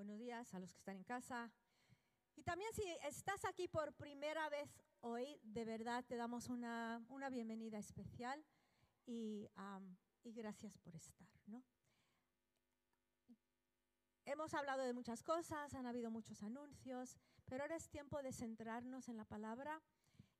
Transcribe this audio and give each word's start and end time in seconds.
buenos 0.00 0.18
días 0.18 0.54
a 0.54 0.58
los 0.58 0.72
que 0.72 0.78
están 0.78 0.96
en 0.96 1.04
casa. 1.04 1.52
Y 2.34 2.42
también 2.42 2.72
si 2.72 2.82
estás 3.06 3.44
aquí 3.44 3.68
por 3.68 3.92
primera 3.92 4.48
vez 4.48 4.70
hoy, 5.00 5.38
de 5.42 5.66
verdad 5.66 6.02
te 6.08 6.16
damos 6.16 6.48
una, 6.48 7.04
bienvenida 7.30 7.76
especial 7.76 8.42
y, 9.04 9.46
y, 10.22 10.32
gracias 10.32 10.78
por 10.78 10.96
estar. 10.96 11.28
¿no? 11.48 11.62
Hemos 14.24 14.54
hablado 14.54 14.84
de 14.84 14.94
muchas 14.94 15.22
cosas, 15.22 15.74
han 15.74 15.84
habido 15.84 16.10
muchos 16.10 16.42
anuncios, 16.42 17.18
pero 17.44 17.64
ahora 17.64 17.76
es 17.76 17.90
tiempo 17.90 18.22
de 18.22 18.32
centrarnos 18.32 19.10
en 19.10 19.18
la 19.18 19.26
palabra 19.26 19.82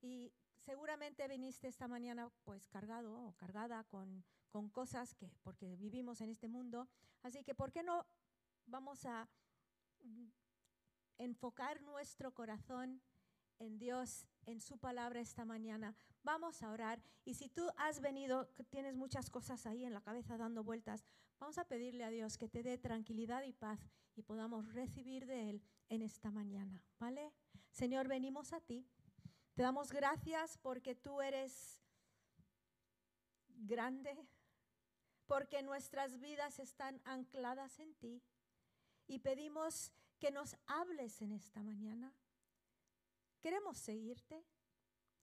y 0.00 0.32
seguramente 0.56 1.28
viniste 1.28 1.68
esta 1.68 1.86
mañana 1.86 2.30
pues 2.44 2.66
cargado 2.66 3.14
o 3.26 3.32
cargada 3.32 3.84
con, 3.84 4.24
con 4.48 4.70
cosas 4.70 5.14
que, 5.14 5.30
porque 5.42 5.76
vivimos 5.76 6.22
en 6.22 6.30
este 6.30 6.48
mundo, 6.48 6.88
así 7.22 7.44
que 7.44 7.54
¿por 7.54 7.70
qué 7.70 7.82
no 7.82 8.06
vamos 8.64 9.04
a 9.04 9.28
enfocar 11.18 11.82
nuestro 11.82 12.32
corazón 12.32 13.02
en 13.58 13.78
Dios, 13.78 14.26
en 14.46 14.60
su 14.60 14.78
palabra 14.78 15.20
esta 15.20 15.44
mañana. 15.44 15.94
Vamos 16.22 16.62
a 16.62 16.70
orar. 16.70 17.02
Y 17.24 17.34
si 17.34 17.48
tú 17.48 17.68
has 17.76 18.00
venido, 18.00 18.46
tienes 18.70 18.96
muchas 18.96 19.30
cosas 19.30 19.66
ahí 19.66 19.84
en 19.84 19.92
la 19.92 20.00
cabeza 20.00 20.38
dando 20.38 20.64
vueltas, 20.64 21.04
vamos 21.38 21.58
a 21.58 21.64
pedirle 21.64 22.04
a 22.04 22.10
Dios 22.10 22.38
que 22.38 22.48
te 22.48 22.62
dé 22.62 22.78
tranquilidad 22.78 23.42
y 23.44 23.52
paz 23.52 23.80
y 24.16 24.22
podamos 24.22 24.72
recibir 24.72 25.26
de 25.26 25.50
Él 25.50 25.62
en 25.88 26.02
esta 26.02 26.30
mañana. 26.30 26.82
¿Vale? 26.98 27.32
Señor, 27.70 28.08
venimos 28.08 28.52
a 28.52 28.60
ti. 28.60 28.86
Te 29.54 29.62
damos 29.62 29.92
gracias 29.92 30.56
porque 30.58 30.94
tú 30.94 31.20
eres 31.20 31.82
grande, 33.48 34.26
porque 35.26 35.62
nuestras 35.62 36.18
vidas 36.18 36.58
están 36.58 37.00
ancladas 37.04 37.78
en 37.78 37.94
ti 37.94 38.22
y 39.10 39.18
pedimos 39.18 39.92
que 40.20 40.30
nos 40.30 40.56
hables 40.68 41.20
en 41.20 41.32
esta 41.32 41.64
mañana. 41.64 42.14
Queremos 43.40 43.76
seguirte, 43.76 44.46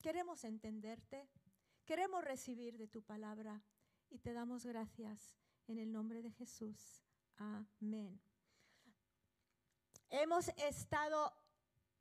queremos 0.01 0.43
entenderte, 0.43 1.29
queremos 1.85 2.21
recibir 2.21 2.77
de 2.77 2.89
tu 2.89 3.01
palabra 3.01 3.63
y 4.09 4.19
te 4.19 4.33
damos 4.33 4.65
gracias 4.65 5.37
en 5.67 5.79
el 5.79 5.93
nombre 5.93 6.21
de 6.21 6.31
Jesús. 6.31 7.05
Amén. 7.37 8.19
Hemos 10.09 10.49
estado 10.57 11.33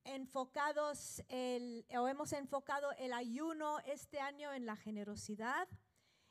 enfocados 0.03 1.23
el, 1.29 1.87
o 1.97 2.09
hemos 2.09 2.33
enfocado 2.33 2.91
el 2.99 3.13
ayuno 3.13 3.79
este 3.87 4.19
año 4.19 4.53
en 4.53 4.67
la 4.67 4.75
generosidad 4.75 5.69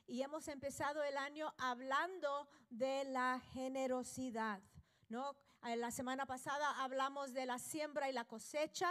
y 0.06 0.20
hemos 0.20 0.48
empezado 0.48 1.02
el 1.02 1.16
año 1.16 1.54
hablando 1.56 2.46
de 2.68 3.04
la 3.04 3.40
generosidad. 3.54 4.62
¿no? 5.08 5.36
La 5.74 5.90
semana 5.90 6.26
pasada 6.26 6.82
hablamos 6.84 7.32
de 7.32 7.44
la 7.44 7.58
siembra 7.58 8.08
y 8.08 8.12
la 8.12 8.24
cosecha, 8.24 8.88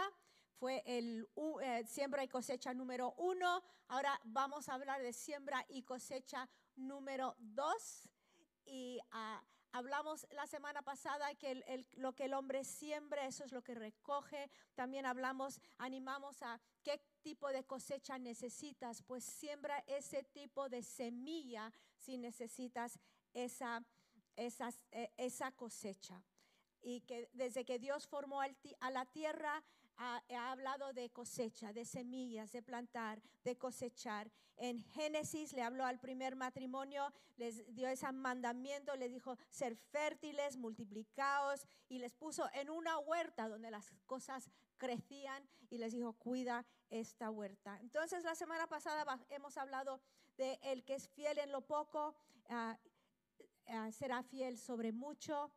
fue 0.58 0.82
el 0.84 1.26
eh, 1.62 1.84
siembra 1.86 2.22
y 2.22 2.28
cosecha 2.28 2.74
número 2.74 3.14
uno, 3.16 3.62
ahora 3.88 4.20
vamos 4.24 4.68
a 4.68 4.74
hablar 4.74 5.00
de 5.00 5.14
siembra 5.14 5.64
y 5.70 5.84
cosecha 5.84 6.46
número 6.74 7.34
dos. 7.38 8.10
Y 8.66 9.00
ah, 9.10 9.42
hablamos 9.72 10.26
la 10.32 10.46
semana 10.46 10.82
pasada 10.82 11.34
que 11.36 11.86
lo 11.92 12.14
que 12.14 12.26
el 12.26 12.34
hombre 12.34 12.62
siembra, 12.62 13.26
eso 13.26 13.44
es 13.44 13.52
lo 13.52 13.62
que 13.62 13.74
recoge. 13.74 14.50
También 14.74 15.06
hablamos, 15.06 15.62
animamos 15.78 16.42
a 16.42 16.60
qué 16.82 17.00
tipo 17.22 17.48
de 17.48 17.64
cosecha 17.64 18.18
necesitas, 18.18 19.02
pues 19.02 19.24
siembra 19.24 19.82
ese 19.86 20.24
tipo 20.24 20.68
de 20.68 20.82
semilla 20.82 21.72
si 21.96 22.18
necesitas 22.18 22.98
esa 23.32 23.82
e, 24.36 25.10
esa, 25.16 25.50
cosecha. 25.52 26.22
Y 26.82 27.00
que 27.02 27.28
desde 27.32 27.64
que 27.64 27.78
Dios 27.78 28.06
formó 28.06 28.40
a 28.40 28.90
la 28.90 29.06
tierra, 29.06 29.64
ha, 29.98 30.50
hablado 30.50 30.92
de 30.92 31.10
cosecha, 31.10 31.72
de 31.72 31.84
semillas, 31.84 32.52
de 32.52 32.62
plantar, 32.62 33.22
de 33.44 33.56
cosechar. 33.56 34.30
En 34.56 34.82
Génesis 34.82 35.52
le 35.52 35.62
habló 35.62 35.84
al 35.84 36.00
primer 36.00 36.34
matrimonio, 36.36 37.12
les 37.36 37.74
dio 37.74 37.88
ese 37.88 38.10
mandamiento, 38.12 38.96
les 38.96 39.12
dijo 39.12 39.36
ser 39.50 39.76
fértiles, 39.76 40.56
multiplicaos 40.56 41.66
y 41.88 41.98
les 41.98 42.14
puso 42.14 42.48
en 42.54 42.70
una 42.70 42.98
huerta 42.98 43.48
donde 43.48 43.70
las 43.70 43.92
cosas 44.06 44.50
crecían 44.78 45.46
y 45.68 45.78
les 45.78 45.92
dijo 45.92 46.14
cuida 46.14 46.64
esta 46.88 47.30
huerta. 47.30 47.78
Entonces 47.80 48.24
la 48.24 48.34
semana 48.34 48.66
pasada 48.66 49.04
hemos 49.28 49.56
hablado 49.58 50.00
de 50.36 50.58
el 50.62 50.84
que 50.84 50.94
es 50.94 51.08
fiel 51.08 51.38
en 51.38 51.52
lo 51.52 51.62
poco. 51.62 52.14
Ah, 52.48 52.78
eh, 53.66 53.92
será 53.92 54.22
fiel 54.22 54.58
sobre 54.58 54.92
mucho. 54.92 55.50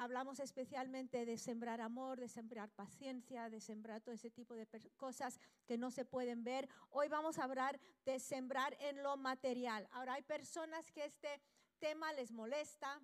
Hablamos 0.00 0.38
especialmente 0.38 1.26
de 1.26 1.36
sembrar 1.36 1.80
amor, 1.80 2.20
de 2.20 2.28
sembrar 2.28 2.70
paciencia, 2.70 3.50
de 3.50 3.60
sembrar 3.60 4.00
todo 4.00 4.14
ese 4.14 4.30
tipo 4.30 4.54
de 4.54 4.66
cosas 4.96 5.40
que 5.66 5.76
no 5.76 5.90
se 5.90 6.04
pueden 6.04 6.44
ver. 6.44 6.68
Hoy 6.90 7.08
vamos 7.08 7.38
a 7.38 7.44
hablar 7.44 7.80
de 8.04 8.20
sembrar 8.20 8.76
en 8.80 9.02
lo 9.02 9.16
material. 9.16 9.88
Ahora 9.90 10.14
hay 10.14 10.22
personas 10.22 10.92
que 10.92 11.04
este 11.04 11.40
tema 11.80 12.12
les 12.12 12.30
molesta, 12.30 13.00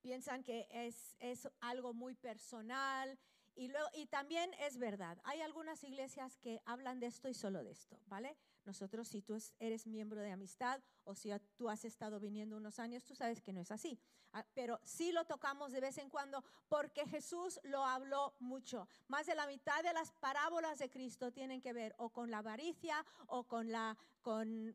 piensan 0.00 0.44
que 0.44 0.68
es, 0.70 1.16
es 1.18 1.48
algo 1.60 1.94
muy 1.94 2.14
personal, 2.14 3.18
y, 3.56 3.68
luego, 3.68 3.88
y 3.92 4.06
también 4.06 4.54
es 4.60 4.78
verdad, 4.78 5.18
hay 5.24 5.40
algunas 5.40 5.82
iglesias 5.84 6.38
que 6.38 6.62
hablan 6.64 7.00
de 7.00 7.06
esto 7.06 7.28
y 7.28 7.34
solo 7.34 7.62
de 7.64 7.72
esto, 7.72 7.98
¿vale? 8.06 8.36
Nosotros, 8.64 9.08
si 9.08 9.22
tú 9.22 9.36
eres 9.58 9.86
miembro 9.86 10.20
de 10.20 10.30
amistad 10.30 10.82
o 11.04 11.14
si 11.14 11.30
tú 11.56 11.68
has 11.68 11.84
estado 11.84 12.20
viniendo 12.20 12.56
unos 12.56 12.78
años, 12.78 13.04
tú 13.04 13.14
sabes 13.14 13.40
que 13.40 13.52
no 13.52 13.60
es 13.60 13.70
así. 13.70 13.98
Ah, 14.32 14.46
pero 14.54 14.78
sí 14.84 15.10
lo 15.10 15.24
tocamos 15.24 15.72
de 15.72 15.80
vez 15.80 15.98
en 15.98 16.08
cuando 16.08 16.44
porque 16.68 17.04
Jesús 17.06 17.58
lo 17.64 17.84
habló 17.84 18.36
mucho. 18.38 18.86
Más 19.08 19.26
de 19.26 19.34
la 19.34 19.46
mitad 19.46 19.82
de 19.82 19.92
las 19.92 20.12
parábolas 20.12 20.78
de 20.78 20.88
Cristo 20.88 21.32
tienen 21.32 21.60
que 21.60 21.72
ver 21.72 21.94
o 21.98 22.10
con 22.10 22.30
la 22.30 22.38
avaricia 22.38 23.04
o 23.26 23.44
con 23.44 23.72
la, 23.72 23.98
con, 24.22 24.72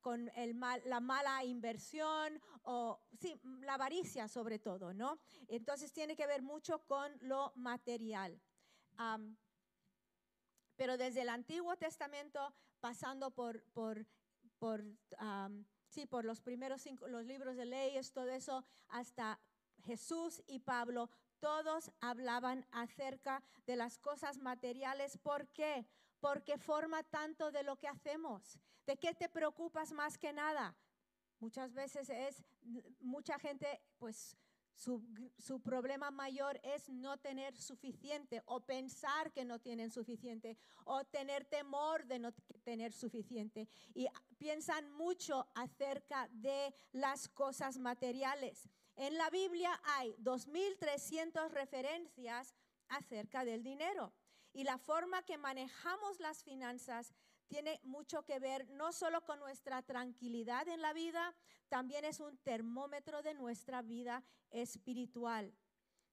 con 0.00 0.30
el 0.34 0.54
mal, 0.54 0.80
la 0.86 1.00
mala 1.00 1.44
inversión 1.44 2.40
o, 2.62 3.00
sí, 3.20 3.38
la 3.60 3.74
avaricia 3.74 4.28
sobre 4.28 4.58
todo, 4.58 4.94
¿no? 4.94 5.18
Entonces 5.48 5.92
tiene 5.92 6.16
que 6.16 6.26
ver 6.26 6.40
mucho 6.40 6.78
con 6.86 7.12
lo 7.20 7.52
material. 7.56 8.40
pero 10.76 10.96
desde 10.96 11.20
el 11.20 11.28
Antiguo 11.28 11.76
Testamento, 11.76 12.54
pasando 12.80 13.30
por, 13.30 13.62
por, 13.72 14.06
por, 14.58 14.84
sí, 15.88 16.06
por 16.06 16.24
los 16.24 16.40
primeros 16.40 16.82
cinco, 16.82 17.06
los 17.08 17.24
libros 17.24 17.56
de 17.56 17.66
leyes, 17.66 18.12
todo 18.12 18.28
eso, 18.28 18.64
hasta 18.88 19.40
Jesús 19.84 20.42
y 20.46 20.58
Pablo, 20.60 21.10
todos 21.38 21.90
hablaban 22.00 22.66
acerca 22.70 23.42
de 23.66 23.76
las 23.76 23.98
cosas 23.98 24.38
materiales. 24.38 25.16
¿Por 25.18 25.48
qué? 25.48 25.86
porque 26.20 26.58
forma 26.58 27.02
tanto 27.02 27.50
de 27.50 27.62
lo 27.62 27.76
que 27.76 27.88
hacemos. 27.88 28.58
¿De 28.86 28.96
qué 28.96 29.14
te 29.14 29.28
preocupas 29.28 29.92
más 29.92 30.18
que 30.18 30.32
nada? 30.32 30.76
Muchas 31.38 31.72
veces 31.72 32.10
es, 32.10 32.44
mucha 33.00 33.38
gente, 33.38 33.80
pues 33.98 34.36
su, 34.74 35.60
problema 35.62 36.10
mayor 36.10 36.60
es 36.62 36.88
no 36.88 37.18
tener 37.18 37.56
suficiente 37.56 38.42
o 38.46 38.60
pensar 38.60 39.32
que 39.32 39.44
no 39.44 39.58
tienen 39.58 39.90
suficiente 39.90 40.56
o 40.84 41.04
tener 41.04 41.44
temor 41.44 42.06
de 42.06 42.18
no 42.18 42.32
tener 42.64 42.92
suficiente. 42.92 43.68
Y 43.94 44.06
piensan 44.38 44.90
mucho 44.92 45.46
acerca 45.54 46.28
de 46.32 46.74
las 46.92 47.28
cosas 47.28 47.78
materiales. 47.78 48.68
En 48.96 49.16
la 49.16 49.30
Biblia 49.30 49.80
hay 49.84 50.14
2.300 50.16 51.50
referencias 51.50 52.54
acerca 52.88 53.44
del 53.44 53.62
dinero. 53.62 54.12
Y 54.52 54.64
la 54.64 54.78
forma 54.78 55.22
que 55.22 55.38
manejamos 55.38 56.20
las 56.20 56.42
finanzas 56.42 57.14
tiene 57.46 57.80
mucho 57.82 58.24
que 58.24 58.38
ver 58.38 58.68
no 58.70 58.92
solo 58.92 59.24
con 59.24 59.38
nuestra 59.40 59.82
tranquilidad 59.82 60.68
en 60.68 60.80
la 60.80 60.92
vida, 60.92 61.34
también 61.68 62.04
es 62.04 62.20
un 62.20 62.36
termómetro 62.38 63.22
de 63.22 63.34
nuestra 63.34 63.82
vida 63.82 64.22
espiritual. 64.50 65.52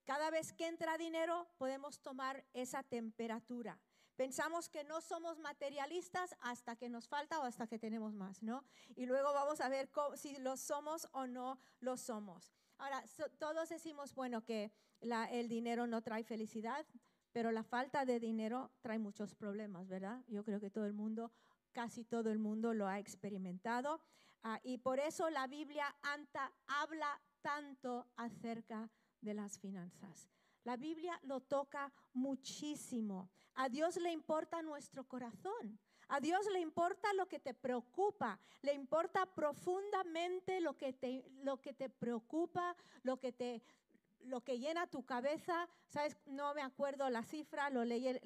Cada 0.04 0.30
vez 0.30 0.54
que 0.54 0.68
entra 0.68 0.98
dinero 0.98 1.48
podemos 1.58 2.00
tomar 2.00 2.46
esa 2.54 2.82
temperatura. 2.84 3.80
Pensamos 4.16 4.68
que 4.68 4.84
no 4.84 5.02
somos 5.02 5.38
materialistas 5.38 6.36
hasta 6.40 6.76
que 6.76 6.90
nos 6.90 7.08
falta 7.08 7.40
o 7.40 7.44
hasta 7.44 7.68
que 7.68 7.78
tenemos 7.78 8.14
más, 8.16 8.42
¿no? 8.42 8.64
Y 8.96 9.06
luego 9.06 9.32
vamos 9.34 9.62
a 9.62 9.70
ver 9.70 9.90
si 10.16 10.38
lo 10.38 10.58
somos 10.58 11.08
o 11.12 11.28
no 11.28 11.60
lo 11.82 11.98
somos. 11.98 12.52
Ahora, 12.80 13.04
todos 13.38 13.70
decimos, 13.70 14.16
bueno, 14.16 14.44
que 14.44 14.72
el 15.02 15.48
dinero 15.48 15.86
no 15.86 16.02
trae 16.02 16.24
felicidad, 16.24 16.86
pero 17.32 17.52
la 17.52 17.64
falta 17.64 18.06
de 18.06 18.20
dinero 18.20 18.72
trae 18.82 19.00
muchos 19.00 19.36
problemas, 19.36 19.88
¿verdad? 19.88 20.24
Yo 20.28 20.44
creo 20.44 20.60
que 20.60 20.70
todo 20.70 20.86
el 20.86 20.94
mundo, 20.94 21.32
casi 21.72 22.04
todo 22.04 22.32
el 22.32 22.40
mundo 22.40 22.74
lo 22.74 22.88
ha 22.88 23.00
experimentado. 23.00 24.02
Ah, 24.44 24.60
y 24.64 24.78
por 24.78 25.00
eso 25.00 25.30
la 25.30 25.48
Biblia 25.48 25.96
anta, 26.02 26.52
habla 26.68 27.22
tanto 27.42 28.08
acerca 28.16 28.90
de 29.22 29.34
las 29.34 29.60
finanzas. 29.60 30.30
La 30.64 30.76
Biblia 30.78 31.20
lo 31.24 31.40
toca 31.40 31.94
muchísimo. 32.14 33.30
A 33.56 33.70
Dios 33.70 33.98
le 33.98 34.12
importa 34.12 34.62
nuestro 34.62 35.06
corazón. 35.06 35.80
A 36.10 36.20
Dios 36.20 36.46
le 36.52 36.60
importa 36.60 37.14
lo 37.14 37.28
que 37.28 37.40
te 37.40 37.54
preocupa. 37.54 38.40
Le 38.62 38.74
importa 38.74 39.26
profundamente 39.26 40.62
lo 40.62 40.78
que 40.78 40.94
te, 40.94 41.26
lo 41.44 41.62
que 41.62 41.74
te 41.74 41.90
preocupa, 41.90 42.76
lo 43.04 43.18
que 43.18 43.32
te 43.32 43.62
lo 44.22 44.42
que 44.42 44.60
llena 44.60 44.88
tu 44.88 45.06
cabeza, 45.06 45.68
sabes, 45.88 46.18
no 46.26 46.54
me 46.54 46.62
acuerdo 46.62 47.10
la 47.10 47.24
cifra, 47.24 47.70
lo 47.70 47.86
leí, 47.86 48.20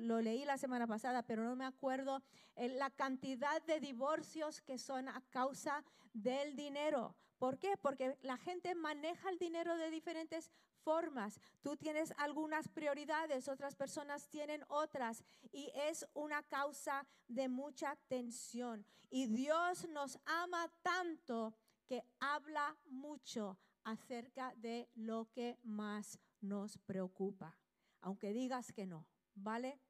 lo 0.00 0.20
leí 0.20 0.44
la 0.44 0.58
semana 0.58 0.86
pasada, 0.86 1.22
pero 1.22 1.44
no 1.44 1.56
me 1.56 1.64
acuerdo 1.64 2.22
eh, 2.56 2.68
la 2.68 2.90
cantidad 2.90 3.62
de 3.62 3.80
divorcios 3.80 4.60
que 4.60 4.78
son 4.78 5.08
a 5.08 5.22
causa 5.30 5.84
del 6.12 6.56
dinero. 6.56 7.14
¿Por 7.38 7.58
qué? 7.58 7.76
Porque 7.76 8.16
la 8.22 8.36
gente 8.36 8.74
maneja 8.74 9.28
el 9.28 9.38
dinero 9.38 9.76
de 9.76 9.90
diferentes 9.90 10.50
formas. 10.82 11.40
Tú 11.62 11.76
tienes 11.76 12.12
algunas 12.18 12.68
prioridades, 12.68 13.48
otras 13.48 13.74
personas 13.74 14.28
tienen 14.28 14.64
otras 14.68 15.24
y 15.52 15.70
es 15.74 16.06
una 16.14 16.42
causa 16.42 17.06
de 17.28 17.48
mucha 17.48 17.96
tensión. 18.08 18.84
Y 19.10 19.26
Dios 19.26 19.88
nos 19.88 20.18
ama 20.24 20.70
tanto 20.82 21.54
que 21.86 22.04
habla 22.20 22.76
mucho 22.86 23.58
acerca 23.84 24.54
de 24.56 24.88
lo 24.94 25.30
que 25.30 25.58
más 25.62 26.18
nos 26.40 26.78
preocupa, 26.78 27.56
aunque 28.00 28.32
digas 28.32 28.72
que 28.72 28.86
no, 28.86 29.06
¿vale? 29.34 29.80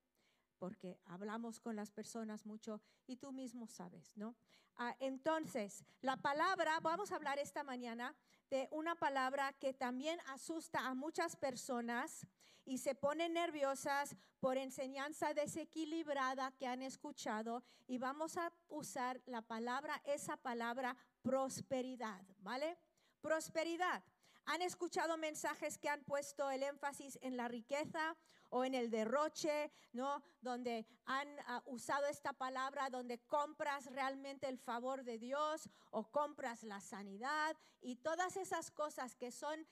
Porque 0.59 1.01
hablamos 1.05 1.61
con 1.61 1.77
las 1.77 1.91
personas 1.91 2.47
mucho 2.47 2.81
y 3.07 3.17
tú 3.17 3.33
mismo 3.33 3.67
sabes, 3.67 4.17
¿no? 4.17 4.37
Ah, 4.77 4.97
entonces, 4.99 5.85
la 6.01 6.17
palabra, 6.17 6.81
vamos 6.81 7.13
a 7.13 7.17
hablar 7.17 7.39
esta 7.39 7.63
mañana 7.63 8.15
de 8.51 8.69
una 8.73 8.97
palabra 8.97 9.53
que 9.55 9.73
también 9.73 10.19
asusta 10.27 10.87
a 10.87 10.95
muchas 10.95 11.37
personas 11.37 12.27
y 12.65 12.79
se 12.79 12.95
ponen 12.95 13.35
nerviosas 13.35 14.17
por 14.41 14.57
enseñanza 14.57 15.35
desequilibrada 15.35 16.53
que 16.53 16.67
han 16.67 16.83
escuchado 16.83 17.63
y 17.87 17.99
vamos 17.99 18.37
a 18.37 18.53
usar 18.69 19.21
la 19.27 19.43
palabra, 19.43 20.01
esa 20.05 20.37
palabra 20.37 20.97
prosperidad, 21.23 22.25
¿vale? 22.39 22.79
Prosperidad. 23.25 24.05
¿Han 24.45 24.61
escuchado 24.61 25.17
mensajes 25.17 25.79
que 25.79 25.89
han 25.89 26.05
puesto 26.05 26.51
el 26.51 26.63
énfasis 26.63 27.19
en 27.23 27.39
la 27.39 27.49
riqueza 27.49 28.19
o 28.51 28.67
en 28.67 28.75
el 28.75 28.91
derroche, 28.91 29.73
¿no? 29.95 30.23
Donde 30.43 30.87
han 31.07 31.27
ah, 31.47 31.63
usado 31.65 32.07
esta 32.07 32.35
palabra, 32.35 32.91
donde 32.91 33.21
compras 33.21 33.87
realmente 33.87 34.47
el 34.47 34.59
favor 34.59 35.05
de 35.05 35.17
Dios 35.17 35.71
o 35.91 36.11
compras 36.11 36.65
la 36.65 36.83
sanidad 36.83 37.57
y 37.81 37.97
todas 37.97 38.37
esas 38.37 38.71
cosas 38.71 39.15
que 39.15 39.33
son 39.33 39.67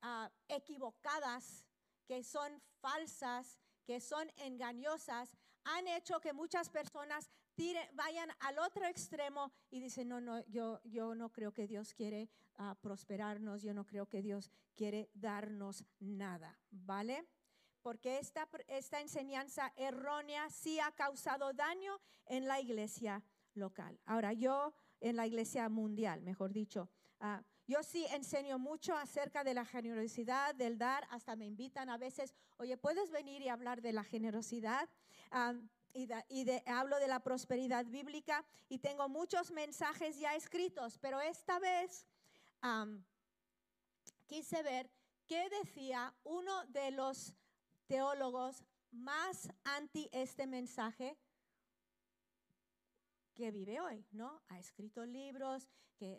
ah, 0.00 0.30
equivocadas, 0.48 1.66
que 2.06 2.24
son 2.24 2.62
falsas, 2.80 3.58
que 3.84 4.00
son 4.00 4.32
engañosas, 4.36 5.36
han 5.64 5.86
hecho 5.88 6.18
que 6.18 6.32
muchas 6.32 6.70
personas 6.70 7.30
vayan 7.94 8.30
al 8.40 8.58
otro 8.58 8.86
extremo 8.86 9.52
y 9.70 9.80
dicen, 9.80 10.08
no, 10.08 10.20
no, 10.20 10.44
yo, 10.46 10.80
yo 10.84 11.14
no 11.14 11.30
creo 11.30 11.52
que 11.52 11.66
Dios 11.66 11.94
quiere 11.94 12.28
ah, 12.56 12.76
prosperarnos, 12.80 13.62
yo 13.62 13.74
no 13.74 13.86
creo 13.86 14.06
que 14.06 14.22
Dios 14.22 14.50
quiere 14.74 15.10
darnos 15.14 15.84
nada, 16.00 16.58
¿vale? 16.70 17.26
Porque 17.82 18.18
esta, 18.18 18.48
esta 18.68 19.00
enseñanza 19.00 19.72
errónea 19.76 20.48
sí 20.50 20.80
ha 20.80 20.90
causado 20.92 21.52
daño 21.52 22.00
en 22.26 22.48
la 22.48 22.60
iglesia 22.60 23.22
local. 23.54 24.00
Ahora, 24.06 24.32
yo 24.32 24.74
en 25.00 25.16
la 25.16 25.26
iglesia 25.26 25.68
mundial, 25.68 26.22
mejor 26.22 26.52
dicho, 26.52 26.88
ah, 27.20 27.42
yo 27.66 27.82
sí 27.82 28.04
enseño 28.10 28.58
mucho 28.58 28.94
acerca 28.96 29.42
de 29.44 29.54
la 29.54 29.64
generosidad, 29.64 30.54
del 30.54 30.76
dar, 30.76 31.06
hasta 31.10 31.34
me 31.36 31.46
invitan 31.46 31.88
a 31.88 31.96
veces, 31.96 32.34
oye, 32.58 32.76
¿puedes 32.76 33.10
venir 33.10 33.40
y 33.42 33.48
hablar 33.48 33.80
de 33.80 33.92
la 33.92 34.04
generosidad? 34.04 34.88
Ah, 35.30 35.54
y, 35.94 36.08
hablo 36.66 36.98
de 36.98 37.08
la 37.08 37.20
prosperidad 37.20 37.86
bíblica 37.86 38.44
y 38.68 38.78
tengo 38.78 39.08
muchos 39.08 39.50
mensajes 39.52 40.18
ya 40.18 40.34
escritos, 40.34 40.98
pero 40.98 41.20
esta 41.20 41.58
vez 41.58 42.06
quise 44.26 44.62
ver 44.62 44.90
qué 45.26 45.48
decía 45.48 46.12
uno 46.24 46.66
de 46.66 46.90
los 46.90 47.34
teólogos 47.86 48.64
más 48.90 49.48
anti 49.64 50.08
este 50.12 50.46
mensaje 50.46 51.16
que 53.34 53.50
vive 53.50 53.80
hoy, 53.80 54.04
¿no? 54.12 54.42
Ha 54.48 54.58
escrito 54.58 55.04
libros, 55.04 55.68
que 55.96 56.18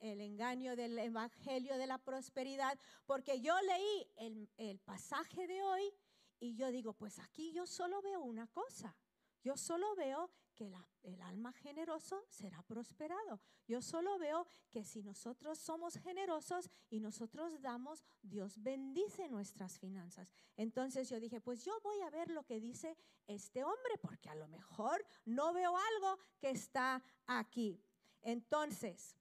el 0.00 0.20
engaño 0.20 0.76
del 0.76 0.98
Evangelio 0.98 1.76
de 1.76 1.86
la 1.86 1.98
prosperidad, 1.98 2.78
porque 3.06 3.40
yo 3.40 3.54
leí 3.62 4.06
el, 4.16 4.48
el 4.56 4.78
pasaje 4.78 5.46
de 5.46 5.62
hoy 5.62 5.92
y 6.38 6.54
yo 6.54 6.70
digo, 6.70 6.94
pues 6.94 7.18
aquí 7.18 7.52
yo 7.52 7.66
solo 7.66 8.00
veo 8.02 8.22
una 8.22 8.46
cosa, 8.46 8.96
yo 9.42 9.56
solo 9.56 9.94
veo 9.94 10.30
que 10.54 10.70
el 11.02 11.22
alma 11.22 11.52
generoso 11.54 12.26
será 12.28 12.62
prosperado. 12.62 13.40
Yo 13.66 13.80
solo 13.80 14.18
veo 14.18 14.46
que 14.70 14.84
si 14.84 15.02
nosotros 15.02 15.58
somos 15.58 15.94
generosos 15.94 16.68
y 16.90 17.00
nosotros 17.00 17.62
damos, 17.62 18.04
Dios 18.20 18.62
bendice 18.62 19.28
nuestras 19.30 19.78
finanzas. 19.78 20.30
Entonces 20.56 21.08
yo 21.08 21.18
dije, 21.18 21.40
pues 21.40 21.64
yo 21.64 21.72
voy 21.80 22.00
a 22.02 22.10
ver 22.10 22.30
lo 22.30 22.44
que 22.44 22.60
dice 22.60 22.94
este 23.26 23.64
hombre, 23.64 23.96
porque 24.02 24.28
a 24.28 24.34
lo 24.34 24.48
mejor 24.48 25.02
no 25.24 25.54
veo 25.54 25.74
algo 25.76 26.18
que 26.38 26.50
está 26.50 27.02
aquí. 27.26 27.82
Entonces, 28.20 29.16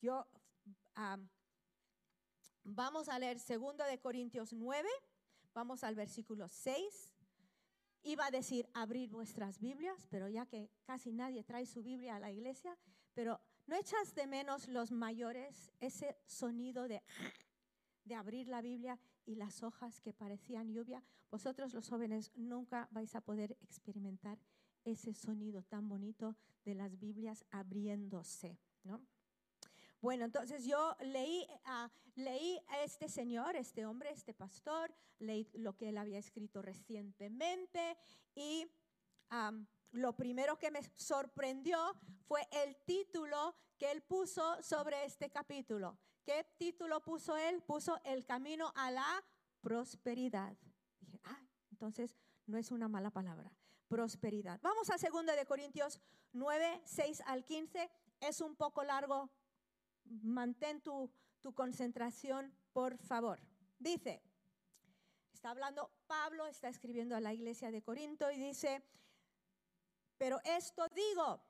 yo 0.00 0.24
vamos 2.62 3.08
a 3.08 3.18
leer 3.18 3.38
2 3.38 3.76
de 3.78 3.98
Corintios 3.98 4.52
9, 4.52 4.88
vamos 5.52 5.82
al 5.82 5.96
versículo 5.96 6.48
6 6.48 7.17
Iba 8.02 8.26
a 8.26 8.30
decir 8.30 8.68
abrir 8.74 9.10
vuestras 9.10 9.58
Biblias, 9.58 10.06
pero 10.10 10.28
ya 10.28 10.46
que 10.46 10.70
casi 10.84 11.12
nadie 11.12 11.44
trae 11.44 11.66
su 11.66 11.82
Biblia 11.82 12.16
a 12.16 12.20
la 12.20 12.30
iglesia, 12.30 12.76
pero 13.14 13.40
¿no 13.66 13.76
echas 13.76 14.14
de 14.14 14.26
menos 14.26 14.68
los 14.68 14.92
mayores 14.92 15.72
ese 15.80 16.16
sonido 16.26 16.88
de, 16.88 17.02
de 18.04 18.14
abrir 18.14 18.48
la 18.48 18.60
Biblia 18.60 18.98
y 19.26 19.34
las 19.34 19.62
hojas 19.62 20.00
que 20.00 20.12
parecían 20.12 20.72
lluvia? 20.72 21.02
Vosotros 21.30 21.74
los 21.74 21.88
jóvenes 21.88 22.32
nunca 22.34 22.88
vais 22.90 23.14
a 23.14 23.20
poder 23.20 23.56
experimentar 23.60 24.38
ese 24.84 25.12
sonido 25.12 25.62
tan 25.62 25.88
bonito 25.88 26.36
de 26.64 26.74
las 26.74 26.98
Biblias 26.98 27.44
abriéndose, 27.50 28.58
¿no? 28.84 29.02
Bueno, 30.00 30.24
entonces 30.24 30.64
yo 30.64 30.96
leí, 31.00 31.46
a 31.64 31.90
leí 32.18 32.60
a 32.68 32.82
este 32.82 33.08
señor, 33.08 33.56
este 33.56 33.86
hombre, 33.86 34.10
este 34.10 34.34
pastor, 34.34 34.92
leí 35.18 35.48
lo 35.54 35.76
que 35.76 35.88
él 35.88 35.98
había 35.98 36.18
escrito 36.18 36.62
recientemente 36.62 37.96
y 38.34 38.66
lo 39.92 40.16
primero 40.16 40.58
que 40.58 40.70
me 40.70 40.82
sorprendió 40.94 41.94
fue 42.26 42.46
el 42.50 42.76
título 42.84 43.54
que 43.76 43.90
él 43.90 44.02
puso 44.02 44.62
sobre 44.62 45.04
este 45.04 45.30
capítulo. 45.30 45.98
¿Qué 46.24 46.44
título 46.58 47.02
puso 47.02 47.36
él? 47.36 47.62
Puso 47.62 47.98
El 48.04 48.26
camino 48.26 48.72
a 48.74 48.90
la 48.90 49.24
prosperidad. 49.60 50.56
Dije, 51.00 51.20
ah, 51.24 51.40
entonces 51.70 52.16
no 52.46 52.58
es 52.58 52.70
una 52.70 52.88
mala 52.88 53.10
palabra. 53.10 53.50
Prosperidad. 53.88 54.60
Vamos 54.62 54.90
a 54.90 54.96
2 54.96 55.24
de 55.24 55.46
Corintios 55.46 56.00
9, 56.32 56.82
6 56.84 57.22
al 57.26 57.44
15. 57.44 57.90
Es 58.20 58.40
un 58.40 58.56
poco 58.56 58.82
largo, 58.84 59.30
mantén 60.22 60.80
tu, 60.80 61.10
concentración, 61.54 62.52
por 62.72 62.98
favor. 62.98 63.40
Dice, 63.78 64.20
está 65.32 65.50
hablando 65.50 65.90
Pablo, 66.06 66.46
está 66.46 66.68
escribiendo 66.68 67.16
a 67.16 67.20
la 67.20 67.32
iglesia 67.32 67.70
de 67.70 67.82
Corinto 67.82 68.30
y 68.30 68.36
dice, 68.36 68.82
pero 70.18 70.38
esto 70.44 70.86
digo, 70.88 71.40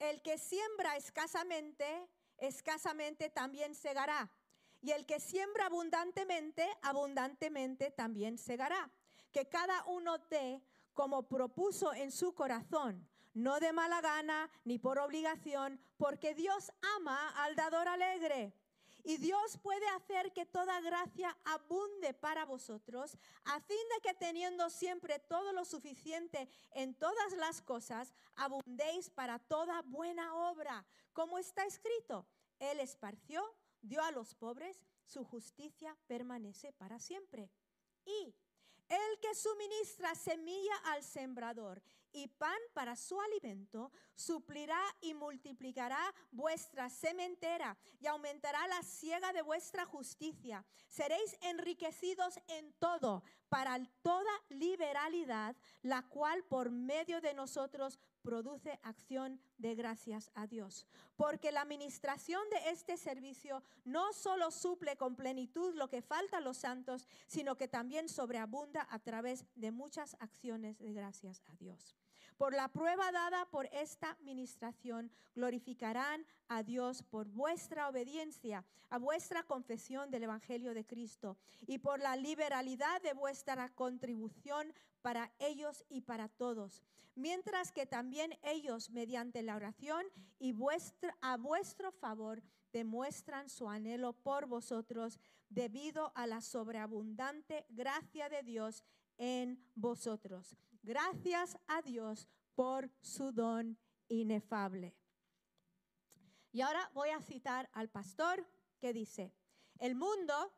el 0.00 0.20
que 0.22 0.36
siembra 0.36 0.96
escasamente, 0.96 2.08
escasamente 2.38 3.30
también 3.30 3.74
segará. 3.74 4.30
Y 4.80 4.90
el 4.90 5.06
que 5.06 5.20
siembra 5.20 5.66
abundantemente, 5.66 6.68
abundantemente 6.82 7.90
también 7.90 8.36
segará. 8.36 8.90
Que 9.32 9.48
cada 9.48 9.84
uno 9.84 10.18
dé 10.28 10.62
como 10.92 11.28
propuso 11.28 11.94
en 11.94 12.10
su 12.10 12.34
corazón, 12.34 13.08
no 13.34 13.60
de 13.60 13.72
mala 13.72 14.00
gana 14.00 14.50
ni 14.64 14.78
por 14.78 14.98
obligación, 14.98 15.80
porque 15.96 16.34
Dios 16.34 16.72
ama 16.96 17.30
al 17.44 17.56
dador 17.56 17.88
alegre. 17.88 18.54
Y 19.06 19.18
Dios 19.18 19.58
puede 19.58 19.86
hacer 19.88 20.32
que 20.32 20.46
toda 20.46 20.80
gracia 20.80 21.36
abunde 21.44 22.14
para 22.14 22.46
vosotros, 22.46 23.18
a 23.44 23.60
fin 23.60 23.76
de 23.94 24.00
que 24.00 24.14
teniendo 24.14 24.70
siempre 24.70 25.18
todo 25.18 25.52
lo 25.52 25.66
suficiente 25.66 26.48
en 26.70 26.94
todas 26.94 27.34
las 27.34 27.60
cosas, 27.60 28.14
abundéis 28.34 29.10
para 29.10 29.38
toda 29.38 29.82
buena 29.82 30.34
obra, 30.34 30.86
como 31.12 31.38
está 31.38 31.66
escrito. 31.66 32.26
Él 32.58 32.80
esparció, 32.80 33.44
dio 33.82 34.02
a 34.02 34.10
los 34.10 34.34
pobres, 34.34 34.86
su 35.04 35.22
justicia 35.22 35.94
permanece 36.06 36.72
para 36.72 36.98
siempre. 36.98 37.50
Y 38.06 38.34
el 38.88 39.20
que 39.20 39.34
suministra 39.34 40.14
semilla 40.14 40.76
al 40.84 41.02
sembrador 41.02 41.82
y 42.14 42.28
pan 42.28 42.58
para 42.72 42.96
su 42.96 43.20
alimento, 43.20 43.92
suplirá 44.14 44.80
y 45.00 45.12
multiplicará 45.12 46.14
vuestra 46.30 46.88
sementera 46.88 47.76
y 48.00 48.06
aumentará 48.06 48.66
la 48.68 48.82
siega 48.82 49.32
de 49.32 49.42
vuestra 49.42 49.84
justicia. 49.84 50.64
Seréis 50.88 51.36
enriquecidos 51.42 52.38
en 52.46 52.72
todo 52.78 53.22
para 53.48 53.78
toda 54.02 54.32
liberalidad, 54.48 55.56
la 55.82 56.02
cual 56.08 56.44
por 56.44 56.70
medio 56.70 57.20
de 57.20 57.34
nosotros 57.34 57.98
produce 58.22 58.80
acción 58.82 59.40
de 59.58 59.74
gracias 59.74 60.30
a 60.34 60.46
Dios. 60.46 60.86
Porque 61.14 61.52
la 61.52 61.60
administración 61.60 62.42
de 62.50 62.70
este 62.70 62.96
servicio 62.96 63.62
no 63.84 64.12
solo 64.12 64.50
suple 64.50 64.96
con 64.96 65.14
plenitud 65.14 65.74
lo 65.74 65.88
que 65.88 66.02
falta 66.02 66.38
a 66.38 66.40
los 66.40 66.56
santos, 66.56 67.06
sino 67.26 67.56
que 67.56 67.68
también 67.68 68.08
sobreabunda 68.08 68.86
a 68.90 68.98
través 68.98 69.44
de 69.54 69.70
muchas 69.70 70.16
acciones 70.20 70.78
de 70.78 70.92
gracias 70.92 71.42
a 71.46 71.56
Dios. 71.56 71.94
Por 72.36 72.52
la 72.52 72.68
prueba 72.68 73.12
dada 73.12 73.46
por 73.46 73.66
esta 73.66 74.10
administración, 74.10 75.10
glorificarán 75.34 76.26
a 76.48 76.62
Dios 76.62 77.02
por 77.02 77.28
vuestra 77.28 77.88
obediencia, 77.88 78.64
a 78.90 78.98
vuestra 78.98 79.44
confesión 79.44 80.10
del 80.10 80.24
Evangelio 80.24 80.74
de 80.74 80.84
Cristo 80.84 81.36
y 81.66 81.78
por 81.78 82.00
la 82.00 82.16
liberalidad 82.16 83.00
de 83.02 83.12
vuestra 83.12 83.68
contribución 83.70 84.72
para 85.00 85.32
ellos 85.38 85.84
y 85.88 86.00
para 86.00 86.28
todos. 86.28 86.82
Mientras 87.14 87.70
que 87.70 87.86
también 87.86 88.36
ellos, 88.42 88.90
mediante 88.90 89.42
la 89.42 89.54
oración 89.54 90.04
y 90.40 90.52
a 91.20 91.36
vuestro 91.36 91.92
favor, 91.92 92.42
demuestran 92.72 93.48
su 93.48 93.68
anhelo 93.70 94.12
por 94.12 94.46
vosotros 94.46 95.20
debido 95.48 96.10
a 96.16 96.26
la 96.26 96.40
sobreabundante 96.40 97.66
gracia 97.70 98.28
de 98.28 98.42
Dios 98.42 98.82
en 99.16 99.62
vosotros. 99.76 100.56
Gracias 100.84 101.56
a 101.66 101.80
Dios 101.80 102.28
por 102.54 102.90
su 103.00 103.32
don 103.32 103.78
inefable. 104.08 104.94
Y 106.52 106.60
ahora 106.60 106.90
voy 106.92 107.08
a 107.08 107.22
citar 107.22 107.70
al 107.72 107.88
pastor 107.88 108.46
que 108.78 108.92
dice, 108.92 109.32
el 109.78 109.94
mundo 109.94 110.52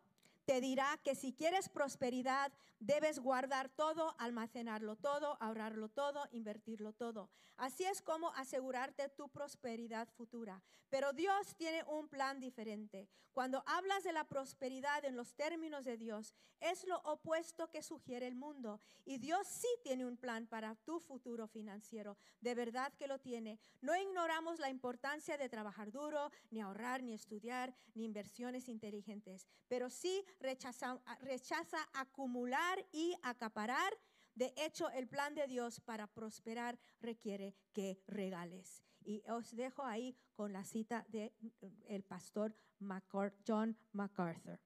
te 0.47 0.61
dirá 0.61 0.99
que 1.03 1.15
si 1.15 1.33
quieres 1.33 1.69
prosperidad, 1.69 2.53
debes 2.79 3.19
guardar 3.19 3.69
todo, 3.69 4.15
almacenarlo 4.19 4.97
todo, 4.97 5.37
ahorrarlo 5.41 5.89
todo, 5.89 6.27
invertirlo 6.31 6.93
todo. 6.93 7.31
Así 7.57 7.85
es 7.85 8.01
como 8.01 8.33
asegurarte 8.35 9.09
tu 9.09 9.29
prosperidad 9.29 10.09
futura. 10.09 10.63
Pero 10.89 11.13
Dios 11.13 11.57
tiene 11.57 11.83
un 11.85 12.09
plan 12.09 12.39
diferente. 12.39 13.09
Cuando 13.33 13.63
hablas 13.67 14.03
de 14.03 14.13
la 14.13 14.25
prosperidad 14.25 15.05
en 15.05 15.17
los 15.17 15.35
términos 15.35 15.85
de 15.85 15.99
Dios, 15.99 16.33
es 16.61 16.87
lo 16.87 16.99
opuesto 17.01 17.71
que 17.71 17.83
sugiere 17.83 18.27
el 18.27 18.35
mundo. 18.35 18.81
Y 19.05 19.19
Dios 19.19 19.47
sí 19.47 19.69
tiene 19.83 20.07
un 20.07 20.17
plan 20.17 20.47
para 20.47 20.75
tu 20.75 21.01
futuro 21.01 21.47
financiero. 21.47 22.17
De 22.41 22.55
verdad 22.55 22.95
que 22.95 23.07
lo 23.07 23.19
tiene. 23.19 23.59
No 23.83 23.95
ignoramos 23.95 24.59
la 24.59 24.71
importancia 24.71 25.37
de 25.37 25.51
trabajar 25.51 25.91
duro, 25.91 26.31
ni 26.51 26.61
ahorrar, 26.61 27.03
ni 27.03 27.13
estudiar, 27.13 27.75
ni 27.95 28.05
inversiones 28.05 28.69
inteligentes. 28.69 29.47
Pero 29.69 29.91
sí 29.91 30.25
rechaza, 30.41 31.01
rechaza 31.21 31.79
acumular 31.95 32.85
y 32.93 33.15
acaparar. 33.23 33.93
De 34.35 34.53
hecho, 34.57 34.91
el 34.91 35.09
plan 35.09 35.35
de 35.35 35.47
Dios 35.47 35.81
para 35.81 36.07
prosperar 36.07 36.79
requiere 37.01 37.57
que 37.73 38.03
regales. 38.07 38.83
Y 39.03 39.23
os 39.31 39.55
dejo 39.55 39.85
ahí 39.85 40.17
con 40.35 40.53
la 40.53 40.65
cita 40.65 41.05
del 41.09 41.33
el 41.87 42.03
pastor 42.03 42.55
John 43.47 43.79
MacArthur. 43.93 44.61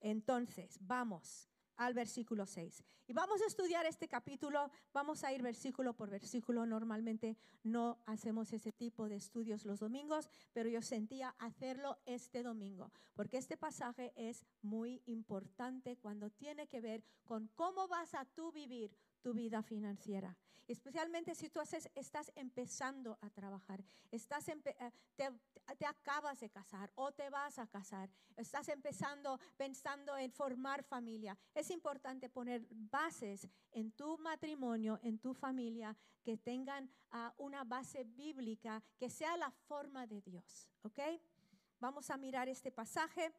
Entonces, 0.00 0.78
vamos 0.80 1.51
al 1.76 1.94
versículo 1.94 2.46
6. 2.46 2.82
Y 3.06 3.12
vamos 3.12 3.42
a 3.42 3.46
estudiar 3.46 3.84
este 3.86 4.08
capítulo, 4.08 4.70
vamos 4.92 5.24
a 5.24 5.32
ir 5.32 5.42
versículo 5.42 5.94
por 5.94 6.10
versículo. 6.10 6.64
Normalmente 6.66 7.36
no 7.62 7.98
hacemos 8.06 8.52
ese 8.52 8.72
tipo 8.72 9.08
de 9.08 9.16
estudios 9.16 9.64
los 9.64 9.80
domingos, 9.80 10.28
pero 10.52 10.68
yo 10.68 10.82
sentía 10.82 11.34
hacerlo 11.38 11.98
este 12.06 12.42
domingo, 12.42 12.92
porque 13.14 13.38
este 13.38 13.56
pasaje 13.56 14.12
es 14.16 14.46
muy 14.62 15.02
importante 15.06 15.96
cuando 15.96 16.30
tiene 16.30 16.68
que 16.68 16.80
ver 16.80 17.04
con 17.24 17.48
cómo 17.54 17.88
vas 17.88 18.14
a 18.14 18.24
tú 18.24 18.52
vivir 18.52 18.96
tu 19.22 19.32
vida 19.32 19.62
financiera. 19.62 20.36
Especialmente 20.68 21.34
si 21.34 21.48
tú 21.48 21.60
haces, 21.60 21.90
estás 21.94 22.32
empezando 22.36 23.18
a 23.20 23.30
trabajar, 23.30 23.84
estás 24.10 24.48
eh, 24.48 24.56
te, 25.16 25.30
te, 25.76 25.86
acabas 25.86 26.40
de 26.40 26.50
casar 26.50 26.90
o 26.94 27.12
te 27.12 27.28
vas 27.30 27.58
a 27.58 27.66
casar, 27.66 28.08
estás 28.36 28.68
empezando 28.68 29.38
pensando 29.56 30.16
en 30.16 30.30
formar 30.30 30.84
familia. 30.84 31.36
Es 31.54 31.70
importante 31.70 32.28
poner 32.28 32.66
bases 32.70 33.48
en 33.72 33.92
tu 33.92 34.16
matrimonio, 34.18 34.98
en 35.02 35.18
tu 35.18 35.34
familia, 35.34 35.96
que 36.22 36.36
tengan 36.36 36.88
ah, 37.10 37.34
una 37.38 37.64
base 37.64 38.04
bíblica, 38.04 38.82
que 38.96 39.10
sea 39.10 39.36
la 39.36 39.50
forma 39.50 40.06
de 40.06 40.22
Dios. 40.22 40.70
¿Ok? 40.82 41.00
Vamos 41.80 42.10
a 42.10 42.16
mirar 42.16 42.48
este 42.48 42.70
pasaje. 42.70 43.32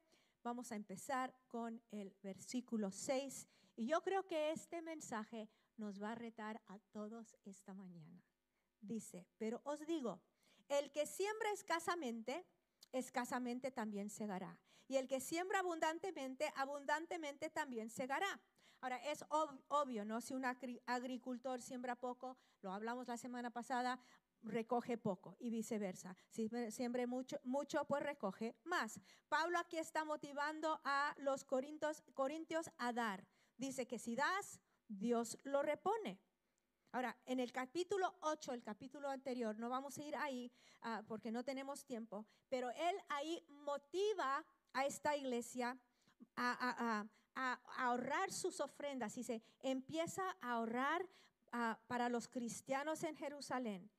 Vamos 0.43 0.71
a 0.73 0.75
empezar 0.75 1.33
con 1.47 1.81
el 1.91 2.13
versículo 2.21 2.91
6. 2.91 3.47
Y 3.77 3.87
yo 3.87 4.01
creo 4.01 4.27
que 4.27 4.51
este 4.51 4.81
mensaje 4.81 5.49
nos 5.77 6.01
va 6.01 6.11
a 6.11 6.15
retar 6.15 6.61
a 6.67 6.79
todos 6.91 7.35
esta 7.45 7.73
mañana. 7.73 8.23
Dice, 8.81 9.27
pero 9.37 9.61
os 9.63 9.85
digo, 9.85 10.21
el 10.67 10.91
que 10.91 11.05
siembra 11.05 11.51
escasamente, 11.51 12.45
escasamente 12.91 13.71
también 13.71 14.09
segará. 14.09 14.59
Y 14.87 14.97
el 14.97 15.07
que 15.07 15.19
siembra 15.19 15.59
abundantemente, 15.59 16.51
abundantemente 16.55 17.49
también 17.49 17.89
segará. 17.89 18.41
Ahora, 18.81 18.97
es 18.97 19.23
obvio, 19.29 20.03
¿no? 20.03 20.19
Si 20.19 20.33
un 20.33 20.43
agricultor 20.45 21.61
siembra 21.61 21.95
poco, 21.95 22.37
lo 22.61 22.73
hablamos 22.73 23.07
la 23.07 23.15
semana 23.15 23.49
pasada, 23.49 23.97
recoge 24.41 24.97
poco 24.97 25.37
y 25.39 25.49
viceversa. 25.49 26.17
Si 26.27 26.49
siembra 26.69 27.07
mucho, 27.07 27.39
mucho, 27.43 27.85
pues 27.85 28.03
recoge 28.03 28.57
más. 28.65 28.99
Pablo 29.29 29.57
aquí 29.57 29.77
está 29.77 30.03
motivando 30.03 30.81
a 30.83 31.15
los 31.19 31.45
corintios 31.45 32.69
a 32.77 32.91
dar. 32.91 33.25
Dice 33.55 33.87
que 33.87 33.99
si 33.99 34.15
das, 34.15 34.59
Dios 34.97 35.37
lo 35.43 35.61
repone. 35.61 36.19
Ahora, 36.91 37.17
en 37.25 37.39
el 37.39 37.51
capítulo 37.51 38.15
8, 38.21 38.53
el 38.53 38.61
capítulo 38.61 39.09
anterior, 39.09 39.57
no 39.57 39.67
vamos 39.67 39.97
a 39.97 40.03
ir 40.03 40.15
ahí 40.15 40.51
ah, 40.81 41.03
porque 41.07 41.31
no 41.31 41.43
tenemos 41.43 41.85
tiempo, 41.85 42.25
pero 42.49 42.69
él 42.69 42.95
ahí 43.09 43.43
motiva 43.49 44.45
a 44.73 44.85
esta 44.85 45.15
iglesia 45.17 45.77
a, 46.35 47.05
ahorrar 47.35 48.31
sus 48.31 48.59
ofrendas. 48.59 49.17
y 49.17 49.23
se 49.23 49.41
empieza 49.61 50.21
a 50.39 50.53
ahorrar 50.53 51.03
ah, 51.51 51.79
para 51.87 52.09
los 52.09 52.27
cristianos 52.27 53.03
en 53.03 53.15
Jerusalén. 53.15 53.89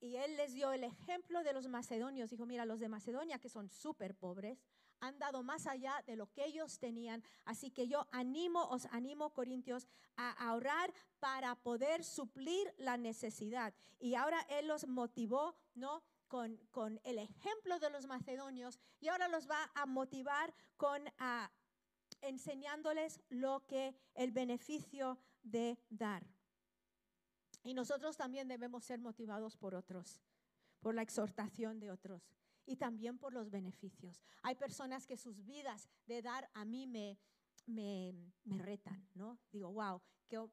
Y 0.00 0.16
él 0.16 0.36
les 0.36 0.52
dio 0.52 0.72
el 0.72 0.82
ejemplo 0.82 1.44
de 1.44 1.52
los 1.52 1.68
macedonios. 1.68 2.30
Dijo, 2.30 2.44
mira, 2.44 2.64
los 2.64 2.80
de 2.80 2.88
Macedonia 2.88 3.38
que 3.38 3.48
son 3.48 3.70
súper 3.70 4.16
pobres, 4.16 4.58
han 5.02 5.18
dado 5.18 5.42
más 5.42 5.66
allá 5.66 6.02
de 6.06 6.14
lo 6.14 6.32
que 6.32 6.44
ellos 6.44 6.78
tenían. 6.78 7.24
Así 7.44 7.70
que 7.70 7.88
yo 7.88 8.06
animo, 8.12 8.68
os 8.68 8.86
animo, 8.86 9.30
Corintios, 9.34 9.88
a 10.16 10.30
ahorrar 10.48 10.94
para 11.18 11.56
poder 11.56 12.04
suplir 12.04 12.72
la 12.78 12.96
necesidad. 12.96 13.74
Y 13.98 14.14
ahora 14.14 14.40
Él 14.48 14.68
los 14.68 14.86
motivó, 14.86 15.56
¿no? 15.74 16.04
Con, 16.28 16.56
con 16.70 17.00
el 17.02 17.18
ejemplo 17.18 17.78
de 17.78 17.90
los 17.90 18.06
macedonios 18.06 18.78
y 19.00 19.08
ahora 19.08 19.28
los 19.28 19.50
va 19.50 19.70
a 19.74 19.84
motivar 19.84 20.54
con 20.78 21.04
enseñándoles 22.22 23.20
lo 23.28 23.66
que 23.66 23.94
el 24.14 24.30
beneficio 24.30 25.18
de 25.42 25.78
dar. 25.90 26.24
Y 27.64 27.74
nosotros 27.74 28.16
también 28.16 28.48
debemos 28.48 28.84
ser 28.84 29.00
motivados 29.00 29.58
por 29.58 29.74
otros, 29.74 30.22
por 30.80 30.94
la 30.94 31.02
exhortación 31.02 31.80
de 31.80 31.90
otros 31.90 32.32
y 32.66 32.76
también 32.76 33.18
por 33.18 33.32
los 33.32 33.50
beneficios. 33.50 34.22
Hay 34.42 34.54
personas 34.54 35.06
que 35.06 35.16
sus 35.16 35.44
vidas 35.44 35.88
de 36.06 36.22
dar 36.22 36.48
a 36.54 36.64
mí 36.64 36.86
me, 36.86 37.18
me, 37.66 38.14
retan, 38.58 39.06
¿no? 39.14 39.38
Digo, 39.50 39.72
wow, 39.72 40.00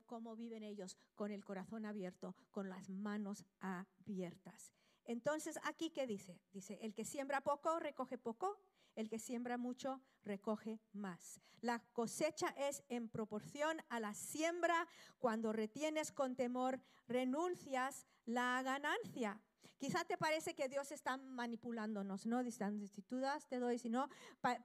¿cómo 0.05 0.35
viven 0.35 0.63
ellos 0.63 0.97
con 1.15 1.31
el 1.31 1.43
corazón 1.43 1.85
abierto, 1.85 2.35
con 2.51 2.69
las 2.69 2.89
manos 2.89 3.45
abiertas? 3.59 4.73
Entonces, 5.05 5.59
aquí, 5.63 5.89
¿qué 5.89 6.05
dice? 6.05 6.39
Dice, 6.51 6.77
el 6.81 6.93
que 6.93 7.05
siembra 7.05 7.41
poco, 7.41 7.79
recoge 7.79 8.17
poco. 8.17 8.59
El 8.95 9.07
que 9.07 9.17
siembra 9.17 9.57
mucho, 9.57 10.01
recoge 10.23 10.81
más. 10.91 11.39
La 11.61 11.79
cosecha 11.93 12.49
es 12.57 12.83
en 12.89 13.07
proporción 13.07 13.77
a 13.89 13.99
la 13.99 14.13
siembra. 14.13 14.87
Cuando 15.19 15.53
retienes 15.53 16.11
con 16.11 16.35
temor, 16.35 16.81
renuncias 17.07 18.05
la 18.25 18.61
ganancia. 18.61 19.41
Quizá 19.79 20.03
te 20.03 20.17
parece 20.17 20.53
que 20.53 20.67
Dios 20.67 20.91
está 20.91 21.17
manipulándonos, 21.17 22.25
¿no? 22.25 22.43
Diciendo, 22.43 22.85
si 22.85 23.01
tú 23.01 23.19
das, 23.19 23.47
te 23.47 23.59
doy, 23.59 23.79
si 23.79 23.89
no. 23.89 24.09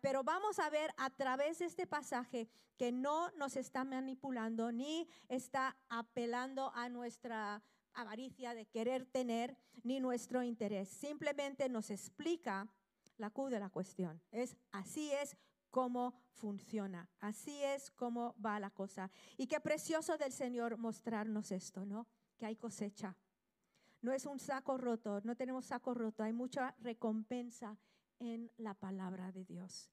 Pero 0.02 0.24
vamos 0.24 0.58
a 0.58 0.68
ver 0.68 0.92
a 0.96 1.08
través 1.10 1.60
de 1.60 1.66
este 1.66 1.86
pasaje 1.86 2.48
que 2.76 2.92
no 2.92 3.30
nos 3.32 3.56
está 3.56 3.84
manipulando 3.84 4.72
ni 4.72 5.08
está 5.28 5.76
apelando 5.88 6.72
a 6.74 6.88
nuestra 6.88 7.62
avaricia 7.92 8.54
de 8.54 8.66
querer 8.66 9.06
tener 9.06 9.56
ni 9.84 10.00
nuestro 10.00 10.42
interés. 10.42 10.88
Simplemente 10.88 11.68
nos 11.68 11.90
explica 11.90 12.68
la 13.16 13.30
Q 13.30 13.48
de 13.50 13.60
la 13.60 13.70
cuestión. 13.70 14.20
Es 14.32 14.56
así 14.72 15.12
es 15.12 15.36
como 15.70 16.20
funciona. 16.32 17.08
Así 17.20 17.62
es 17.62 17.92
como 17.92 18.34
va 18.44 18.58
la 18.58 18.70
cosa. 18.70 19.10
Y 19.36 19.46
qué 19.46 19.60
precioso 19.60 20.16
del 20.16 20.32
Señor 20.32 20.76
mostrarnos 20.76 21.52
esto, 21.52 21.86
¿no? 21.86 22.06
que 22.36 22.46
hay 22.46 22.56
cosecha. 22.56 23.16
No 24.04 24.12
es 24.12 24.26
un 24.26 24.38
saco 24.38 24.76
roto, 24.76 25.22
no 25.24 25.34
tenemos 25.34 25.64
saco 25.64 25.94
roto, 25.94 26.22
hay 26.22 26.34
mucha 26.34 26.74
recompensa 26.80 27.78
en 28.18 28.50
la 28.58 28.74
palabra 28.74 29.32
de 29.32 29.46
Dios. 29.46 29.88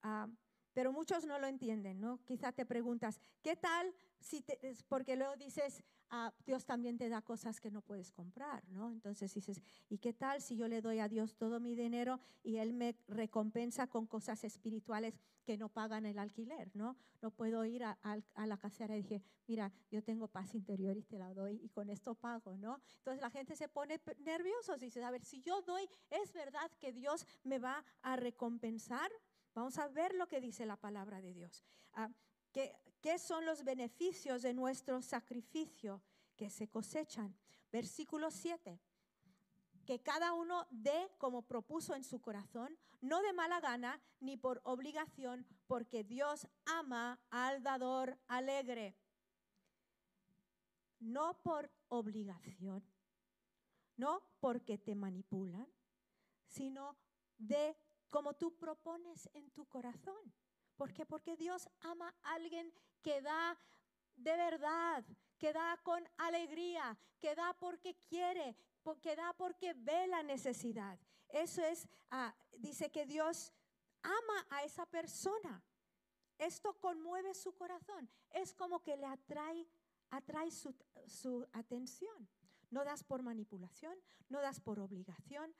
Ah, 0.00 0.28
pero 0.72 0.92
muchos 0.92 1.24
no 1.24 1.40
lo 1.40 1.48
entienden, 1.48 2.00
¿no? 2.00 2.20
Quizá 2.24 2.52
te 2.52 2.64
preguntas, 2.64 3.18
¿qué 3.42 3.56
tal 3.56 3.92
si 4.20 4.42
te, 4.42 4.60
porque 4.86 5.16
luego 5.16 5.34
dices, 5.34 5.82
ah, 6.10 6.32
Dios 6.46 6.64
también 6.64 6.96
te 6.96 7.08
da 7.08 7.22
cosas 7.22 7.60
que 7.60 7.70
no 7.70 7.82
puedes 7.82 8.10
comprar, 8.10 8.66
¿no? 8.68 8.90
Entonces 8.90 9.32
dices, 9.34 9.60
¿y 9.88 9.98
qué 9.98 10.12
tal 10.12 10.40
si 10.40 10.56
yo 10.56 10.68
le 10.68 10.80
doy 10.80 10.98
a 10.98 11.08
Dios 11.08 11.36
todo 11.36 11.60
mi 11.60 11.74
dinero 11.74 12.20
y 12.42 12.56
Él 12.56 12.72
me 12.72 12.96
recompensa 13.08 13.86
con 13.86 14.06
cosas 14.06 14.44
espirituales 14.44 15.18
que 15.44 15.56
no 15.56 15.68
pagan 15.70 16.04
el 16.04 16.18
alquiler, 16.18 16.70
¿no? 16.74 16.96
No 17.22 17.30
puedo 17.30 17.64
ir 17.64 17.82
a, 17.82 17.96
la 18.36 18.56
casera 18.58 18.96
y 18.96 19.02
dije, 19.02 19.22
mira, 19.46 19.72
yo 19.90 20.02
tengo 20.02 20.28
paz 20.28 20.54
interior 20.54 20.96
y 20.96 21.02
te 21.02 21.18
la 21.18 21.32
doy 21.32 21.60
y 21.62 21.70
con 21.70 21.88
esto 21.88 22.14
pago, 22.14 22.56
¿no? 22.58 22.80
Entonces 22.98 23.22
la 23.22 23.30
gente 23.30 23.56
se 23.56 23.68
pone 23.68 24.00
nerviosa 24.18 24.76
y 24.76 24.80
dice, 24.80 25.02
a 25.02 25.10
ver, 25.10 25.24
si 25.24 25.40
yo 25.40 25.62
doy, 25.62 25.88
¿es 26.10 26.32
verdad 26.32 26.70
que 26.78 26.92
Dios 26.92 27.26
me 27.44 27.58
va 27.58 27.82
a 28.02 28.16
recompensar? 28.16 29.10
Vamos 29.54 29.78
a 29.78 29.88
ver 29.88 30.14
lo 30.14 30.28
que 30.28 30.40
dice 30.40 30.66
la 30.66 30.76
palabra 30.76 31.20
de 31.20 31.32
Dios. 31.32 31.64
Ah, 31.94 32.10
¿qué, 32.52 32.74
¿Qué 33.00 33.18
son 33.18 33.46
los 33.46 33.64
beneficios 33.64 34.42
de 34.42 34.54
nuestro 34.54 35.00
sacrificio 35.02 36.02
que 36.36 36.50
se 36.50 36.68
cosechan? 36.68 37.36
Versículo 37.70 38.30
7 38.30 38.80
que 39.88 40.02
cada 40.02 40.34
uno 40.34 40.66
dé 40.70 41.10
como 41.16 41.40
propuso 41.40 41.94
en 41.94 42.04
su 42.04 42.20
corazón, 42.20 42.78
no 43.00 43.22
de 43.22 43.32
mala 43.32 43.58
gana 43.58 43.98
ni 44.20 44.36
por 44.36 44.60
obligación, 44.64 45.46
porque 45.66 46.04
Dios 46.04 46.46
ama 46.66 47.18
al 47.30 47.62
dador 47.62 48.18
alegre. 48.26 48.98
No 51.00 51.40
por 51.42 51.70
obligación, 51.88 52.84
no 53.96 54.22
porque 54.40 54.76
te 54.76 54.94
manipulan, 54.94 55.66
sino 56.48 56.98
de 57.38 57.74
como 58.10 58.34
tú 58.34 58.58
propones 58.58 59.30
en 59.32 59.50
tu 59.52 59.64
corazón. 59.64 60.34
¿Por 60.78 60.94
qué? 60.94 61.04
Porque 61.04 61.36
Dios 61.36 61.68
ama 61.80 62.14
a 62.22 62.34
alguien 62.34 62.72
que 63.02 63.20
da 63.20 63.58
de 64.16 64.36
verdad, 64.36 65.04
que 65.38 65.52
da 65.52 65.76
con 65.82 66.02
alegría, 66.16 66.96
que 67.20 67.34
da 67.34 67.52
porque 67.58 67.94
quiere, 68.08 68.56
que 69.02 69.14
da 69.14 69.32
porque 69.34 69.74
ve 69.74 70.06
la 70.06 70.22
necesidad. 70.22 70.98
Eso 71.28 71.62
es, 71.62 71.86
ah, 72.10 72.34
dice 72.56 72.90
que 72.90 73.06
Dios 73.06 73.52
ama 74.02 74.46
a 74.50 74.64
esa 74.64 74.86
persona. 74.86 75.62
Esto 76.38 76.78
conmueve 76.78 77.34
su 77.34 77.54
corazón. 77.54 78.08
Es 78.30 78.54
como 78.54 78.82
que 78.82 78.96
le 78.96 79.06
atrae, 79.06 79.68
atrae 80.10 80.50
su, 80.50 80.74
su 81.06 81.46
atención. 81.52 82.28
No 82.70 82.84
das 82.84 83.02
por 83.02 83.22
manipulación, 83.22 83.96
no 84.28 84.40
das 84.40 84.60
por 84.60 84.78
obligación, 84.78 85.54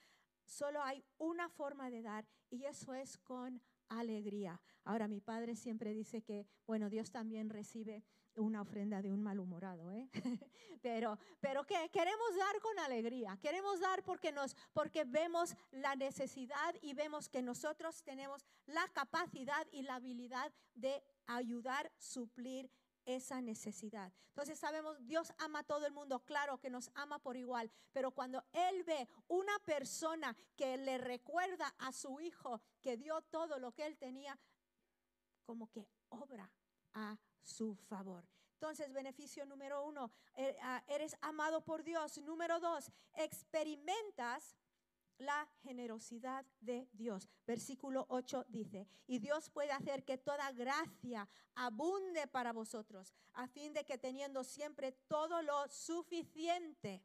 Solo 0.48 0.82
hay 0.82 1.04
una 1.18 1.50
forma 1.50 1.90
de 1.90 2.00
dar 2.00 2.26
y 2.48 2.64
eso 2.64 2.94
es 2.94 3.18
con 3.18 3.60
alegría. 3.88 4.61
Ahora, 4.85 5.09
mi 5.09 5.21
padre 5.21 5.57
siempre 5.57 5.92
dice 5.92 6.23
que, 6.23 6.47
bueno, 6.66 6.88
Dios 6.88 7.11
también 7.11 7.50
recibe 7.50 8.04
una 8.37 8.62
ofrenda 8.62 9.02
de 9.02 9.12
un 9.12 9.23
malhumorado, 9.23 9.90
¿eh? 9.90 10.09
pero, 10.83 11.18
pero 11.40 11.64
que 11.64 11.88
queremos 11.90 12.37
dar 12.37 12.61
con 12.61 12.78
alegría, 12.78 13.37
queremos 13.40 13.80
dar 13.80 14.02
porque 14.04 14.33
nos, 14.33 14.57
porque 14.73 15.04
vemos 15.04 15.54
la 15.73 15.97
necesidad 15.97 16.75
y 16.80 16.95
vemos 16.95 17.28
que 17.28 17.42
nosotros 17.42 18.02
tenemos 18.02 18.45
la 18.66 18.87
capacidad 18.92 19.66
y 19.73 19.83
la 19.83 19.97
habilidad 19.97 20.52
de 20.75 21.02
ayudar, 21.26 21.90
suplir 21.99 22.71
esa 23.08 23.40
necesidad. 23.40 24.12
Entonces 24.28 24.58
sabemos, 24.58 24.98
Dios 25.06 25.32
ama 25.38 25.60
a 25.60 25.64
todo 25.64 25.86
el 25.86 25.92
mundo, 25.92 26.20
claro 26.20 26.58
que 26.58 26.68
nos 26.68 26.90
ama 26.94 27.18
por 27.18 27.36
igual, 27.36 27.70
pero 27.92 28.10
cuando 28.10 28.44
Él 28.52 28.84
ve 28.84 29.08
una 29.28 29.58
persona 29.60 30.36
que 30.54 30.76
le 30.76 30.98
recuerda 30.98 31.74
a 31.78 31.90
su 31.92 32.20
hijo 32.20 32.60
que 32.82 32.98
dio 32.98 33.22
todo 33.22 33.58
lo 33.58 33.72
que 33.72 33.86
Él 33.86 33.96
tenía, 33.96 34.38
como 35.46 35.70
que 35.70 35.88
obra 36.10 36.52
a 36.92 37.18
su 37.42 37.74
favor. 37.74 38.28
Entonces, 38.52 38.92
beneficio 38.92 39.46
número 39.46 39.86
uno, 39.86 40.10
eh, 40.34 40.56
ah, 40.62 40.82
eres 40.88 41.16
amado 41.22 41.64
por 41.64 41.82
Dios. 41.84 42.18
Número 42.18 42.60
dos, 42.60 42.90
experimentas 43.14 44.54
la 45.18 45.48
generosidad 45.62 46.44
de 46.60 46.88
Dios. 46.92 47.28
Versículo 47.46 48.06
8 48.08 48.47
dice, 48.49 48.86
y 49.06 49.19
Dios 49.19 49.50
puede 49.50 49.73
hacer 49.73 50.04
que 50.04 50.19
toda 50.19 50.50
gracia 50.52 51.28
abunde 51.54 52.26
para 52.28 52.52
vosotros, 52.52 53.12
a 53.34 53.47
fin 53.49 53.73
de 53.73 53.84
que 53.84 53.99
teniendo 53.99 54.45
siempre 54.45 54.93
todo 55.08 55.43
lo 55.43 55.69
suficiente 55.69 57.02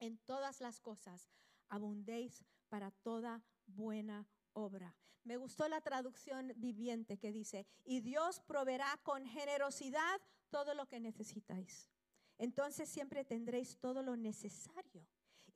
en 0.00 0.18
todas 0.18 0.60
las 0.60 0.80
cosas, 0.80 1.30
abundéis 1.68 2.44
para 2.68 2.90
toda 2.90 3.42
buena 3.66 4.26
obra. 4.52 4.94
Me 5.24 5.36
gustó 5.36 5.68
la 5.68 5.80
traducción 5.80 6.52
viviente 6.56 7.18
que 7.18 7.32
dice, 7.32 7.66
y 7.84 8.00
Dios 8.00 8.40
proveerá 8.40 8.98
con 9.02 9.26
generosidad 9.26 10.20
todo 10.50 10.74
lo 10.74 10.86
que 10.86 11.00
necesitáis. 11.00 11.90
Entonces 12.38 12.88
siempre 12.88 13.24
tendréis 13.24 13.78
todo 13.78 14.02
lo 14.02 14.16
necesario 14.16 15.06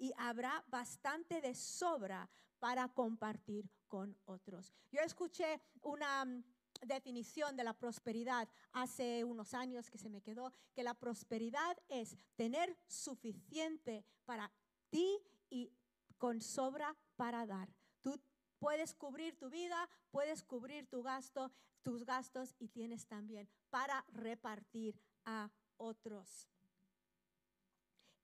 y 0.01 0.13
habrá 0.17 0.65
bastante 0.69 1.41
de 1.41 1.55
sobra 1.55 2.29
para 2.59 2.89
compartir 2.89 3.71
con 3.87 4.17
otros. 4.25 4.73
Yo 4.91 5.01
escuché 5.03 5.61
una 5.83 6.25
mm, 6.25 6.43
definición 6.87 7.57
de 7.57 7.65
la 7.65 7.75
prosperidad 7.75 8.49
hace 8.73 9.25
unos 9.25 9.53
años 9.55 9.91
que 9.91 9.99
se 9.99 10.09
me 10.09 10.23
quedó, 10.23 10.53
que 10.75 10.83
la 10.83 10.95
prosperidad 10.95 11.77
es 11.89 12.17
tener 12.35 12.77
suficiente 12.89 14.05
para 14.25 14.51
ti 14.89 15.19
y 15.51 15.71
con 16.17 16.41
sobra 16.41 16.97
para 17.17 17.47
dar. 17.47 17.69
Tú 18.01 18.19
puedes 18.59 18.95
cubrir 18.95 19.39
tu 19.39 19.51
vida, 19.51 19.89
puedes 20.11 20.43
cubrir 20.43 20.89
tus 20.89 22.05
gastos 22.05 22.55
y 22.59 22.69
tienes 22.69 23.07
también 23.07 23.49
para 23.69 24.05
repartir 24.13 24.99
a 25.25 25.51
otros. 25.77 26.49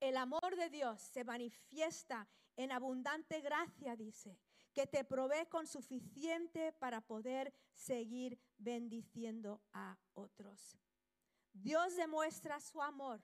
El 0.01 0.17
amor 0.17 0.57
de 0.57 0.71
Dios 0.71 1.01
se 1.01 1.25
manifiesta 1.25 2.29
en 2.57 2.73
abundante 2.73 3.41
gracia, 3.41 3.97
dice, 3.97 4.39
que 4.73 4.87
te 4.87 5.05
provee 5.05 5.47
con 5.49 5.67
suficiente 5.67 6.73
para 6.73 7.01
poder 7.01 7.53
seguir 7.73 8.39
bendiciendo 8.59 9.63
a 9.73 9.99
otros. 10.15 10.79
Dios 11.53 11.97
demuestra 11.97 12.61
su 12.61 12.83
amor 12.83 13.23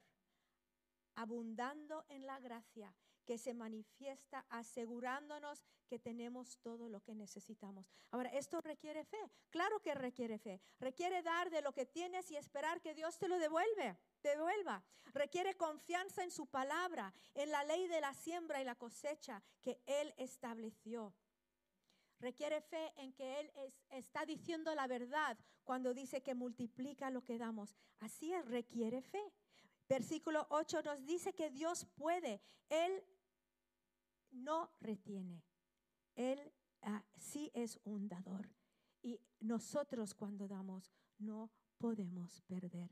abundando 1.15 2.05
en 2.09 2.27
la 2.27 2.41
gracia 2.41 2.95
que 3.25 3.39
se 3.39 3.55
manifiesta 3.55 4.45
asegurándonos 4.49 5.65
que 5.87 5.99
tenemos 5.99 6.59
todo 6.63 6.89
lo 6.89 7.03
que 7.03 7.15
necesitamos. 7.15 7.87
Ahora, 8.11 8.31
esto 8.31 8.61
requiere 8.61 9.05
fe. 9.05 9.31
Claro 9.51 9.81
que 9.81 9.95
requiere 9.95 10.39
fe. 10.39 10.61
Requiere 10.81 11.23
dar 11.23 11.51
de 11.51 11.63
lo 11.63 11.73
que 11.73 11.87
tienes 11.87 12.31
y 12.31 12.37
esperar 12.37 12.81
que 12.81 12.95
Dios 12.95 13.19
te 13.19 13.29
lo 13.29 13.39
devuelve, 13.39 13.97
devuelva. 14.23 14.83
Requiere 15.13 15.57
confianza 15.57 16.23
en 16.23 16.31
su 16.31 16.47
palabra, 16.47 17.13
en 17.35 17.51
la 17.51 17.65
ley 17.65 17.87
de 17.87 18.01
la 18.01 18.15
siembra 18.15 18.61
y 18.61 18.65
la 18.65 18.75
cosecha 18.75 19.43
que 19.61 19.81
Él 19.87 20.15
estableció. 20.17 21.15
Requiere 22.19 22.61
fe 22.61 22.93
en 22.97 23.13
que 23.13 23.41
Él 23.41 23.51
está 23.91 24.25
diciendo 24.25 24.75
la 24.75 24.87
verdad 24.87 25.37
cuando 25.65 25.93
dice 25.93 26.23
que 26.23 26.35
multiplica 26.35 27.11
lo 27.11 27.25
que 27.25 27.37
damos. 27.37 27.75
Así 27.99 28.33
es, 28.33 28.47
requiere 28.47 29.03
fe. 29.03 29.33
Versículo 29.89 30.47
8 30.51 30.83
nos 30.83 31.05
dice 31.05 31.35
que 31.35 31.51
Dios 31.51 31.87
puede. 31.97 32.41
Él 32.69 33.05
no 34.31 34.71
retiene. 34.81 35.43
Él 36.15 36.53
ah, 36.83 37.05
sí 37.17 37.51
es 37.55 37.79
un 37.85 38.09
dador. 38.09 38.49
Y 39.03 39.21
nosotros 39.41 40.15
cuando 40.15 40.47
damos 40.47 40.93
no 41.19 41.51
podemos 41.79 42.41
perder. 42.43 42.91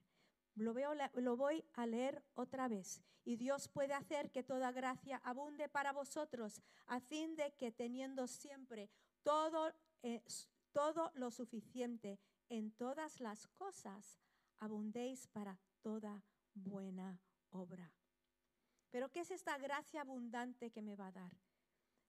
Lo, 0.54 0.74
veo, 0.74 0.92
lo 1.14 1.36
voy 1.36 1.64
a 1.74 1.86
leer 1.86 2.22
otra 2.34 2.68
vez. 2.68 3.02
Y 3.24 3.36
Dios 3.36 3.68
puede 3.68 3.94
hacer 3.94 4.30
que 4.30 4.42
toda 4.42 4.72
gracia 4.72 5.20
abunde 5.24 5.68
para 5.68 5.92
vosotros, 5.92 6.62
a 6.86 7.00
fin 7.00 7.36
de 7.36 7.52
que 7.52 7.70
teniendo 7.70 8.26
siempre 8.26 8.90
todo, 9.22 9.72
eh, 10.02 10.22
todo 10.72 11.10
lo 11.14 11.30
suficiente 11.30 12.18
en 12.48 12.72
todas 12.72 13.20
las 13.20 13.46
cosas, 13.48 14.20
abundéis 14.58 15.26
para 15.28 15.58
toda 15.82 16.24
buena 16.54 17.20
obra. 17.50 17.92
Pero 18.90 19.10
¿qué 19.10 19.20
es 19.20 19.30
esta 19.30 19.56
gracia 19.58 20.00
abundante 20.00 20.70
que 20.70 20.82
me 20.82 20.96
va 20.96 21.08
a 21.08 21.12
dar? 21.12 21.32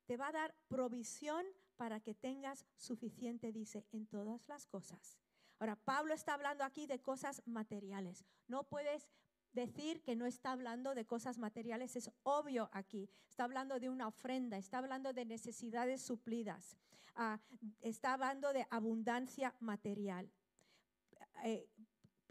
Te 0.05 0.17
va 0.17 0.29
a 0.29 0.31
dar 0.31 0.55
provisión 0.67 1.45
para 1.77 1.99
que 1.99 2.13
tengas 2.13 2.65
suficiente, 2.75 3.51
dice, 3.51 3.85
en 3.91 4.07
todas 4.07 4.47
las 4.47 4.65
cosas. 4.65 5.17
Ahora, 5.61 5.75
Pablo 5.75 6.15
está 6.15 6.33
hablando 6.33 6.63
aquí 6.63 6.87
de 6.87 6.99
cosas 7.03 7.43
materiales. 7.45 8.25
No 8.47 8.63
puedes 8.63 9.07
decir 9.53 10.01
que 10.01 10.15
no 10.15 10.25
está 10.25 10.53
hablando 10.53 10.95
de 10.95 11.05
cosas 11.05 11.37
materiales, 11.37 11.95
es 11.95 12.09
obvio 12.23 12.67
aquí. 12.73 13.11
Está 13.29 13.43
hablando 13.43 13.79
de 13.79 13.87
una 13.87 14.07
ofrenda, 14.07 14.57
está 14.57 14.79
hablando 14.79 15.13
de 15.13 15.23
necesidades 15.23 16.01
suplidas, 16.01 16.75
ah, 17.13 17.39
está 17.79 18.13
hablando 18.13 18.53
de 18.53 18.65
abundancia 18.71 19.53
material. 19.59 20.31
Eh, 21.43 21.69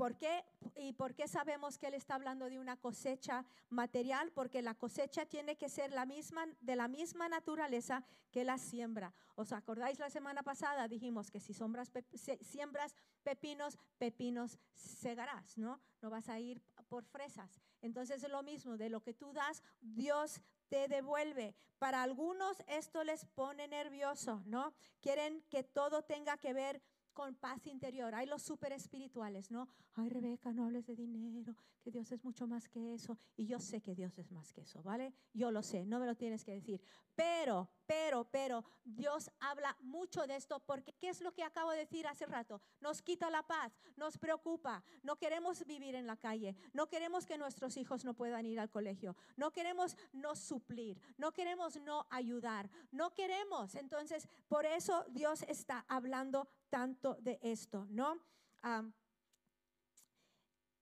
¿Por 0.01 0.17
qué? 0.17 0.47
¿Y 0.77 0.95
por 0.95 1.15
qué 1.15 1.29
sabemos 1.29 1.77
que 1.77 1.89
él 1.89 1.93
está 1.93 2.15
hablando 2.15 2.47
de 2.47 2.59
una 2.59 2.79
cosecha 2.79 3.45
material? 3.69 4.33
Porque 4.33 4.63
la 4.63 4.75
cosecha 4.75 5.27
tiene 5.27 5.57
que 5.57 5.69
ser 5.69 5.93
la 5.93 6.07
misma, 6.07 6.47
de 6.63 6.75
la 6.75 6.89
misma 6.89 7.29
naturaleza 7.29 8.03
que 8.31 8.43
la 8.43 8.57
siembra. 8.57 9.13
¿Os 9.35 9.53
acordáis 9.53 9.99
la 9.99 10.09
semana 10.09 10.43
pasada? 10.43 10.89
Dijimos 10.89 11.31
que 11.31 11.39
si 11.39 11.53
sombras 11.53 11.93
siembras 12.41 12.97
pepinos, 13.23 13.77
pepinos 13.99 14.59
segarás, 14.73 15.59
¿no? 15.59 15.79
No 16.01 16.09
vas 16.09 16.31
a 16.31 16.41
ir 16.41 16.63
por 16.89 17.05
fresas. 17.05 17.61
Entonces 17.83 18.23
es 18.23 18.31
lo 18.31 18.43
mismo, 18.43 18.79
de 18.79 18.89
lo 18.89 19.03
que 19.03 19.13
tú 19.13 19.35
das, 19.35 19.63
Dios 19.83 20.41
te 20.71 20.89
devuelve. 20.89 21.55
Para 21.79 22.03
algunos 22.03 22.63
esto 22.69 23.05
les 23.05 23.27
pone 23.27 23.69
nervioso, 23.69 24.43
¿no? 24.47 24.73
Quieren 25.03 25.43
que 25.51 25.63
todo 25.63 26.01
tenga 26.05 26.39
que 26.39 26.55
ver 26.55 26.81
con 27.13 27.35
paz 27.35 27.67
interior. 27.67 28.15
Hay 28.15 28.27
los 28.27 28.43
super 28.43 28.73
espirituales, 28.73 29.51
¿no? 29.51 29.69
Ay, 29.95 30.09
Rebeca, 30.09 30.53
no 30.53 30.65
hables 30.65 30.87
de 30.87 30.97
dinero, 30.97 31.57
que 31.81 31.91
Dios 31.91 32.11
es 32.13 32.25
mucho 32.25 32.47
más 32.47 32.69
que 32.69 32.95
eso. 32.95 33.19
Y 33.37 33.47
yo 33.47 33.59
sé 33.59 33.81
que 33.81 33.95
Dios 33.95 34.19
es 34.19 34.31
más 34.31 34.53
que 34.53 34.63
eso, 34.63 34.83
¿vale? 34.83 35.13
Yo 35.33 35.51
lo 35.51 35.63
sé, 35.63 35.85
no 35.87 35.99
me 35.99 36.07
lo 36.07 36.15
tienes 36.15 36.45
que 36.45 36.53
decir. 36.53 36.81
Pero, 37.15 37.69
pero, 37.87 38.25
pero, 38.31 38.65
Dios 38.85 39.31
habla 39.41 39.77
mucho 39.81 40.27
de 40.27 40.37
esto 40.37 40.61
porque, 40.61 40.95
¿qué 40.95 41.09
es 41.09 41.21
lo 41.21 41.33
que 41.33 41.43
acabo 41.43 41.71
de 41.71 41.79
decir 41.79 42.07
hace 42.07 42.25
rato? 42.25 42.63
Nos 42.81 43.03
quita 43.03 43.29
la 43.31 43.43
paz, 43.43 43.79
nos 43.97 44.17
preocupa, 44.17 44.83
no 45.03 45.17
queremos 45.17 45.67
vivir 45.67 45.95
en 45.95 46.07
la 46.07 46.17
calle, 46.17 46.57
no 46.73 46.89
queremos 46.89 47.27
que 47.27 47.37
nuestros 47.37 47.77
hijos 47.77 48.05
no 48.05 48.15
puedan 48.15 48.47
ir 48.47 48.59
al 48.59 48.71
colegio, 48.71 49.17
no 49.37 49.51
queremos 49.51 49.97
no 50.13 50.35
suplir, 50.35 51.01
no 51.19 51.33
queremos 51.33 51.81
no 51.81 52.07
ayudar, 52.11 52.71
no 52.91 53.13
queremos. 53.13 53.75
Entonces, 53.75 54.29
por 54.49 54.65
eso 54.65 55.05
Dios 55.11 55.43
está 55.49 55.85
hablando 55.89 56.49
tanto 56.71 57.17
de 57.21 57.39
esto, 57.43 57.87
¿no? 57.91 58.19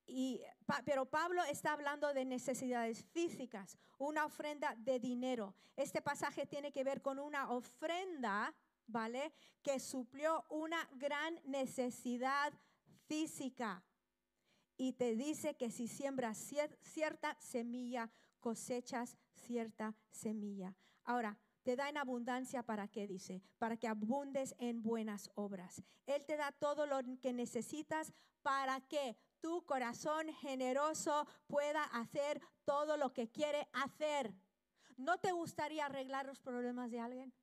y, 0.06 0.40
pero 0.84 1.06
Pablo 1.06 1.42
está 1.44 1.72
hablando 1.72 2.12
de 2.12 2.24
necesidades 2.24 3.04
físicas, 3.12 3.76
una 3.98 4.24
ofrenda 4.24 4.74
de 4.76 4.98
dinero. 5.00 5.54
Este 5.76 6.00
pasaje 6.00 6.46
tiene 6.46 6.72
que 6.72 6.84
ver 6.84 7.02
con 7.02 7.18
una 7.18 7.50
ofrenda, 7.50 8.54
¿vale? 8.86 9.32
Que 9.62 9.80
suplió 9.80 10.44
una 10.50 10.88
gran 10.96 11.40
necesidad 11.44 12.52
física. 13.06 13.82
Y 14.76 14.92
te 14.92 15.16
dice 15.16 15.56
que 15.56 15.70
si 15.70 15.88
siembras 15.88 16.38
cierta 16.82 17.36
semilla, 17.40 18.10
cosechas 18.40 19.16
cierta 19.34 19.94
semilla. 20.10 20.74
Ahora, 21.04 21.36
te 21.68 21.76
da 21.76 21.90
en 21.90 21.98
abundancia 21.98 22.62
para 22.62 22.88
qué 22.88 23.06
dice, 23.06 23.42
para 23.58 23.76
que 23.76 23.88
abundes 23.88 24.54
en 24.58 24.82
buenas 24.82 25.30
obras. 25.34 25.82
Él 26.06 26.24
te 26.24 26.38
da 26.38 26.50
todo 26.50 26.86
lo 26.86 26.98
que 27.20 27.34
necesitas 27.34 28.14
para 28.40 28.80
que 28.80 29.18
tu 29.42 29.66
corazón 29.66 30.32
generoso 30.32 31.26
pueda 31.46 31.84
hacer 31.84 32.40
todo 32.64 32.96
lo 32.96 33.12
que 33.12 33.28
quiere 33.30 33.68
hacer. 33.74 34.32
¿No 34.96 35.18
te 35.18 35.32
gustaría 35.32 35.84
arreglar 35.84 36.24
los 36.24 36.40
problemas 36.40 36.90
de 36.90 37.00
alguien? 37.00 37.34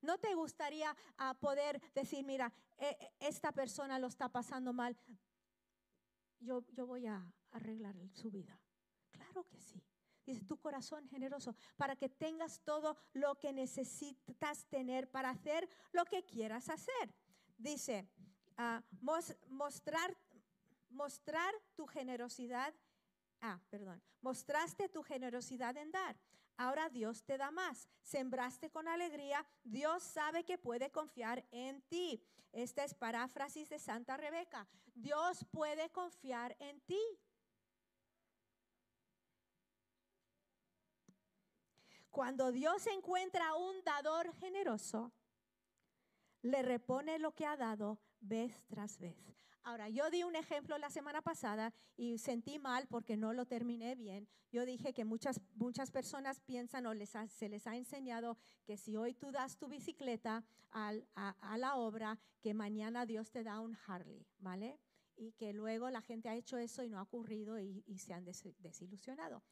¿No 0.00 0.16
te 0.16 0.34
gustaría 0.34 0.96
ah, 1.18 1.34
poder 1.38 1.82
decir, 1.94 2.24
mira, 2.24 2.54
e, 2.78 2.88
e, 2.88 3.12
esta 3.28 3.52
persona 3.52 3.98
lo 3.98 4.06
está 4.06 4.30
pasando 4.30 4.72
mal, 4.72 4.96
yo, 6.38 6.64
yo 6.72 6.86
voy 6.86 7.06
a 7.06 7.30
arreglar 7.50 7.94
su 8.14 8.30
vida? 8.30 8.58
Claro 9.10 9.44
que 9.44 9.60
sí. 9.60 9.84
Dice, 10.30 10.44
tu 10.44 10.58
corazón 10.58 11.08
generoso, 11.08 11.56
para 11.76 11.96
que 11.96 12.08
tengas 12.08 12.60
todo 12.60 12.96
lo 13.14 13.38
que 13.40 13.52
necesitas 13.52 14.64
tener 14.66 15.10
para 15.10 15.30
hacer 15.30 15.68
lo 15.92 16.04
que 16.04 16.24
quieras 16.24 16.68
hacer. 16.68 17.12
Dice, 17.58 18.08
ah, 18.56 18.80
mostrar, 19.48 20.16
mostrar 20.88 21.52
tu 21.74 21.86
generosidad. 21.86 22.72
Ah, 23.40 23.58
perdón. 23.70 24.00
Mostraste 24.20 24.88
tu 24.88 25.02
generosidad 25.02 25.76
en 25.76 25.90
dar. 25.90 26.16
Ahora 26.56 26.88
Dios 26.90 27.24
te 27.24 27.36
da 27.36 27.50
más. 27.50 27.88
Sembraste 28.02 28.70
con 28.70 28.86
alegría. 28.86 29.44
Dios 29.64 30.02
sabe 30.04 30.44
que 30.44 30.58
puede 30.58 30.90
confiar 30.90 31.44
en 31.50 31.82
ti. 31.88 32.22
Esta 32.52 32.84
es 32.84 32.94
paráfrasis 32.94 33.68
de 33.68 33.78
Santa 33.78 34.16
Rebeca. 34.16 34.68
Dios 34.94 35.44
puede 35.50 35.90
confiar 35.90 36.56
en 36.60 36.80
ti. 36.82 37.00
Cuando 42.10 42.50
Dios 42.50 42.86
encuentra 42.88 43.54
un 43.54 43.84
dador 43.84 44.34
generoso, 44.34 45.12
le 46.42 46.62
repone 46.62 47.18
lo 47.20 47.32
que 47.32 47.46
ha 47.46 47.56
dado 47.56 48.00
vez 48.20 48.64
tras 48.66 48.98
vez. 48.98 49.16
Ahora, 49.62 49.88
yo 49.88 50.10
di 50.10 50.24
un 50.24 50.34
ejemplo 50.34 50.76
la 50.78 50.90
semana 50.90 51.22
pasada 51.22 51.72
y 51.96 52.18
sentí 52.18 52.58
mal 52.58 52.88
porque 52.88 53.16
no 53.16 53.32
lo 53.32 53.46
terminé 53.46 53.94
bien. 53.94 54.26
Yo 54.50 54.64
dije 54.64 54.92
que 54.92 55.04
muchas, 55.04 55.40
muchas 55.54 55.92
personas 55.92 56.40
piensan 56.40 56.86
o 56.86 56.92
se 57.28 57.48
les 57.48 57.66
ha 57.66 57.76
enseñado 57.76 58.38
que 58.64 58.76
si 58.76 58.96
hoy 58.96 59.14
tú 59.14 59.30
das 59.30 59.56
tu 59.56 59.68
bicicleta 59.68 60.44
a, 60.72 60.92
la 61.58 61.76
obra, 61.76 62.18
que 62.40 62.54
mañana 62.54 63.06
Dios 63.06 63.30
te 63.30 63.44
da 63.44 63.60
un 63.60 63.76
Harley, 63.86 64.26
¿vale? 64.38 64.80
Y 65.14 65.32
que 65.32 65.52
luego 65.52 65.90
la 65.90 66.00
gente 66.00 66.28
ha 66.28 66.34
hecho 66.34 66.56
eso 66.56 66.82
y 66.82 66.88
no 66.88 66.98
ha 66.98 67.02
ocurrido 67.02 67.60
y 67.60 67.98
se 67.98 68.14
han 68.14 68.24
desilusionado 68.24 69.42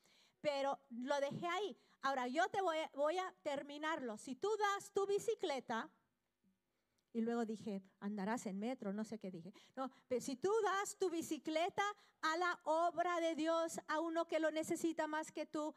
pero 0.40 0.79
lo 0.90 1.20
dejé 1.20 1.46
ahí. 1.46 1.77
Ahora 2.03 2.29
yo 2.29 2.48
te 2.48 2.61
voy, 2.61 3.18
a 3.18 3.35
terminarlo. 3.42 4.16
Si 4.16 4.37
tú 4.37 4.48
das 4.59 4.92
tu 4.92 5.07
bicicleta, 5.07 5.90
y 7.12 7.22
luego 7.22 7.44
dije, 7.44 7.83
andarás 8.01 8.46
en 8.46 8.59
metro, 8.59 8.92
no 8.92 9.05
sé 9.05 9.18
qué 9.18 9.31
dije. 9.31 9.53
No, 9.74 9.90
pero 10.07 10.20
si 10.20 10.37
tú 10.37 10.53
das 10.62 10.96
tu 10.96 11.11
bicicleta 11.11 11.83
a 12.20 12.37
la 12.37 12.61
obra 12.64 13.18
de 13.20 13.35
Dios, 13.35 13.81
a 13.88 14.01
uno 14.01 14.27
que 14.27 14.38
lo 14.38 14.51
necesita 14.51 15.07
más 15.07 15.33
que 15.33 15.46
tú, 15.46 15.74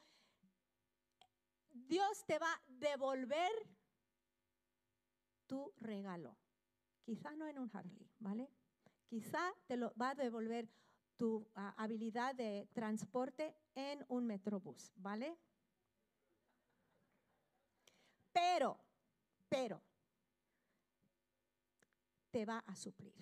Dios 1.71 2.25
te 2.25 2.37
va 2.37 2.51
a 2.51 2.61
devolver 2.67 3.51
tu 5.47 5.73
regalo. 5.79 6.37
Quizá 7.03 7.35
no 7.35 7.47
en 7.47 7.57
un 7.59 7.69
Harley, 7.73 8.07
¿vale? 8.19 8.49
Quizá 9.07 9.53
te 9.67 9.75
lo 9.75 9.93
va 9.99 10.11
a 10.11 10.15
devolver 10.15 10.69
tu 11.21 11.47
ah, 11.53 11.75
habilidad 11.77 12.33
de 12.33 12.67
transporte 12.73 13.55
en 13.75 14.03
un 14.07 14.25
metrobús, 14.25 14.91
¿vale? 14.95 15.37
Pero, 18.33 18.75
pero, 19.47 19.79
te 22.31 22.43
va 22.43 22.57
a 22.65 22.75
suplir. 22.75 23.13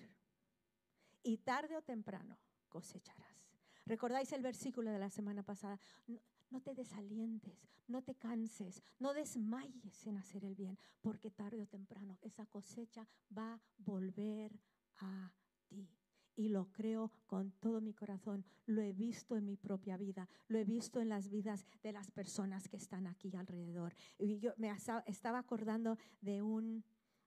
Y 1.22 1.36
tarde 1.36 1.76
o 1.76 1.82
temprano 1.82 2.38
cosecharás. 2.70 3.52
¿Recordáis 3.84 4.32
el 4.32 4.40
versículo 4.40 4.90
de 4.90 4.98
la 4.98 5.10
semana 5.10 5.42
pasada? 5.42 5.78
No, 6.06 6.22
no, 6.48 6.62
te 6.62 6.72
desalientes, 6.72 7.68
no 7.86 8.02
te 8.02 8.14
canses, 8.14 8.82
no 8.98 9.12
desmayes 9.12 10.06
en 10.06 10.16
hacer 10.16 10.46
el 10.46 10.54
bien, 10.54 10.78
porque 11.02 11.30
tarde 11.30 11.60
o 11.60 11.66
temprano 11.66 12.16
esa 12.22 12.46
cosecha 12.46 13.06
va 13.36 13.52
a 13.56 13.60
volver 13.76 14.58
a 14.96 15.34
ti 15.68 15.99
y 16.40 16.48
lo 16.48 16.72
creo 16.72 17.12
con 17.26 17.50
todo 17.60 17.82
mi 17.82 17.92
corazón. 17.92 18.46
Lo 18.64 18.80
he 18.80 18.94
visto 18.94 19.36
en 19.36 19.44
mi 19.44 19.58
propia 19.58 19.98
vida, 19.98 20.26
lo 20.48 20.56
he 20.56 20.64
visto 20.64 20.98
en 20.98 21.10
las 21.10 21.28
vidas 21.28 21.66
de 21.82 21.92
las 21.92 22.10
personas 22.10 22.66
que 22.66 22.78
están 22.78 23.06
aquí 23.06 23.36
alrededor. 23.36 23.94
Y 24.18 24.38
yo 24.38 24.54
me 24.56 24.72
estaba 25.04 25.38
acordando 25.38 25.98
de 26.22 26.40
un, 26.40 26.82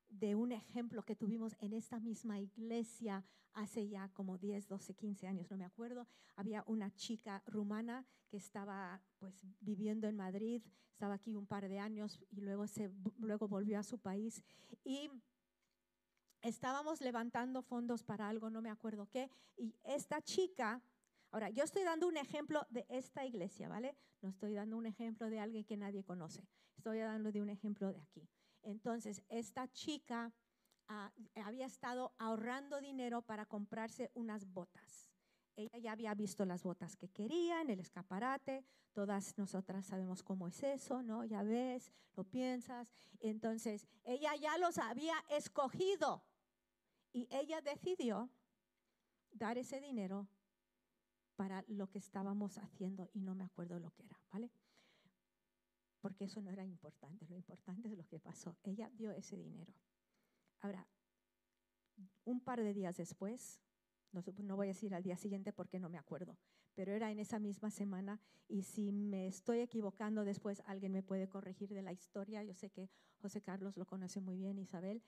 de 0.10 0.34
un 0.34 0.52
ejemplo 0.52 1.04
que 1.04 1.16
tuvimos 1.16 1.56
en 1.60 1.74
esta 1.74 2.00
misma 2.00 2.40
iglesia 2.40 3.24
hace 3.54 3.88
ya 3.88 4.10
como 4.14 4.40
10, 4.40 4.68
12, 4.68 4.96
15 4.96 5.28
años, 5.28 5.52
no 5.52 5.58
me 5.58 5.66
acuerdo. 5.66 6.08
Había 6.36 6.64
una 6.66 6.90
chica 6.96 7.44
rumana 7.46 8.08
que 8.30 8.38
estaba 8.38 9.00
pues 9.20 9.46
viviendo 9.60 10.08
en 10.08 10.16
Madrid, 10.16 10.64
estaba 10.90 11.14
aquí 11.14 11.36
un 11.36 11.46
par 11.46 11.70
de 11.70 11.78
años 11.78 12.20
y 12.32 12.42
luego, 12.42 12.66
se, 12.66 12.90
luego 13.20 13.48
volvió 13.48 13.78
a 13.78 13.84
su 13.84 14.00
país. 14.00 14.44
Y 14.84 15.12
estábamos 16.44 17.02
levantando 17.02 17.62
fondos 17.62 18.04
para 18.04 18.30
algo, 18.30 18.50
no 18.50 18.62
me 18.62 18.70
acuerdo 18.70 19.10
qué, 19.10 19.30
y 19.58 19.76
esta 19.84 20.22
chica, 20.22 20.82
ahora 21.32 21.50
yo 21.50 21.64
estoy 21.64 21.84
dando 21.84 22.08
un 22.08 22.18
ejemplo 22.18 22.68
de 22.70 22.86
esta 22.90 23.26
iglesia, 23.26 23.70
¿vale? 23.70 23.96
No 24.22 24.30
estoy 24.30 24.54
dando 24.54 24.78
un 24.78 24.86
ejemplo 24.86 25.30
de 25.30 25.40
alguien 25.40 25.64
que 25.64 25.78
nadie 25.78 26.04
conoce, 26.04 26.46
estoy 26.78 27.00
dando 27.00 27.32
de 27.32 27.42
un 27.42 27.50
ejemplo 27.50 27.92
de 27.92 28.02
aquí. 28.02 28.30
Entonces, 28.62 29.24
esta 29.30 29.72
chica 29.72 30.32
ah, 30.88 31.12
había 31.44 31.66
estado 31.66 32.14
ahorrando 32.18 32.80
dinero 32.80 33.22
para 33.22 33.46
comprarse 33.46 34.12
unas 34.14 34.46
botas. 34.46 35.10
Ella 35.56 35.78
ya 35.78 35.92
había 35.92 36.14
visto 36.16 36.46
las 36.46 36.64
botas 36.64 36.96
que 36.96 37.10
quería 37.10 37.62
en 37.62 37.70
el 37.70 37.80
escaparate. 37.80 38.66
Todas 38.94 39.38
nosotras 39.38 39.86
sabemos 39.86 40.24
cómo 40.24 40.48
es 40.48 40.64
eso, 40.64 41.04
¿no? 41.04 41.24
Ya 41.26 41.44
ves, 41.44 41.92
lo 42.16 42.24
piensas. 42.24 42.90
Entonces, 43.20 43.88
ella 44.04 44.36
ya 44.36 44.58
los 44.58 44.78
había 44.78 45.16
escogido. 45.30 46.24
Y 47.14 47.28
ella 47.32 47.62
decidió 47.62 48.30
dar 49.32 49.58
ese 49.58 49.80
dinero 49.80 50.28
para 51.36 51.64
lo 51.68 51.88
que 51.90 52.00
estábamos 52.00 52.58
haciendo 52.58 53.10
y 53.14 53.22
no 53.22 53.36
me 53.36 53.44
acuerdo 53.44 53.80
lo 53.80 53.92
que 53.92 54.04
era, 54.04 54.20
¿vale? 54.32 54.52
Porque 56.02 56.26
eso 56.26 56.42
no 56.42 56.52
era 56.52 56.66
importante, 56.66 57.28
lo 57.28 57.36
importante 57.36 57.88
es 57.88 57.98
lo 57.98 58.06
que 58.08 58.20
pasó. 58.20 58.58
Ella 58.64 58.90
dio 58.90 59.12
ese 59.12 59.38
dinero. 59.38 59.74
Ahora, 60.60 60.88
un 62.26 62.42
par 62.42 62.62
de 62.62 62.74
días 62.74 62.98
después, 62.98 63.60
No, 64.12 64.24
no 64.44 64.56
voy 64.56 64.68
a 64.68 64.76
decir 64.76 64.94
al 64.94 65.02
día 65.02 65.18
siguiente 65.18 65.52
porque 65.54 65.80
no 65.80 65.90
me 65.90 65.98
acuerdo, 65.98 66.38
pero 66.76 66.92
era 66.92 67.12
en 67.12 67.20
esa 67.20 67.40
misma 67.40 67.72
semana 67.72 68.20
y 68.48 68.62
si 68.62 68.92
me 68.92 69.28
estoy 69.28 69.60
equivocando 69.60 70.24
después 70.24 70.62
alguien 70.68 70.92
me 70.92 71.02
puede 71.02 71.28
corregir 71.28 71.74
de 71.74 71.82
la 71.82 71.94
historia. 71.94 72.44
Yo 72.44 72.54
sé 72.54 72.70
que 72.70 72.92
José 73.18 73.42
Carlos 73.42 73.76
lo 73.76 73.86
conoce 73.86 74.22
muy 74.22 74.38
bien, 74.38 74.60
Isabel. 74.60 75.02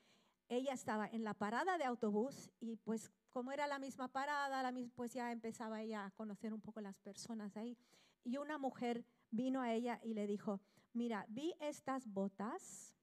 Ella 0.48 0.74
estaba 0.74 1.08
en 1.08 1.24
la 1.24 1.34
parada 1.34 1.78
de 1.78 1.86
autobús 1.86 2.52
y 2.60 2.76
pues 2.78 3.12
como 3.30 3.52
era 3.52 3.68
la 3.68 3.80
misma 3.80 4.08
parada, 4.08 4.64
la 4.64 4.72
misma, 4.72 4.94
pues 4.96 5.14
ya 5.14 5.32
empezaba 5.32 5.82
ella 5.82 6.06
a 6.06 6.12
conocer 6.12 6.54
un 6.54 6.62
poco 6.62 6.82
las 6.82 7.00
personas 7.00 7.58
ahí. 7.58 7.78
Y 8.24 8.38
una 8.38 8.58
mujer 8.58 9.06
vino 9.30 9.62
a 9.62 9.74
ella 9.74 10.00
y 10.04 10.14
le 10.14 10.28
dijo, 10.28 10.62
mira, 10.94 11.26
vi 11.28 11.54
estas 11.60 12.08
botas 12.08 12.96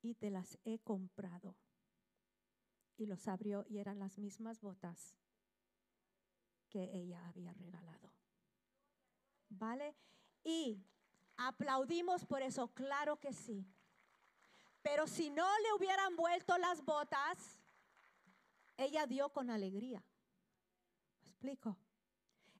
y 0.00 0.14
te 0.14 0.30
las 0.30 0.58
he 0.64 0.78
comprado. 0.80 1.56
Y 2.96 3.06
los 3.06 3.28
abrió 3.28 3.64
y 3.68 3.78
eran 3.78 3.98
las 3.98 4.18
mismas 4.18 4.60
botas 4.60 5.16
que 6.68 6.90
ella 6.92 7.26
había 7.28 7.52
regalado. 7.52 8.10
¿Vale? 9.48 9.94
Y 10.42 10.82
aplaudimos 11.36 12.24
por 12.24 12.42
eso, 12.42 12.68
claro 12.68 13.20
que 13.20 13.32
sí. 13.32 13.66
Pero 14.82 15.06
si 15.06 15.30
no 15.30 15.46
le 15.60 15.72
hubieran 15.74 16.16
vuelto 16.16 16.58
las 16.58 16.84
botas, 16.84 17.60
ella 18.76 19.06
dio 19.06 19.30
con 19.30 19.50
alegría. 19.50 20.04
¿Me 21.20 21.28
explico? 21.28 21.78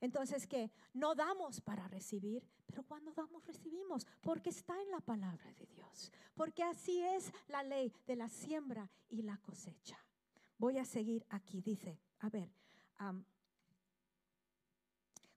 Entonces, 0.00 0.46
que 0.46 0.72
no 0.92 1.14
damos 1.14 1.60
para 1.60 1.86
recibir, 1.86 2.48
pero 2.66 2.82
cuando 2.82 3.12
damos 3.12 3.46
recibimos, 3.46 4.06
porque 4.20 4.50
está 4.50 4.80
en 4.80 4.90
la 4.90 5.00
palabra 5.00 5.52
de 5.54 5.66
Dios, 5.66 6.10
porque 6.34 6.62
así 6.64 7.02
es 7.02 7.32
la 7.46 7.62
ley 7.62 7.92
de 8.06 8.16
la 8.16 8.28
siembra 8.28 8.90
y 9.08 9.22
la 9.22 9.38
cosecha. 9.38 9.98
Voy 10.58 10.78
a 10.78 10.84
seguir 10.84 11.24
aquí, 11.28 11.60
dice, 11.60 12.00
a 12.18 12.28
ver, 12.28 12.52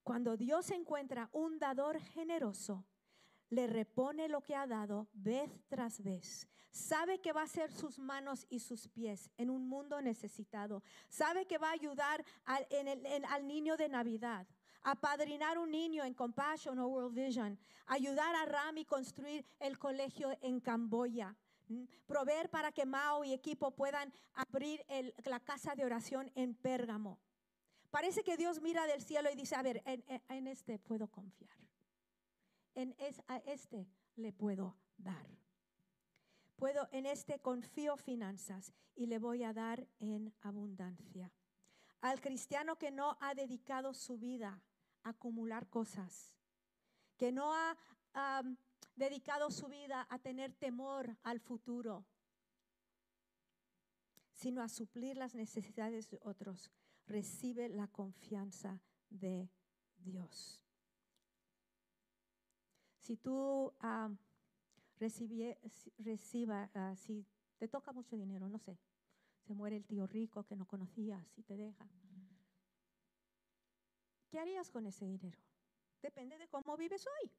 cuando 0.04 0.38
Dios 0.38 0.72
encuentra 0.72 1.30
un 1.32 1.60
dador 1.60 2.00
generoso, 2.00 2.86
le 3.50 3.68
repone 3.68 4.28
lo 4.28 4.42
que 4.42 4.56
ha 4.56 4.68
dado 4.68 5.08
vez 5.14 5.50
tras 5.68 6.02
vez. 6.02 6.48
Sabe 6.72 7.20
que 7.20 7.32
va 7.32 7.44
a 7.44 7.48
ser 7.48 7.72
sus 7.72 8.00
manos 8.00 8.46
y 8.50 8.60
sus 8.60 8.88
pies 8.90 9.30
en 9.38 9.50
un 9.50 9.68
mundo 9.68 10.02
necesitado. 10.02 10.84
Sabe 11.10 11.46
que 11.46 11.58
va 11.58 11.70
a 11.70 11.74
ayudar 11.74 12.26
al, 12.44 13.48
niño 13.48 13.78
de 13.78 13.88
Navidad, 13.88 14.46
a 14.84 14.96
padrinar 14.96 15.58
un 15.58 15.72
niño 15.72 16.04
en 16.04 16.14
Compassion 16.14 16.78
o 16.80 16.88
World 16.88 17.16
Vision, 17.16 17.58
ayudar 17.86 18.36
a 18.36 18.46
Rami 18.46 18.84
construir 18.84 19.46
el 19.60 19.80
colegio 19.80 20.38
en 20.42 20.60
Camboya, 20.60 21.34
proveer 22.06 22.50
para 22.50 22.72
que 22.72 22.86
Mao 22.86 23.24
y 23.24 23.32
equipo 23.32 23.72
puedan 23.72 24.12
abrir 24.34 24.86
la 25.24 25.40
casa 25.40 25.76
de 25.76 25.86
oración 25.86 26.30
en 26.36 26.56
Pérgamo. 26.56 27.20
Parece 27.90 28.22
que 28.22 28.36
Dios 28.36 28.62
mira 28.62 28.86
del 28.86 29.02
cielo 29.02 29.30
y 29.32 29.36
dice, 29.36 29.56
a 29.56 29.62
ver, 29.62 29.82
en 29.86 30.48
este 30.48 30.78
puedo 30.78 31.08
confiar 31.08 31.56
en 32.76 32.96
es, 33.00 33.22
a 33.28 33.38
este 33.38 33.88
le 34.16 34.32
puedo 34.32 34.78
dar. 34.98 35.28
Puedo, 36.56 36.88
en 36.92 37.06
este 37.06 37.40
confío 37.40 37.98
finanzas 37.98 38.72
y 38.96 39.08
le 39.08 39.20
voy 39.20 39.44
a 39.44 39.54
dar 39.54 39.88
en 40.00 40.34
abundancia. 40.42 41.34
Al 42.02 42.22
cristiano 42.22 42.78
que 42.78 42.92
no 42.92 43.18
ha 43.20 43.34
dedicado 43.34 43.94
su 43.94 44.18
vida 44.18 44.62
a 45.04 45.10
acumular 45.10 45.68
cosas, 45.68 46.36
que 47.18 47.32
no 47.32 47.54
ha 47.54 47.76
dedicado 48.96 49.50
su 49.52 49.68
vida 49.68 50.08
a 50.10 50.20
tener 50.20 50.54
temor 50.54 51.18
al 51.24 51.40
futuro, 51.40 52.06
sino 54.34 54.62
a 54.62 54.70
suplir 54.70 55.18
las 55.18 55.34
necesidades 55.36 56.10
de 56.10 56.20
otros, 56.22 56.72
recibe 57.08 57.70
la 57.70 57.88
confianza 57.88 58.82
de 59.10 59.50
Dios. 59.98 60.65
Si 63.06 63.18
tú 63.18 63.72
uh, 63.84 64.18
si 66.96 67.24
te 67.60 67.68
toca 67.68 67.92
mucho 67.92 68.16
dinero, 68.16 68.50
no 68.50 68.58
sé, 68.58 68.80
se 69.44 69.54
muere 69.54 69.76
el 69.76 69.86
tío 69.86 70.08
rico 70.08 70.44
que 70.44 70.56
no 70.56 70.66
conocías 70.66 71.38
y 71.38 71.44
te 71.44 71.56
deja. 71.56 71.88
¿Qué 74.28 74.40
harías 74.40 74.72
con 74.72 74.88
ese 74.88 75.06
dinero? 75.06 75.38
Depende 76.02 76.40
de 76.40 76.48
cómo 76.48 76.76
vives 76.78 77.06
hoy. 77.06 77.32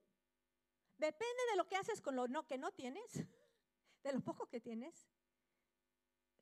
Depende 0.99 1.43
de 1.51 1.57
lo 1.57 1.67
que 1.67 1.75
haces 1.75 2.01
con 2.01 2.15
lo 2.15 2.47
que 2.47 2.59
no 2.59 2.71
tienes, 2.71 3.03
de 4.05 4.13
lo 4.13 4.21
poco 4.21 4.47
que 4.47 4.61
tienes, 4.61 5.09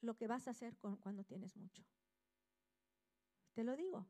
lo 0.02 0.14
que 0.18 0.26
vas 0.26 0.48
a 0.48 0.50
hacer 0.50 0.76
cuando 0.76 1.24
tienes 1.24 1.56
mucho. 1.56 1.82
Te 3.54 3.64
lo 3.64 3.74
digo, 3.74 4.06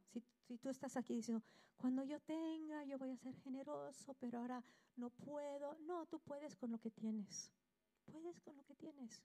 si 0.47 0.59
tú 0.59 0.69
estás 0.69 0.97
aquí 0.97 1.15
diciendo, 1.15 1.43
cuando 1.77 2.05
yo 2.05 2.21
tenga, 2.21 2.85
yo 2.85 2.99
voy 2.99 3.11
a 3.11 3.17
ser 3.17 3.35
generoso, 3.37 4.15
pero 4.15 4.39
ahora 4.39 4.63
no 4.97 5.11
puedo. 5.11 5.77
No, 5.81 6.07
tú 6.07 6.21
puedes 6.21 6.57
con 6.57 6.71
lo 6.71 6.79
que 6.79 6.91
tienes. 6.91 7.53
Puedes 8.05 8.41
con 8.41 8.57
lo 8.57 8.65
que 8.65 8.75
tienes. 8.75 9.23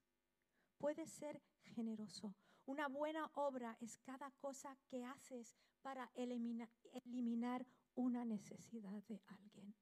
Puedes 0.77 1.09
ser 1.11 1.41
generoso. 1.61 2.33
Una 2.65 2.87
buena 2.87 3.29
obra 3.35 3.77
es 3.79 3.97
cada 3.97 4.31
cosa 4.31 4.77
que 4.87 5.03
haces 5.03 5.55
para 5.81 6.09
eliminar, 6.15 6.69
eliminar 6.93 7.65
una 7.95 8.25
necesidad 8.25 9.03
de 9.03 9.21
alguien. 9.27 9.75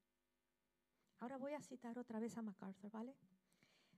Ahora 1.20 1.36
voy 1.36 1.52
a 1.52 1.62
citar 1.62 1.98
otra 1.98 2.20
vez 2.20 2.36
a 2.36 2.42
MacArthur, 2.42 2.90
¿vale? 2.90 3.16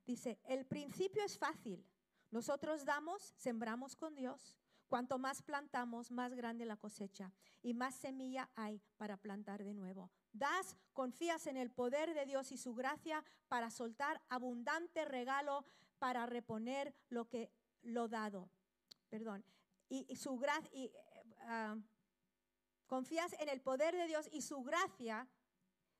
Dice, 0.06 0.38
el 0.44 0.64
principio 0.66 1.22
es 1.22 1.38
fácil. 1.38 1.84
Nosotros 2.30 2.84
damos, 2.84 3.22
sembramos 3.36 3.96
con 3.96 4.14
Dios 4.14 4.56
Cuanto 4.90 5.18
más 5.18 5.40
plantamos, 5.40 6.10
más 6.10 6.34
grande 6.34 6.66
la 6.66 6.76
cosecha 6.76 7.32
y 7.62 7.74
más 7.74 7.94
semilla 7.94 8.50
hay 8.56 8.82
para 8.96 9.16
plantar 9.16 9.62
de 9.62 9.72
nuevo. 9.72 10.10
Das, 10.32 10.76
confías 10.92 11.46
en 11.46 11.56
el 11.56 11.70
poder 11.70 12.12
de 12.12 12.26
Dios 12.26 12.50
y 12.50 12.58
su 12.58 12.74
gracia 12.74 13.24
para 13.46 13.70
soltar 13.70 14.20
abundante 14.28 15.04
regalo 15.04 15.64
para 16.00 16.26
reponer 16.26 16.92
lo 17.08 17.28
que 17.28 17.52
lo 17.82 18.08
dado. 18.08 18.50
Perdón. 19.08 19.44
Y, 19.88 20.16
su 20.16 20.36
gracia 20.38 20.68
y, 20.72 20.92
ah, 21.42 21.76
confías 22.88 23.32
en 23.34 23.48
el 23.48 23.60
poder 23.60 23.94
de 23.94 24.08
Dios 24.08 24.28
y 24.32 24.42
su 24.42 24.60
gracia 24.64 25.28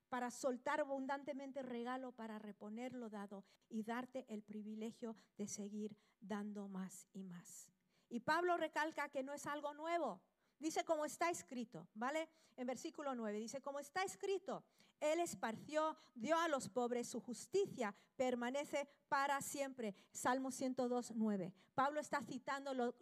para 0.09 0.31
soltar 0.31 0.81
abundantemente 0.81 1.61
regalo 1.61 2.11
para 2.11 2.39
reponer 2.39 2.93
lo 2.93 3.09
dado 3.09 3.45
y 3.69 3.83
darte 3.83 4.25
el 4.27 4.43
privilegio 4.43 5.15
de 5.37 5.47
seguir 5.47 5.95
dando 6.19 6.67
más 6.67 7.07
y 7.13 7.23
más. 7.23 7.71
Y 8.11 8.19
Pablo 8.19 8.57
recalca 8.57 9.07
que 9.09 9.23
no 9.23 9.33
es 9.33 9.47
algo 9.47 9.73
nuevo. 9.73 10.21
Dice 10.59 10.83
como 10.83 11.05
está 11.05 11.29
escrito, 11.29 11.87
¿vale? 11.95 12.29
En 12.57 12.67
versículo 12.67 13.15
9 13.15 13.39
dice, 13.39 13.61
como 13.61 13.79
está 13.79 14.03
escrito, 14.03 14.63
Él 14.99 15.19
esparció, 15.21 15.97
dio 16.13 16.37
a 16.37 16.49
los 16.49 16.69
pobres, 16.69 17.07
su 17.07 17.21
justicia 17.21 17.95
permanece 18.17 18.87
para 19.07 19.41
siempre. 19.41 19.95
Salmo 20.11 20.51
102, 20.51 21.13
9. 21.15 21.53
Pablo 21.73 22.01
está 22.01 22.21
citando, 22.21 22.93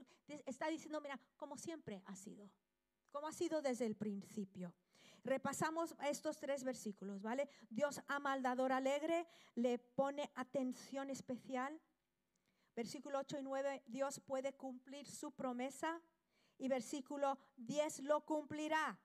está 0.45 0.67
diciendo, 0.67 1.01
mira, 1.01 1.19
como 1.35 1.57
siempre 1.57 2.03
ha 2.05 2.15
sido, 2.15 2.49
como 3.11 3.27
ha 3.27 3.33
sido 3.33 3.61
desde 3.61 3.87
el 3.87 3.95
principio. 3.95 4.73
Repasamos 5.23 5.95
estos 6.03 6.39
tres 6.39 6.63
versículos, 6.63 7.21
¿vale? 7.21 7.49
Dios 7.69 7.99
ama 8.07 8.31
al 8.31 8.43
dador 8.43 8.71
alegre, 8.71 9.27
le 9.55 9.79
pone 9.79 10.31
atención 10.35 11.09
especial, 11.09 11.81
Versículo 12.79 13.19
8 13.19 13.39
y 13.39 13.43
9, 13.43 13.83
Dios 13.87 14.21
puede 14.21 14.53
cumplir 14.53 15.05
su 15.05 15.33
promesa. 15.33 16.01
Y 16.57 16.69
versículo 16.69 17.37
10, 17.57 18.03
lo 18.03 18.25
cumplirá. 18.25 18.97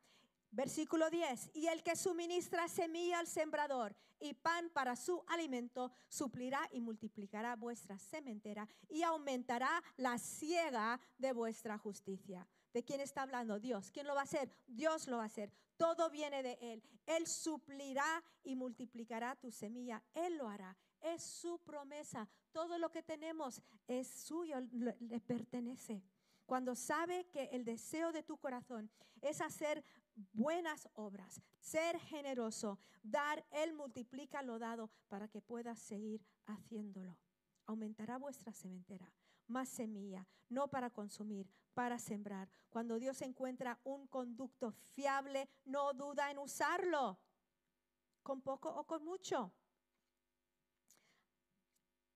Versículo 0.53 1.11
10, 1.11 1.51
y 1.55 1.67
el 1.67 1.83
que 1.83 1.97
suministra 1.97 2.69
semilla 2.69 3.19
al 3.19 3.27
sembrador 3.27 3.97
y 4.21 4.33
pan 4.35 4.71
para 4.71 4.95
su 4.95 5.25
alimento, 5.27 5.91
suplirá 6.07 6.61
y 6.71 6.81
multiplicará 6.81 7.57
vuestra 7.57 7.99
sementera 7.99 8.69
y 8.89 9.03
aumentará 9.03 9.83
la 9.97 10.19
ciega 10.19 11.01
de 11.19 11.33
vuestra 11.33 11.77
justicia. 11.77 12.47
¿De 12.73 12.85
quién 12.85 13.01
está 13.01 13.23
hablando? 13.23 13.59
Dios. 13.59 13.91
¿Quién 13.91 14.07
lo 14.07 14.15
va 14.15 14.21
a 14.21 14.25
hacer? 14.31 14.53
Dios 14.69 15.09
lo 15.09 15.17
va 15.17 15.25
a 15.25 15.27
hacer. 15.27 15.51
Todo 15.77 16.11
viene 16.11 16.45
de 16.45 16.57
Él. 16.61 16.81
Él 17.07 17.27
suplirá 17.27 18.23
y 18.45 18.55
multiplicará 18.55 19.35
tu 19.35 19.51
semilla. 19.51 20.01
Él 20.15 20.37
lo 20.37 20.49
hará 20.49 20.77
es 21.05 21.23
su 21.23 21.59
promesa. 21.61 22.29
Todo 22.53 22.79
lo 22.79 22.91
que 22.91 23.03
tenemos 23.03 23.63
es 23.87 24.09
suyo, 24.09 24.61
le 24.61 25.21
pertenece. 25.21 26.03
Cuando 26.47 26.75
sabe 26.75 27.27
que 27.31 27.45
el 27.53 27.65
deseo 27.65 28.13
de 28.13 28.23
tu 28.23 28.37
corazón 28.39 28.91
es 29.21 29.41
hacer 29.41 29.85
buenas 30.33 30.89
obras, 30.95 31.41
ser 31.59 31.99
generoso, 31.99 32.79
dar, 33.03 33.45
Él 33.51 33.73
multiplica 33.73 34.43
lo 34.43 34.59
dado 34.59 34.91
para 35.09 35.29
que 35.29 35.41
puedas 35.41 35.79
seguir 35.79 36.25
haciéndolo. 36.47 37.19
Aumentará 37.67 38.19
vuestra 38.19 38.53
sementera, 38.53 39.11
más 39.47 39.69
semilla, 39.69 40.27
no 40.49 40.69
para 40.69 40.91
consumir, 40.91 41.49
para 41.73 41.99
sembrar. 41.99 42.51
Cuando 42.69 42.99
Dios 42.99 43.23
encuentra 43.23 43.81
un 43.85 44.07
conducto 44.07 44.73
fiable, 44.73 45.49
no 45.65 45.95
duda 45.95 46.31
en 46.31 46.39
usarlo, 46.39 47.19
con 48.23 48.43
poco 48.43 48.69
o 48.69 48.85
con 48.85 49.03
mucho. 49.05 49.53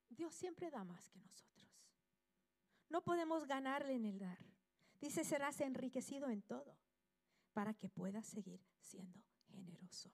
Dios 0.09 0.35
siempre 0.35 0.71
da 0.71 0.85
más 0.85 1.09
que 1.11 1.21
nosotros. 1.21 1.49
No 2.89 3.03
podemos 3.03 3.47
ganarle 3.47 3.95
en 3.95 4.05
el 4.05 4.19
dar. 4.19 4.39
Dice, 5.01 5.25
serás 5.25 5.61
enriquecido 5.61 6.29
en 6.31 6.43
todo 6.43 6.77
para 7.53 7.75
que 7.75 7.89
puedas 7.89 8.27
seguir 8.27 8.61
siendo 8.81 9.23
generoso. 9.49 10.11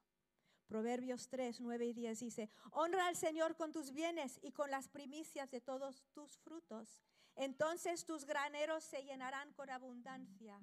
Proverbios 0.67 1.29
3, 1.29 1.61
9 1.61 1.87
y 1.87 1.93
10 1.93 2.21
dice, 2.21 2.51
honra 2.71 3.07
al 3.07 3.17
Señor 3.17 3.55
con 3.57 3.73
tus 3.73 3.93
bienes 3.93 4.39
y 4.43 4.53
con 4.53 4.71
las 4.71 4.89
primicias 4.89 5.51
de 5.51 5.61
todos 5.61 6.05
tus 6.13 6.39
frutos. 6.39 7.01
Entonces 7.37 8.05
tus 8.05 8.25
graneros 8.25 8.85
se 8.85 9.05
llenarán 9.05 9.53
con 9.53 9.71
abundancia, 9.71 10.61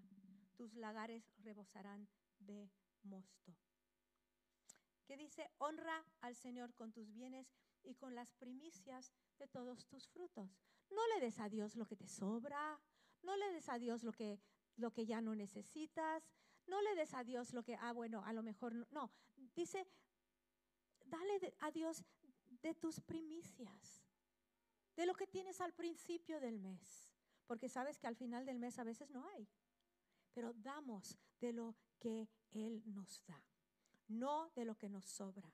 tus 0.56 0.74
lagares 0.74 1.24
rebosarán 1.44 2.08
de 2.40 2.70
mosto. 3.04 3.56
¿Qué 5.06 5.18
dice? 5.18 5.50
Honra 5.58 6.06
al 6.22 6.36
Señor 6.36 6.74
con 6.74 6.92
tus 6.92 7.12
bienes 7.12 7.54
y 7.84 7.96
con 7.96 8.16
las 8.16 8.34
primicias 8.34 9.12
de 9.38 9.48
todos 9.48 9.86
tus 9.88 10.08
frutos. 10.08 10.58
No 10.90 11.02
le 11.14 11.22
des 11.22 11.40
a 11.40 11.50
Dios 11.50 11.76
lo 11.76 11.86
que 11.86 11.96
te 11.96 12.08
sobra, 12.08 12.80
no 13.24 13.36
le 13.36 13.52
des 13.52 13.70
a 13.70 13.80
Dios 13.80 14.04
lo 14.04 14.12
que, 14.12 14.40
lo 14.76 14.92
que 14.92 15.06
ya 15.06 15.22
no 15.22 15.36
necesitas, 15.36 16.30
no 16.68 16.82
le 16.82 16.96
des 16.96 17.14
a 17.14 17.24
Dios 17.24 17.54
lo 17.54 17.64
que, 17.64 17.76
ah, 17.76 17.92
bueno, 17.92 18.24
a 18.26 18.34
lo 18.34 18.44
mejor 18.44 18.74
no. 18.74 18.88
no. 18.92 19.12
Dice, 19.56 19.88
dale 21.06 21.56
a 21.60 21.72
Dios 21.72 22.04
de 22.62 22.74
tus 22.76 23.00
primicias, 23.00 24.04
de 24.96 25.06
lo 25.06 25.14
que 25.16 25.28
tienes 25.28 25.62
al 25.62 25.74
principio 25.74 26.40
del 26.40 26.60
mes, 26.60 27.14
porque 27.48 27.70
sabes 27.70 28.00
que 28.00 28.08
al 28.08 28.16
final 28.16 28.46
del 28.46 28.60
mes 28.60 28.78
a 28.80 28.84
veces 28.84 29.10
no 29.10 29.28
hay, 29.30 29.48
pero 30.34 30.54
damos 30.54 31.18
de 31.40 31.54
lo 31.54 31.76
que 32.00 32.30
Él 32.52 32.84
nos 32.86 33.24
da, 33.26 33.44
no 34.08 34.50
de 34.52 34.66
lo 34.66 34.78
que 34.78 34.90
nos 34.90 35.06
sobra, 35.06 35.52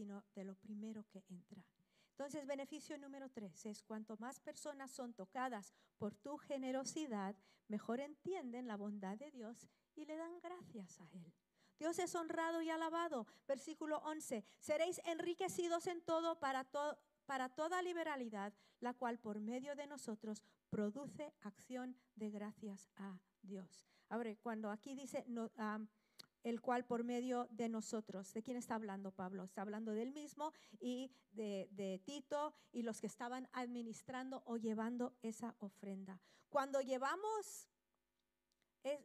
sino 0.00 0.24
de 0.34 0.44
lo 0.44 0.54
primero 0.54 1.04
que 1.10 1.22
entra. 1.28 1.62
Entonces, 2.12 2.46
beneficio 2.46 2.96
número 2.96 3.28
tres 3.28 3.66
es 3.66 3.82
cuanto 3.82 4.16
más 4.16 4.40
personas 4.40 4.90
son 4.90 5.12
tocadas 5.12 5.74
por 5.98 6.14
tu 6.14 6.38
generosidad, 6.38 7.36
mejor 7.68 8.00
entienden 8.00 8.66
la 8.66 8.78
bondad 8.78 9.18
de 9.18 9.30
Dios 9.30 9.68
y 9.94 10.06
le 10.06 10.16
dan 10.16 10.40
gracias 10.40 10.98
a 11.02 11.08
Él. 11.12 11.34
Dios 11.78 11.98
es 11.98 12.14
honrado 12.14 12.62
y 12.62 12.70
alabado. 12.70 13.26
Versículo 13.46 13.98
11. 13.98 14.42
Seréis 14.58 15.02
enriquecidos 15.04 15.86
en 15.86 16.00
todo 16.00 16.40
para, 16.40 16.66
para 17.26 17.50
toda 17.50 17.82
liberalidad, 17.82 18.54
la 18.80 18.94
cual 18.94 19.18
por 19.18 19.38
medio 19.38 19.76
de 19.76 19.86
nosotros 19.86 20.42
produce 20.70 21.34
acción 21.42 21.94
de 22.14 22.30
gracias 22.30 22.88
a 22.96 23.20
Dios. 23.42 23.86
Ahora, 24.08 24.34
cuando 24.36 24.70
aquí 24.70 24.94
dice 24.94 25.26
no, 25.28 25.50
el 26.42 26.60
cual 26.60 26.84
por 26.84 27.04
medio 27.04 27.46
de 27.50 27.68
nosotros, 27.68 28.32
¿de 28.32 28.42
quién 28.42 28.56
está 28.56 28.74
hablando 28.74 29.12
Pablo? 29.12 29.44
Está 29.44 29.62
hablando 29.62 29.92
del 29.92 30.12
mismo 30.12 30.52
y 30.78 31.12
de, 31.32 32.00
Tito 32.04 32.54
y 32.72 32.82
los 32.82 33.00
que 33.00 33.06
estaban 33.06 33.48
administrando 33.52 34.42
o 34.46 34.56
llevando 34.56 35.14
esa 35.22 35.54
ofrenda. 35.58 36.20
Cuando 36.48 36.80
llevamos, 36.80 37.68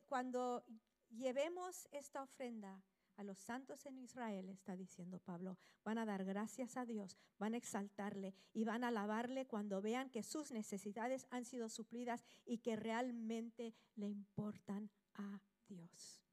cuando 0.08 0.66
llevemos 1.10 1.88
esta 1.92 2.22
ofrenda 2.22 2.82
a 3.18 3.24
los 3.24 3.40
santos 3.40 3.86
en 3.86 3.98
Israel, 3.98 4.50
está 4.50 4.76
diciendo 4.76 5.20
Pablo, 5.20 5.58
van 5.84 5.98
a 5.98 6.06
dar 6.06 6.26
gracias 6.26 6.76
a 6.78 6.86
Dios, 6.86 7.18
van 7.38 7.54
a 7.54 7.58
exaltarle 7.58 8.34
y 8.54 8.66
van 8.66 8.84
a 8.84 8.90
alabarle 8.90 9.46
cuando 9.48 9.82
vean 9.82 10.10
que 10.10 10.24
sus 10.24 10.52
necesidades 10.52 11.28
han 11.30 11.46
sido 11.46 11.70
suplidas 11.70 12.26
y 12.46 12.58
que 12.60 12.76
realmente 12.76 13.74
le 13.96 14.08
importan 14.08 14.90
a 15.14 15.42
Dios. 15.68 16.25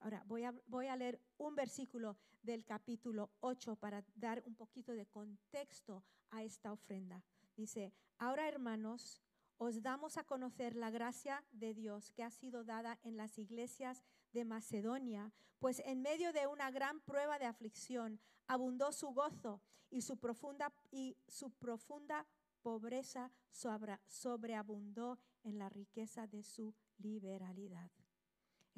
Ahora 0.00 0.22
voy 0.26 0.44
a, 0.44 0.54
voy 0.66 0.86
a 0.86 0.96
leer 0.96 1.20
un 1.38 1.54
versículo 1.54 2.16
del 2.42 2.64
capítulo 2.64 3.30
8 3.40 3.76
para 3.76 4.04
dar 4.14 4.42
un 4.46 4.54
poquito 4.54 4.92
de 4.92 5.06
contexto 5.06 6.04
a 6.30 6.42
esta 6.42 6.72
ofrenda. 6.72 7.22
Dice, 7.56 7.92
ahora 8.18 8.48
hermanos, 8.48 9.20
os 9.56 9.82
damos 9.82 10.16
a 10.16 10.24
conocer 10.24 10.76
la 10.76 10.90
gracia 10.90 11.44
de 11.50 11.74
Dios 11.74 12.12
que 12.12 12.22
ha 12.22 12.30
sido 12.30 12.62
dada 12.64 12.98
en 13.02 13.16
las 13.16 13.38
iglesias 13.38 14.04
de 14.32 14.44
Macedonia, 14.44 15.32
pues 15.58 15.80
en 15.84 16.02
medio 16.02 16.32
de 16.32 16.46
una 16.46 16.70
gran 16.70 17.00
prueba 17.00 17.38
de 17.38 17.46
aflicción 17.46 18.20
abundó 18.46 18.92
su 18.92 19.08
gozo 19.08 19.60
y 19.90 20.02
su 20.02 20.16
profunda, 20.16 20.72
y 20.92 21.16
su 21.26 21.50
profunda 21.50 22.26
pobreza 22.62 23.32
sobreabundó 23.50 25.18
en 25.42 25.58
la 25.58 25.68
riqueza 25.68 26.26
de 26.26 26.44
su 26.44 26.74
liberalidad. 26.98 27.90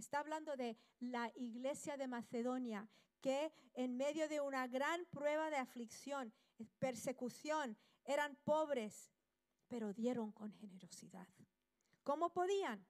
Está 0.01 0.21
hablando 0.21 0.57
de 0.57 0.79
la 1.01 1.31
iglesia 1.37 1.99
de 1.99 2.09
Macedonia 2.09 2.89
que 3.21 3.53
en 3.75 3.99
medio 3.99 4.31
de 4.31 4.41
una 4.41 4.67
gran 4.67 5.05
prueba 5.11 5.51
de 5.51 5.59
aflicción, 5.59 6.33
persecución, 6.79 7.77
eran 8.07 8.35
pobres, 8.45 9.13
pero 9.69 9.93
dieron 9.93 10.33
con 10.33 10.53
generosidad. 10.55 11.29
¿Cómo 12.03 12.33
podían? 12.33 12.83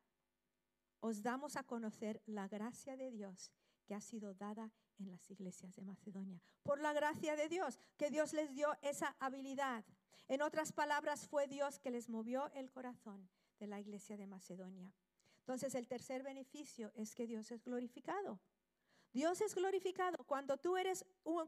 Os 1.00 1.20
damos 1.20 1.56
a 1.56 1.64
conocer 1.64 2.22
la 2.26 2.46
gracia 2.46 2.96
de 2.96 3.10
Dios 3.10 3.50
que 3.86 3.96
ha 3.96 4.00
sido 4.00 4.32
dada 4.34 4.70
en 5.00 5.10
las 5.10 5.28
iglesias 5.32 5.74
de 5.74 5.82
Macedonia. 5.82 6.40
Por 6.62 6.80
la 6.80 6.92
gracia 6.92 7.34
de 7.34 7.48
Dios, 7.48 7.80
que 7.96 8.10
Dios 8.10 8.32
les 8.34 8.54
dio 8.54 8.78
esa 8.82 9.16
habilidad. 9.18 9.84
En 10.28 10.42
otras 10.42 10.70
palabras, 10.70 11.26
fue 11.26 11.48
Dios 11.48 11.80
que 11.80 11.90
les 11.90 12.08
movió 12.08 12.52
el 12.52 12.70
corazón 12.70 13.28
de 13.58 13.66
la 13.66 13.80
iglesia 13.80 14.16
de 14.16 14.28
Macedonia. 14.28 14.94
Entonces 15.50 15.74
el 15.74 15.88
tercer 15.88 16.22
beneficio 16.22 16.92
es 16.94 17.12
que 17.12 17.26
Dios 17.26 17.50
es 17.50 17.64
glorificado. 17.64 18.38
Dios 19.12 19.40
es 19.40 19.56
glorificado 19.56 20.16
cuando 20.24 20.58
tú 20.58 20.76
eres 20.76 21.04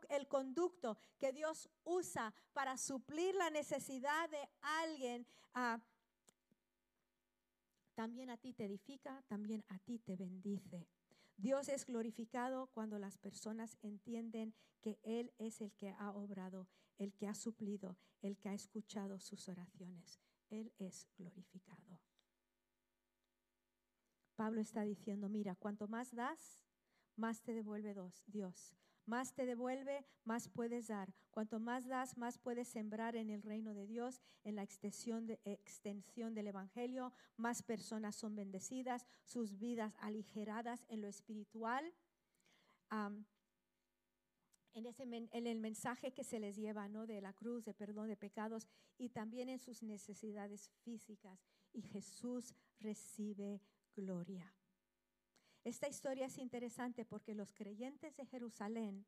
el 0.09 0.27
conducto 0.27 0.99
que 1.21 1.31
Dios 1.31 1.71
usa 1.85 2.35
para 2.53 2.77
suplir 2.79 3.33
la 3.37 3.49
necesidad 3.51 4.29
de 4.29 4.49
alguien. 4.61 5.25
Ah, 5.55 5.81
también 7.95 8.31
a 8.31 8.37
ti 8.39 8.53
te 8.55 8.65
edifica, 8.65 9.23
también 9.29 9.65
a 9.69 9.79
ti 9.79 10.01
te 10.01 10.17
bendice. 10.17 10.89
Dios 11.37 11.69
es 11.69 11.87
glorificado 11.87 12.71
cuando 12.75 12.99
las 12.99 13.19
personas 13.19 13.79
entienden 13.83 14.53
que 14.81 14.99
Él 15.05 15.33
es 15.39 15.61
el 15.61 15.71
que 15.75 15.91
ha 15.91 16.11
obrado, 16.11 16.67
el 16.99 17.15
que 17.15 17.29
ha 17.29 17.37
suplido, 17.37 17.97
el 18.21 18.37
que 18.37 18.49
ha 18.49 18.55
escuchado 18.55 19.21
sus 19.21 19.49
oraciones. 19.49 20.19
Él 20.51 20.73
es 20.81 21.07
glorificado. 21.17 22.01
Pablo 24.43 24.61
está 24.61 24.83
diciendo, 24.83 25.29
mira, 25.29 25.55
cuanto 25.55 25.87
más 25.87 26.13
das, 26.13 26.65
más 27.15 27.43
te 27.43 27.55
devuelve 27.55 27.95
Dios. 28.27 28.75
Más 29.07 29.35
te 29.35 29.47
devuelve, 29.47 30.05
más 30.25 30.49
puedes 30.49 30.89
dar. 30.89 31.15
Cuanto 31.31 31.61
más 31.61 31.87
das, 31.87 32.19
más 32.19 32.39
puedes 32.39 32.67
sembrar 32.67 33.15
en 33.15 33.31
el 33.31 33.41
reino 33.41 33.73
de 33.73 33.87
Dios, 33.87 34.21
en 34.43 34.57
la 34.57 34.65
extensión, 34.65 35.29
de, 35.29 35.39
extensión 35.45 36.35
del 36.35 36.49
Evangelio. 36.49 37.13
Más 37.37 37.63
personas 37.63 38.17
son 38.17 38.35
bendecidas, 38.35 39.07
sus 39.23 39.61
vidas 39.61 39.95
aligeradas 40.01 40.85
en 40.89 41.03
lo 41.03 41.07
espiritual. 41.07 41.95
en, 42.91 43.25
en, 45.31 45.47
el 45.47 45.61
mensaje 45.61 46.13
que 46.13 46.25
se 46.25 46.41
les 46.41 46.57
lleva 46.57 46.89
¿no? 46.89 47.07
de 47.07 47.21
la 47.21 47.33
cruz, 47.33 47.65
de 47.65 47.75
perdón 47.75 48.09
de 48.09 48.17
pecados 48.17 48.67
y 48.99 49.11
también 49.11 49.49
en 49.49 49.61
sus 49.61 49.85
necesidades 49.85 50.69
físicas. 50.83 51.47
Y 51.73 51.83
Jesús 51.83 52.57
recibe 52.81 53.63
gloria. 53.95 54.53
Esta 55.65 55.89
historia 55.89 56.27
es 56.27 56.39
interesante 56.39 57.05
porque 57.05 57.35
los 57.35 57.53
creyentes 57.53 58.17
de 58.17 58.27
Jerusalén, 58.27 59.07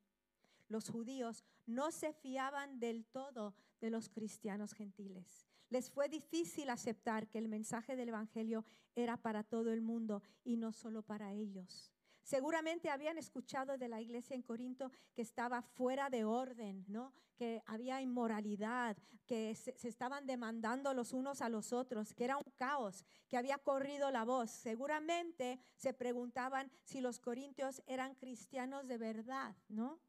los 0.69 0.89
judíos, 0.89 1.45
no 1.67 1.91
se 1.91 2.13
fiaban 2.13 2.79
del 2.79 3.05
todo 3.07 3.55
de 3.81 3.91
los 3.91 4.09
cristianos 4.09 4.73
gentiles. 4.73 5.47
Les 5.71 5.91
fue 5.91 6.09
difícil 6.09 6.71
aceptar 6.71 7.29
que 7.29 7.39
el 7.39 7.49
mensaje 7.49 7.97
del 7.97 8.11
Evangelio 8.11 8.65
era 8.95 9.17
para 9.17 9.43
todo 9.43 9.73
el 9.73 9.81
mundo 9.81 10.23
y 10.45 10.57
no 10.57 10.73
solo 10.73 11.03
para 11.03 11.33
ellos. 11.33 11.94
Seguramente 12.25 12.89
habían 12.89 13.19
escuchado 13.19 13.77
de 13.77 13.87
la 13.87 14.01
iglesia 14.01 14.35
en 14.35 14.43
Corinto 14.43 14.91
que 15.15 15.21
estaba 15.21 15.61
fuera 15.61 16.09
de 16.09 16.25
orden, 16.25 16.85
¿no? 16.89 17.13
que 17.37 17.63
había 17.67 18.01
inmoralidad, 18.01 18.97
que 19.27 19.55
se, 19.55 19.75
estaban 19.87 20.27
demandando 20.27 20.95
los 20.95 21.13
unos 21.13 21.43
a 21.43 21.51
los 21.51 21.73
otros, 21.73 22.15
que 22.15 22.25
era 22.25 22.39
un 22.39 22.51
caos, 22.57 23.05
que 23.29 23.37
había 23.37 23.59
corrido 23.59 24.11
la 24.11 24.25
voz. 24.25 24.51
Seguramente 24.51 25.61
se 25.77 25.93
preguntaban 25.93 26.71
si 26.85 27.03
los 27.03 27.21
corintios 27.21 27.83
eran 27.87 28.15
cristianos 28.15 28.87
de 28.89 28.99
verdad, 28.99 29.55
¿no? 29.69 30.01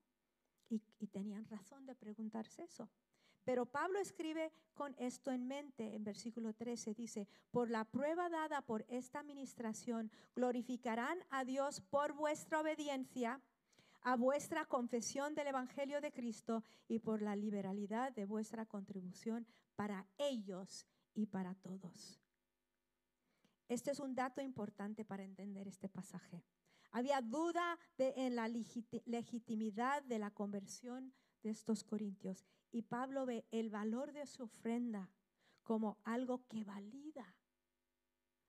y 0.69 1.07
tenían 1.07 1.45
razón 1.45 1.85
de 1.85 1.95
preguntarse 1.95 2.63
eso. 2.63 2.89
Pero 3.45 3.67
Pablo 3.67 3.99
escribe 3.99 4.51
con 4.73 4.95
esto 4.97 5.31
en 5.31 5.47
mente 5.47 5.95
en 5.95 6.03
versículo 6.03 6.53
13, 6.53 6.95
dice, 6.95 7.27
por 7.51 7.69
la 7.69 7.85
prueba 7.85 8.27
dada 8.27 8.63
por 8.63 8.83
esta 8.89 9.19
administración, 9.19 10.11
glorificarán 10.35 11.19
a 11.29 11.45
Dios 11.45 11.79
por 11.79 12.13
vuestra 12.13 12.59
obediencia, 12.59 13.39
a 14.01 14.15
vuestra 14.15 14.65
confesión 14.65 15.35
del 15.35 15.47
Evangelio 15.47 16.01
de 16.01 16.11
Cristo 16.11 16.63
y 16.87 16.99
por 16.99 17.21
la 17.21 17.35
liberalidad 17.35 18.11
de 18.11 18.25
vuestra 18.25 18.65
contribución 18.65 19.47
para 19.75 20.07
ellos 20.17 20.87
y 21.13 21.27
para 21.27 21.53
todos. 21.53 22.19
Este 23.67 23.91
es 23.91 23.99
un 23.99 24.15
dato 24.15 24.41
importante 24.41 25.05
para 25.05 25.23
entender 25.23 25.67
este 25.67 25.87
pasaje. 25.87 26.43
Había 26.91 27.21
duda 27.21 27.77
en 27.97 28.35
la 28.35 28.47
legitimidad 28.47 30.03
de 30.03 30.19
la 30.19 30.31
conversión 30.31 31.13
de 31.41 31.49
estos 31.49 31.83
corintios 31.83 32.45
y 32.75 32.81
Pablo 32.81 33.25
ve 33.25 33.45
el 33.51 33.69
valor 33.69 34.11
de 34.11 34.25
su 34.25 34.43
ofrenda 34.43 35.09
como 35.63 35.97
algo 36.03 36.45
que 36.49 36.65
valida 36.65 37.33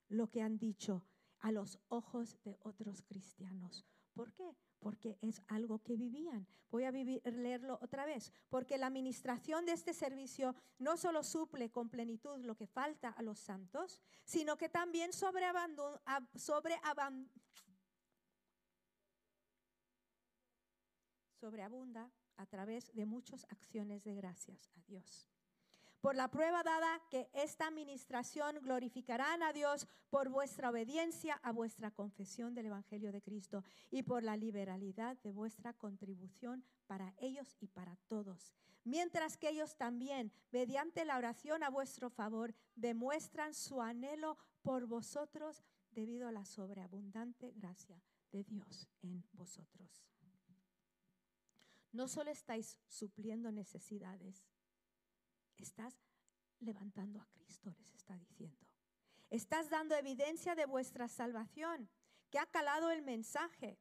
lo 0.09 0.29
que 0.33 0.43
han 0.43 0.59
dicho 0.59 1.07
a 1.39 1.53
los 1.53 1.79
ojos 1.87 2.37
de 2.43 2.59
otros 2.63 3.03
cristianos. 3.03 3.87
¿Por 4.15 4.33
qué? 4.33 4.57
Porque 4.81 5.17
es 5.21 5.43
algo 5.47 5.79
que 5.79 5.97
vivían. 5.97 6.49
Voy 6.71 6.83
a 6.83 6.91
leerlo 6.91 7.79
otra 7.81 8.05
vez. 8.05 8.33
Porque 8.49 8.79
la 8.79 8.89
administración 8.89 9.65
de 9.65 9.73
este 9.73 9.95
servicio 9.95 10.57
no 10.81 10.97
solo 10.97 11.23
suple 11.23 11.71
con 11.71 11.89
plenitud 11.89 12.45
lo 12.45 12.57
que 12.57 12.67
falta 12.67 13.11
a 13.11 13.23
los 13.23 13.39
santos, 13.39 14.03
sino 14.25 14.57
que 14.57 14.69
también 14.69 15.13
sobreabunda, 15.13 16.03
sobreabunda 21.39 22.11
a 22.37 22.47
través 22.47 22.93
de 22.95 23.07
muchas 23.07 23.45
acciones 23.51 24.05
de 24.05 24.15
gracias 24.15 24.71
a 24.77 24.83
Dios 24.83 25.29
por 26.07 26.15
la 26.15 26.29
prueba 26.29 26.63
dada 26.63 27.01
que 27.11 27.29
esta 27.33 27.67
administración 27.67 28.61
glorificarán 28.63 29.43
a 29.43 29.53
Dios 29.53 29.89
por 30.09 30.29
vuestra 30.29 30.71
obediencia 30.71 31.35
a 31.43 31.51
vuestra 31.51 31.91
confesión 31.91 32.55
del 32.55 32.67
Evangelio 32.67 33.11
de 33.11 33.23
Cristo 33.23 33.65
y 33.91 34.05
por 34.05 34.23
la 34.23 34.37
liberalidad 34.37 35.17
de 35.25 35.33
vuestra 35.33 35.73
contribución 35.73 36.63
para 36.87 37.13
ellos 37.19 37.57
y 37.61 37.67
para 37.67 37.97
todos. 38.07 38.55
Mientras 38.85 39.37
que 39.37 39.49
ellos 39.49 39.77
también, 39.77 40.31
mediante 40.53 41.05
la 41.05 41.17
oración 41.17 41.65
a 41.65 41.71
vuestro 41.71 42.09
favor, 42.09 42.55
demuestran 42.77 43.53
su 43.53 43.83
anhelo 43.83 44.39
por 44.63 44.87
vosotros 44.87 45.65
debido 45.91 46.29
a 46.29 46.33
la 46.33 46.45
sobreabundante 46.45 47.51
gracia 47.57 48.01
de 48.31 48.45
Dios 48.45 48.89
en 49.03 49.25
vosotros. 49.33 50.07
No 51.97 52.09
solo 52.09 52.31
estáis 52.31 52.79
supliendo 52.89 53.51
necesidades, 53.51 54.45
estás 55.57 55.99
levantando 56.61 57.23
a 57.23 57.27
Cristo, 57.33 57.75
les 57.79 57.95
está 57.95 58.19
diciendo. 58.19 58.67
Estás 59.31 59.71
dando 59.71 59.95
evidencia 59.95 60.55
de 60.55 60.67
vuestra 60.67 61.09
salvación, 61.09 61.89
que 62.29 62.39
ha 62.39 62.45
calado 62.45 62.91
el 62.91 63.01
mensaje. 63.01 63.79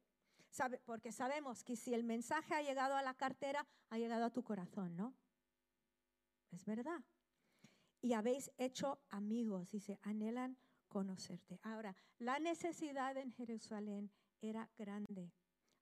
Porque 0.86 1.12
sabemos 1.12 1.66
que 1.66 1.76
si 1.76 1.94
el 1.94 2.06
mensaje 2.06 2.56
ha 2.56 2.62
llegado 2.62 2.96
a 2.96 3.02
la 3.02 3.16
cartera, 3.16 3.68
ha 3.90 3.98
llegado 3.98 4.24
a 4.24 4.30
tu 4.30 4.46
corazón, 4.46 4.96
¿no? 4.96 5.14
Es 6.52 6.64
verdad. 6.64 7.04
Y 8.02 8.14
habéis 8.14 8.50
hecho 8.58 9.02
amigos, 9.10 9.72
dice, 9.72 10.00
anhelan 10.04 10.58
conocerte. 10.88 11.60
Ahora, 11.64 11.98
la 12.18 12.40
necesidad 12.40 13.18
en 13.18 13.34
Jerusalén 13.34 14.10
era 14.40 14.70
grande. 14.78 15.34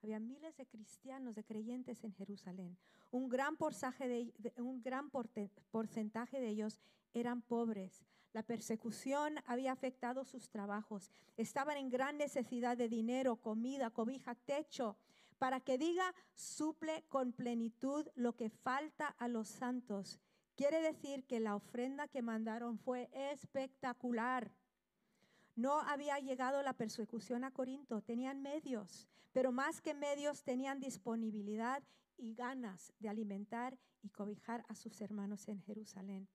Había 0.04 0.20
miles 0.20 0.58
de 0.58 0.66
cristianos, 0.66 1.34
de 1.34 1.45
creyentes 1.45 2.04
en 2.04 2.14
Jerusalén. 2.14 2.78
Un 3.10 3.30
gran, 3.30 3.58
de, 3.99 4.54
un 4.58 4.82
gran 4.84 5.10
porcentaje 5.10 6.41
de 6.41 6.49
ellos 6.49 6.82
eran 7.14 7.41
pobres. 7.41 8.04
La 8.34 8.43
persecución 8.43 9.36
había 9.45 9.72
afectado 9.72 10.26
sus 10.26 10.49
trabajos. 10.49 11.10
Estaban 11.38 11.78
en 11.78 11.89
gran 11.89 12.18
necesidad 12.18 12.76
de 12.76 12.89
dinero, 12.89 13.38
comida, 13.38 13.91
cobija, 13.91 14.36
techo. 14.36 14.97
Para 15.38 15.62
que 15.62 15.78
diga, 15.78 16.14
suple 16.34 17.06
con 17.08 17.32
plenitud 17.32 18.06
lo 18.16 18.36
que 18.36 18.49
falta 18.49 19.08
a 19.08 19.30
los 19.30 19.47
santos. 19.47 20.20
Quiere 20.58 20.82
decir 20.82 21.24
que 21.26 21.39
la 21.39 21.56
ofrenda 21.56 22.10
que 22.10 22.22
mandaron 22.22 22.78
fue 22.78 23.10
espectacular. 23.14 24.51
No 25.56 25.82
había 25.82 26.20
llegado 26.20 26.64
la 26.64 26.74
persecución 26.74 27.43
a 27.43 27.51
Corinto, 27.51 28.01
tenían 28.01 28.41
medios, 28.41 29.08
pero 29.32 29.51
más 29.51 29.82
que 29.82 29.93
medios 29.93 30.43
tenían 30.43 30.80
disponibilidad 30.80 31.84
y 32.18 32.34
ganas 32.34 32.93
de 32.99 33.10
alimentar 33.10 33.78
y 34.01 34.10
cobijar 34.10 34.66
a 34.68 34.76
sus 34.76 34.99
hermanos 35.01 35.47
en 35.47 35.62
Jerusalén. 35.62 36.28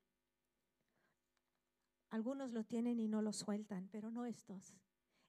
Algunos 2.10 2.52
lo 2.52 2.64
tienen 2.64 3.00
y 3.00 3.08
no 3.08 3.20
lo 3.20 3.32
sueltan, 3.32 3.88
pero 3.90 4.10
no 4.10 4.24
estos. 4.24 4.74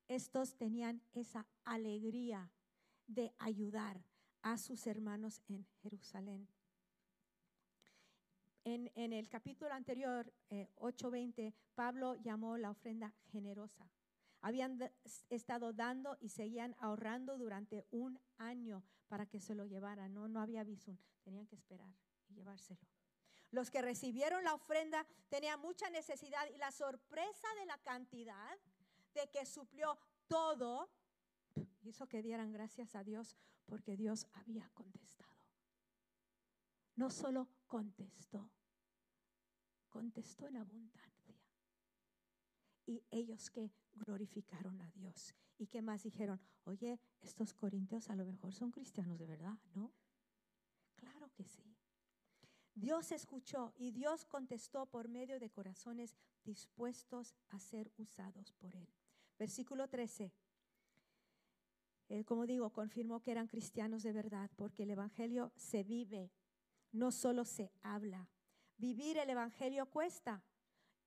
Estos 0.08 0.56
tenían 0.56 1.02
esa 1.12 1.46
alegría 1.66 2.52
de 3.08 3.34
ayudar 3.38 4.04
a 4.42 4.58
sus 4.58 4.88
hermanos 4.88 5.42
en 5.48 5.66
Jerusalén. 5.82 6.48
En, 8.64 9.14
el 9.14 9.30
capítulo 9.30 9.74
anterior, 9.74 10.32
8.20, 10.50 11.34
eh, 11.40 11.54
Pablo 11.76 12.16
llamó 12.16 12.58
la 12.58 12.70
ofrenda 12.70 13.14
generosa. 13.32 13.90
Habían 14.42 14.80
estado 15.30 15.74
dando 15.74 16.18
y 16.20 16.30
seguían 16.30 16.76
ahorrando 16.80 17.38
durante 17.38 17.86
un 17.92 18.20
año 18.38 18.84
para 19.08 19.26
que 19.26 19.40
se 19.40 19.56
lo 19.56 19.66
llevaran. 19.66 20.14
No, 20.14 20.28
no 20.28 20.42
había 20.42 20.64
visum, 20.64 20.98
tenían 21.24 21.48
que 21.48 21.56
esperar 21.56 21.94
y 22.30 22.36
llevárselo. 22.36 22.80
Los 23.52 23.72
que 23.72 23.82
recibieron 23.82 24.44
la 24.44 24.54
ofrenda 24.54 25.06
tenían 25.30 25.60
mucha 25.60 25.90
necesidad 25.90 26.48
y 26.54 26.58
la 26.58 26.72
sorpresa 26.72 27.48
de 27.60 27.66
la 27.66 27.78
cantidad 27.80 28.58
de 29.14 29.28
que 29.30 29.46
suplió 29.46 29.98
todo 30.28 30.90
hizo 31.82 32.08
que 32.08 32.22
dieran 32.22 32.52
gracias 32.52 32.96
a 32.96 33.04
Dios 33.04 33.36
porque 33.66 33.98
Dios 33.98 34.28
había 34.34 34.70
contestado. 34.70 35.34
No 36.96 37.10
solo 37.10 37.48
contestó, 37.70 38.52
contestó 39.90 40.48
en 40.48 40.58
abundancia. 40.58 41.40
Y 42.86 43.04
ellos 43.12 43.50
que 43.52 43.72
glorificaron 43.94 44.82
a 44.82 44.90
Dios. 44.90 45.36
¿Y 45.58 45.68
qué 45.68 45.82
más 45.82 46.04
dijeron? 46.04 46.42
Oye, 46.66 47.00
estos 47.22 47.54
corintios 47.54 48.10
a 48.10 48.16
lo 48.16 48.26
mejor 48.26 48.54
son 48.54 48.72
cristianos 48.72 49.20
de 49.20 49.28
verdad, 49.28 49.58
¿no? 49.76 49.94
Claro 50.96 51.32
que 51.34 51.46
sí. 51.46 51.64
Dios 52.74 53.12
escuchó 53.12 53.74
y 53.78 53.92
Dios 53.92 54.26
contestó 54.26 54.86
por 54.88 55.08
medio 55.08 55.40
de 55.40 55.50
corazones 55.50 56.16
dispuestos 56.44 57.36
a 57.50 57.60
ser 57.60 57.92
usados 57.98 58.52
por 58.54 58.76
Él. 58.76 58.88
Versículo 59.38 59.88
13. 59.88 60.34
Él, 62.08 62.26
como 62.26 62.48
digo, 62.48 62.72
confirmó 62.72 63.22
que 63.22 63.32
eran 63.32 63.48
cristianos 63.48 64.02
de 64.02 64.14
verdad 64.14 64.50
porque 64.56 64.84
el 64.84 64.92
Evangelio 64.92 65.52
se 65.56 65.84
vive, 65.84 66.32
no 66.92 67.12
solo 67.12 67.46
se 67.46 67.72
habla. 67.82 68.30
Vivir 68.78 69.18
el 69.18 69.30
Evangelio 69.30 69.86
cuesta. 69.88 70.44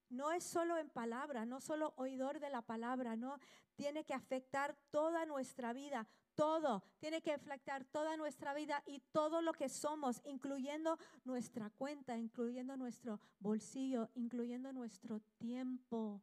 No 0.09 0.31
es 0.31 0.45
solo 0.45 0.77
en 0.77 0.91
palabra, 0.91 1.47
no 1.47 1.61
solo 1.61 1.95
oidor 1.97 2.39
de 2.39 2.51
la 2.51 2.61
palabra, 2.61 3.17
no. 3.17 3.39
Tiene 3.77 4.05
que 4.05 4.13
afectar 4.13 4.77
toda 4.91 5.25
nuestra 5.25 5.73
vida, 5.73 6.07
todo. 6.35 6.85
Tiene 6.99 7.23
que 7.23 7.33
afectar 7.33 7.87
toda 7.87 8.19
nuestra 8.19 8.53
vida 8.53 8.83
y 8.87 9.01
todo 9.13 9.41
lo 9.41 9.55
que 9.55 9.71
somos, 9.71 10.21
incluyendo 10.25 10.99
nuestra 11.25 11.71
cuenta, 11.71 12.19
incluyendo 12.19 12.77
nuestro 12.77 13.21
bolsillo, 13.39 14.11
incluyendo 14.15 14.71
nuestro 14.75 15.21
tiempo, 15.39 16.23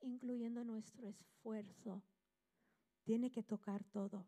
incluyendo 0.00 0.64
nuestro 0.64 1.06
esfuerzo. 1.08 2.02
Tiene 3.04 3.30
que 3.30 3.42
tocar 3.42 3.84
todo. 3.84 4.26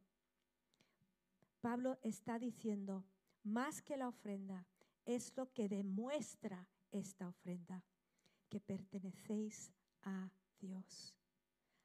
Pablo 1.62 1.98
está 2.02 2.38
diciendo, 2.38 3.04
más 3.42 3.82
que 3.82 3.96
la 3.96 4.08
ofrenda, 4.08 4.66
es 5.04 5.36
lo 5.36 5.52
que 5.52 5.68
demuestra 5.68 6.68
esta 6.90 7.28
ofrenda, 7.28 7.84
que 8.48 8.60
pertenecéis 8.60 9.72
a 10.02 10.30
Dios. 10.58 11.16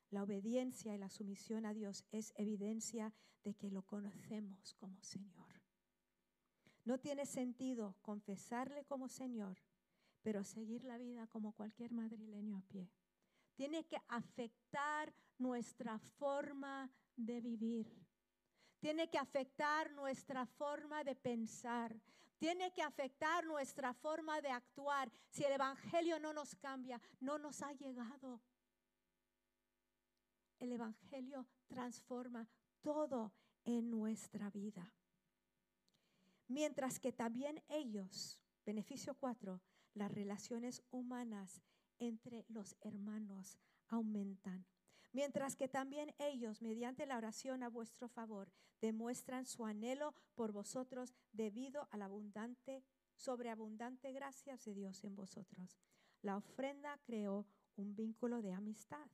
La 0.10 0.24
obediencia 0.24 0.94
y 0.94 0.98
la 0.98 1.10
sumisión 1.10 1.66
a 1.66 1.74
Dios 1.74 2.06
es 2.12 2.34
evidencia 2.36 3.14
de 3.44 3.54
que 3.54 3.70
lo 3.70 3.84
conocemos 3.84 4.74
como 4.76 5.02
Señor. 5.02 5.62
No 6.84 7.00
tiene 7.00 7.26
sentido 7.26 7.96
confesarle 8.02 8.86
como 8.86 9.10
Señor, 9.10 9.58
pero 10.22 10.44
seguir 10.44 10.84
la 10.84 10.98
vida 10.98 11.28
como 11.28 11.54
cualquier 11.54 11.92
madrileño 11.92 12.58
a 12.58 12.62
pie. 12.62 12.92
Tiene 13.56 13.86
que 13.86 13.98
afectar 14.08 15.14
nuestra 15.38 16.00
forma 16.00 16.92
de 17.16 17.42
vivir. 17.42 18.05
Tiene 18.80 19.10
que 19.10 19.18
afectar 19.18 19.92
nuestra 19.92 20.46
forma 20.46 21.04
de 21.04 21.16
pensar 21.16 21.96
tiene 22.38 22.72
que 22.72 22.82
afectar 22.82 23.46
nuestra 23.46 23.94
forma 23.94 24.42
de 24.42 24.50
actuar. 24.50 25.12
Si 25.30 25.44
el 25.44 25.54
Evangelio 25.54 26.20
no 26.20 26.34
nos 26.34 26.56
cambia, 26.56 27.02
no 27.20 27.38
nos 27.38 27.62
ha 27.62 27.72
llegado. 27.74 28.42
El 30.60 30.72
Evangelio 30.74 31.46
transforma 31.68 32.48
todo 32.82 33.34
en 33.64 33.90
nuestra 33.90 34.50
vida. 34.50 34.94
Mientras 36.48 37.00
que 37.00 37.12
también 37.12 37.64
ellos, 37.68 38.40
beneficio 38.66 39.16
4, 39.16 39.62
las 39.94 40.12
relaciones 40.12 40.84
humanas 40.92 41.62
entre 41.98 42.46
los 42.50 42.76
hermanos 42.82 43.58
aumentan 43.88 44.66
mientras 45.16 45.56
que 45.56 45.70
también 45.70 46.14
ellos, 46.20 46.62
mediante 46.62 47.06
la 47.06 47.16
oración 47.16 47.64
a 47.64 47.70
vuestro 47.70 48.10
favor, 48.10 48.52
demuestran 48.82 49.46
su 49.46 49.66
anhelo 49.66 50.14
por 50.36 50.52
vosotros 50.52 51.16
debido 51.32 51.88
a 51.92 51.98
la 51.98 52.06
abundante, 52.06 52.84
sobreabundante 53.16 54.12
gracia 54.12 54.58
de 54.58 54.74
Dios 54.74 55.06
en 55.06 55.16
vosotros. 55.16 55.80
La 56.22 56.36
ofrenda 56.36 57.00
creó 57.06 57.46
un 57.78 57.96
vínculo 57.96 58.42
de 58.42 58.52
amistad. 58.52 59.08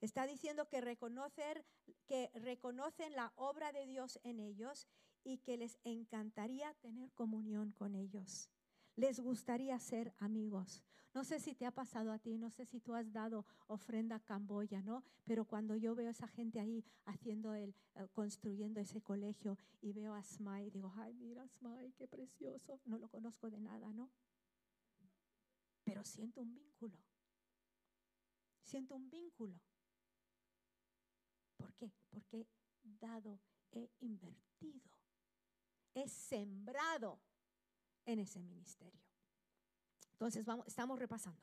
Está 0.00 0.28
diciendo 0.28 0.68
que, 0.68 0.80
reconocer, 0.80 1.66
que 2.06 2.30
reconocen 2.34 3.16
la 3.16 3.32
obra 3.34 3.72
de 3.72 3.86
Dios 3.86 4.20
en 4.22 4.38
ellos 4.38 4.86
y 5.24 5.38
que 5.38 5.56
les 5.56 5.76
encantaría 5.82 6.72
tener 6.74 7.10
comunión 7.14 7.72
con 7.72 7.96
ellos. 7.96 8.48
Les 8.96 9.20
gustaría 9.20 9.78
ser 9.78 10.14
amigos. 10.18 10.82
No 11.14 11.22
sé 11.22 11.38
si 11.38 11.54
te 11.54 11.64
ha 11.64 11.70
pasado 11.70 12.10
a 12.12 12.18
ti, 12.18 12.38
no 12.38 12.50
sé 12.50 12.66
si 12.66 12.80
tú 12.80 12.94
has 12.94 13.12
dado 13.12 13.46
ofrenda 13.68 14.16
a 14.16 14.20
Camboya, 14.20 14.82
¿no? 14.82 15.04
Pero 15.24 15.44
cuando 15.44 15.76
yo 15.76 15.94
veo 15.94 16.08
a 16.08 16.10
esa 16.10 16.26
gente 16.26 16.58
ahí 16.58 16.84
haciendo 17.04 17.54
el, 17.54 17.72
eh, 17.94 18.08
construyendo 18.12 18.80
ese 18.80 19.00
colegio 19.00 19.56
y 19.80 19.92
veo 19.92 20.12
a 20.12 20.24
Smile, 20.24 20.72
digo, 20.72 20.92
ay, 20.96 21.14
mira 21.14 21.46
Smile, 21.46 21.92
qué 21.96 22.08
precioso. 22.08 22.80
No 22.84 22.98
lo 22.98 23.08
conozco 23.08 23.48
de 23.48 23.60
nada, 23.60 23.92
¿no? 23.92 24.10
Pero 25.84 26.02
siento 26.04 26.40
un 26.40 26.52
vínculo. 26.52 26.98
Siento 28.64 28.96
un 28.96 29.08
vínculo. 29.08 29.60
¿Por 31.56 31.72
qué? 31.74 31.92
Porque 32.10 32.48
dado, 32.82 33.40
he 33.70 33.88
invertido, 34.00 34.90
he 35.94 36.08
sembrado 36.08 37.20
en 38.06 38.18
ese 38.18 38.40
ministerio. 38.40 39.00
Entonces, 40.12 40.44
vamos, 40.44 40.66
estamos 40.66 40.98
repasando. 40.98 41.40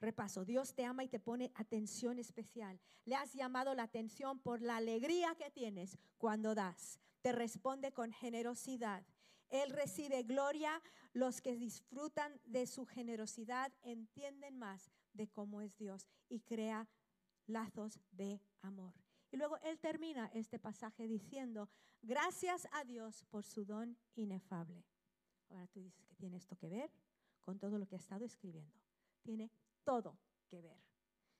Repaso, 0.00 0.44
Dios 0.44 0.74
te 0.74 0.84
ama 0.84 1.04
y 1.04 1.08
te 1.08 1.18
pone 1.18 1.50
atención 1.54 2.18
especial. 2.18 2.78
Le 3.04 3.16
has 3.16 3.32
llamado 3.32 3.74
la 3.74 3.84
atención 3.84 4.38
por 4.38 4.60
la 4.60 4.76
alegría 4.76 5.34
que 5.36 5.50
tienes 5.50 5.98
cuando 6.18 6.54
das. 6.54 7.00
Te 7.22 7.32
responde 7.32 7.92
con 7.92 8.12
generosidad. 8.12 9.04
Él 9.48 9.70
recibe 9.70 10.22
gloria. 10.22 10.82
Los 11.12 11.40
que 11.40 11.56
disfrutan 11.56 12.40
de 12.44 12.66
su 12.66 12.86
generosidad 12.86 13.72
entienden 13.82 14.58
más 14.58 14.90
de 15.12 15.28
cómo 15.28 15.62
es 15.62 15.76
Dios 15.76 16.08
y 16.28 16.40
crea 16.40 16.88
lazos 17.46 18.00
de 18.10 18.40
amor. 18.62 18.92
Y 19.30 19.36
luego 19.36 19.58
él 19.62 19.78
termina 19.78 20.30
este 20.34 20.58
pasaje 20.58 21.06
diciendo, 21.06 21.68
gracias 22.02 22.68
a 22.72 22.84
Dios 22.84 23.24
por 23.30 23.44
su 23.44 23.64
don 23.64 23.96
inefable. 24.16 24.84
Ahora 25.50 25.66
tú 25.68 25.80
dices 25.80 26.06
que 26.06 26.16
tiene 26.16 26.36
esto 26.36 26.56
que 26.56 26.68
ver 26.68 26.90
con 27.40 27.58
todo 27.58 27.78
lo 27.78 27.86
que 27.86 27.96
ha 27.96 27.98
estado 27.98 28.24
escribiendo. 28.24 28.80
Tiene 29.22 29.50
todo 29.84 30.18
que 30.48 30.60
ver. 30.60 30.80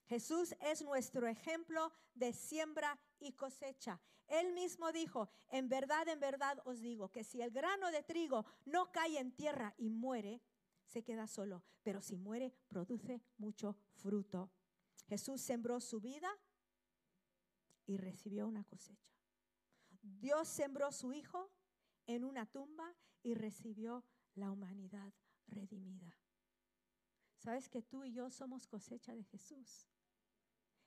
Jesús 0.06 0.54
es 0.60 0.82
nuestro 0.82 1.26
ejemplo 1.26 1.92
de 2.14 2.32
siembra 2.32 2.98
y 3.18 3.32
cosecha. 3.32 4.00
Él 4.26 4.52
mismo 4.52 4.92
dijo, 4.92 5.28
en 5.48 5.68
verdad, 5.68 6.08
en 6.08 6.20
verdad 6.20 6.58
os 6.64 6.80
digo, 6.80 7.10
que 7.10 7.24
si 7.24 7.40
el 7.40 7.50
grano 7.50 7.90
de 7.90 8.02
trigo 8.02 8.44
no 8.64 8.90
cae 8.92 9.18
en 9.18 9.32
tierra 9.32 9.74
y 9.78 9.90
muere, 9.90 10.42
se 10.86 11.02
queda 11.02 11.26
solo, 11.26 11.62
pero 11.82 12.00
si 12.00 12.16
muere, 12.16 12.52
produce 12.68 13.22
mucho 13.38 13.76
fruto. 13.94 14.50
Jesús 15.06 15.40
sembró 15.40 15.80
su 15.80 16.00
vida 16.00 16.30
y 17.86 17.96
recibió 17.96 18.46
una 18.46 18.64
cosecha. 18.64 19.12
Dios 20.02 20.48
sembró 20.48 20.92
su 20.92 21.12
Hijo 21.12 21.50
en 22.06 22.24
una 22.24 22.46
tumba 22.46 22.94
y 23.24 23.34
recibió 23.34 24.04
la 24.36 24.52
humanidad 24.52 25.12
redimida. 25.48 26.16
¿Sabes 27.38 27.68
que 27.68 27.82
tú 27.82 28.04
y 28.04 28.12
yo 28.12 28.30
somos 28.30 28.68
cosecha 28.68 29.14
de 29.14 29.24
Jesús? 29.24 29.88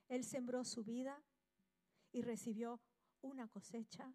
Él 0.08 0.24
sembró 0.24 0.64
su 0.64 0.82
vida 0.82 1.22
y 2.12 2.22
recibió 2.22 2.80
una 3.20 3.48
cosecha 3.48 4.14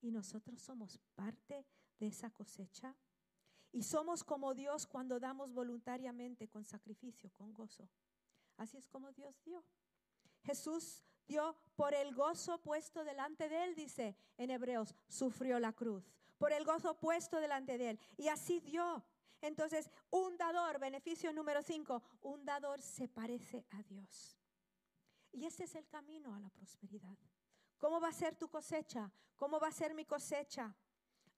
y 0.00 0.12
nosotros 0.12 0.60
somos 0.60 1.00
parte 1.14 1.66
de 1.98 2.06
esa 2.06 2.30
cosecha. 2.30 2.94
Y 3.72 3.82
somos 3.82 4.22
como 4.22 4.54
Dios 4.54 4.86
cuando 4.86 5.18
damos 5.18 5.52
voluntariamente, 5.52 6.48
con 6.48 6.64
sacrificio, 6.64 7.30
con 7.32 7.52
gozo. 7.52 7.90
Así 8.56 8.76
es 8.76 8.86
como 8.86 9.12
Dios 9.12 9.42
dio. 9.44 9.64
Jesús 10.42 11.02
dio 11.26 11.56
por 11.74 11.92
el 11.92 12.14
gozo 12.14 12.58
puesto 12.62 13.04
delante 13.04 13.48
de 13.48 13.64
él, 13.64 13.74
dice 13.74 14.16
en 14.38 14.50
Hebreos, 14.50 14.94
sufrió 15.08 15.58
la 15.58 15.72
cruz. 15.72 16.16
Por 16.38 16.52
el 16.52 16.64
gozo 16.64 16.98
puesto 16.98 17.40
delante 17.40 17.78
de 17.78 17.90
él. 17.90 18.00
Y 18.16 18.28
así 18.28 18.60
dio. 18.60 19.04
Entonces, 19.40 19.90
un 20.10 20.36
dador, 20.36 20.78
beneficio 20.78 21.32
número 21.32 21.62
cinco, 21.62 22.02
un 22.20 22.44
dador 22.44 22.80
se 22.82 23.08
parece 23.08 23.66
a 23.70 23.82
Dios. 23.82 24.38
Y 25.32 25.44
ese 25.44 25.64
es 25.64 25.74
el 25.74 25.86
camino 25.88 26.34
a 26.34 26.40
la 26.40 26.50
prosperidad. 26.50 27.16
¿Cómo 27.78 28.00
va 28.00 28.08
a 28.08 28.12
ser 28.12 28.36
tu 28.36 28.48
cosecha? 28.48 29.12
¿Cómo 29.36 29.60
va 29.60 29.68
a 29.68 29.72
ser 29.72 29.94
mi 29.94 30.04
cosecha? 30.04 30.74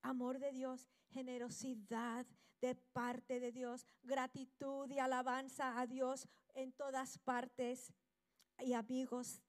Amor 0.03 0.39
de 0.39 0.53
Dios, 0.53 0.89
generosidad 1.11 2.27
de 2.61 2.75
parte 2.75 3.41
de 3.41 3.53
Dios, 3.53 3.85
gratitud 4.03 4.89
y 4.91 4.99
alabanza 4.99 5.81
a 5.81 5.87
Dios 5.87 6.29
en 6.55 6.73
todas 6.73 7.19
partes 7.19 7.93
y 8.61 8.73
amigos 8.73 9.43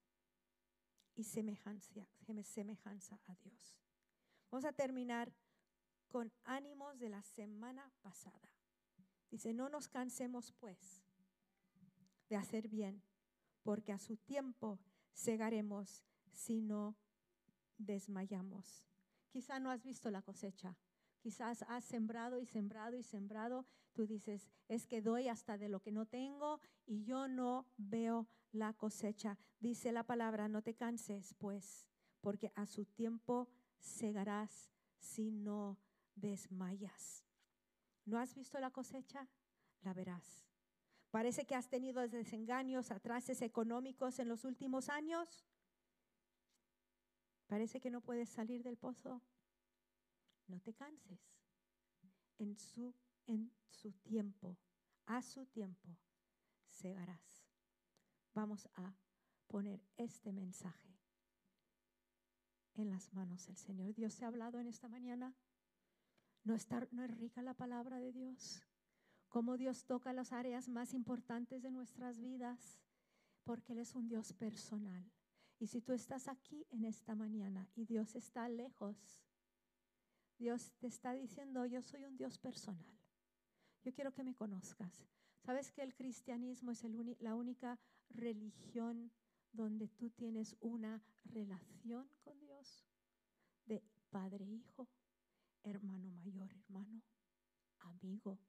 y 1.15 1.23
semejanza, 1.23 2.07
semejanza 2.43 3.19
a 3.27 3.35
Dios. 3.35 3.75
Vamos 4.51 4.65
a 4.65 4.73
terminar 4.73 5.31
con 6.07 6.31
ánimos 6.43 6.97
de 6.97 7.09
la 7.09 7.21
semana 7.21 7.91
pasada. 8.01 8.49
Dice, 9.29 9.53
no 9.53 9.69
nos 9.69 9.87
cansemos 9.87 10.51
pues 10.53 11.03
de 12.29 12.35
hacer 12.35 12.67
bien, 12.67 13.03
porque 13.61 13.91
a 13.91 13.99
su 13.99 14.17
tiempo 14.17 14.79
segaremos 15.13 16.03
si 16.31 16.61
no 16.61 16.97
desmayamos. 17.77 18.83
Quizá 19.29 19.59
no 19.59 19.69
has 19.69 19.83
visto 19.83 20.09
la 20.09 20.23
cosecha. 20.23 20.75
Quizás 21.19 21.63
has 21.67 21.85
sembrado 21.85 22.39
y 22.39 22.45
sembrado 22.45 22.97
y 22.97 23.03
sembrado. 23.03 23.67
Tú 23.93 24.07
dices, 24.07 24.49
es 24.67 24.87
que 24.87 25.01
doy 25.01 25.27
hasta 25.27 25.57
de 25.57 25.69
lo 25.69 25.79
que 25.81 25.91
no 25.91 26.07
tengo 26.07 26.59
y 26.87 27.03
yo 27.03 27.27
no 27.27 27.67
veo 27.77 28.27
la 28.51 28.73
cosecha. 28.73 29.37
Dice 29.59 29.91
la 29.91 30.03
palabra, 30.03 30.47
no 30.47 30.63
te 30.63 30.73
canses, 30.73 31.35
pues, 31.35 31.87
porque 32.21 32.51
a 32.55 32.65
su 32.65 32.85
tiempo 32.85 33.47
segarás 33.79 34.69
si 34.97 35.31
no 35.31 35.77
desmayas. 36.15 37.25
¿No 38.05 38.17
has 38.19 38.33
visto 38.35 38.59
la 38.59 38.71
cosecha? 38.71 39.27
La 39.81 39.93
verás. 39.93 40.45
Parece 41.11 41.45
que 41.45 41.55
has 41.55 41.69
tenido 41.69 42.07
desengaños, 42.07 42.91
atrases 42.91 43.41
económicos 43.41 44.19
en 44.19 44.27
los 44.27 44.45
últimos 44.45 44.89
años. 44.89 45.45
Parece 47.47 47.79
que 47.79 47.89
no 47.89 48.01
puedes 48.01 48.29
salir 48.29 48.61
del 48.63 48.77
pozo. 48.77 49.21
No 50.47 50.59
te 50.59 50.73
canses. 50.73 51.19
En 52.37 52.57
su, 52.57 52.93
en 53.25 53.51
su 53.69 53.91
tiempo, 53.93 54.57
a 55.05 55.21
su 55.21 55.45
tiempo, 55.47 55.97
segarás. 56.69 57.47
Vamos 58.33 58.67
a 58.75 58.95
poner 59.47 59.83
este 59.97 60.31
mensaje 60.31 60.98
en 62.81 62.89
las 62.89 63.13
manos 63.13 63.45
del 63.45 63.57
Señor. 63.57 63.93
Dios 63.93 64.13
se 64.13 64.25
ha 64.25 64.27
hablado 64.27 64.59
en 64.59 64.67
esta 64.67 64.87
mañana. 64.87 65.33
¿No, 66.43 66.53
está, 66.53 66.87
¿No 66.91 67.03
es 67.03 67.17
rica 67.17 67.41
la 67.41 67.53
palabra 67.53 67.97
de 67.97 68.11
Dios? 68.11 68.63
Cómo 69.27 69.57
Dios 69.57 69.85
toca 69.85 70.13
las 70.13 70.31
áreas 70.31 70.67
más 70.67 70.93
importantes 70.93 71.61
de 71.61 71.71
nuestras 71.71 72.19
vidas, 72.19 72.79
porque 73.43 73.73
Él 73.73 73.79
es 73.79 73.95
un 73.95 74.07
Dios 74.07 74.33
personal. 74.33 75.11
Y 75.59 75.67
si 75.67 75.81
tú 75.81 75.93
estás 75.93 76.27
aquí 76.27 76.65
en 76.69 76.85
esta 76.85 77.15
mañana 77.15 77.69
y 77.75 77.85
Dios 77.85 78.15
está 78.15 78.47
lejos, 78.47 79.21
Dios 80.37 80.71
te 80.79 80.87
está 80.87 81.11
diciendo, 81.11 81.65
yo 81.65 81.81
soy 81.81 82.05
un 82.05 82.15
Dios 82.15 82.39
personal. 82.39 82.97
Yo 83.83 83.93
quiero 83.93 84.13
que 84.13 84.23
me 84.23 84.33
conozcas. 84.33 85.05
¿Sabes 85.41 85.71
que 85.71 85.81
el 85.81 85.93
cristianismo 85.95 86.71
es 86.71 86.83
la 87.19 87.35
única 87.35 87.77
religión 88.09 89.11
donde 89.51 89.87
tú 89.87 90.09
tienes 90.09 90.55
una 90.61 91.01
relación 91.25 92.09
con 92.23 92.39
Dios? 92.39 92.48
De 93.69 93.83
padre-hijo, 94.09 94.89
hermano 95.61 96.09
mayor, 96.09 96.51
hermano, 96.51 97.03
amigo. 97.77 98.39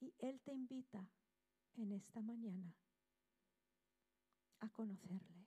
Y 0.00 0.12
Él 0.18 0.40
te 0.40 0.52
invita 0.52 1.08
en 1.74 1.92
esta 1.92 2.20
mañana 2.20 2.74
a 4.58 4.68
conocerle. 4.70 5.46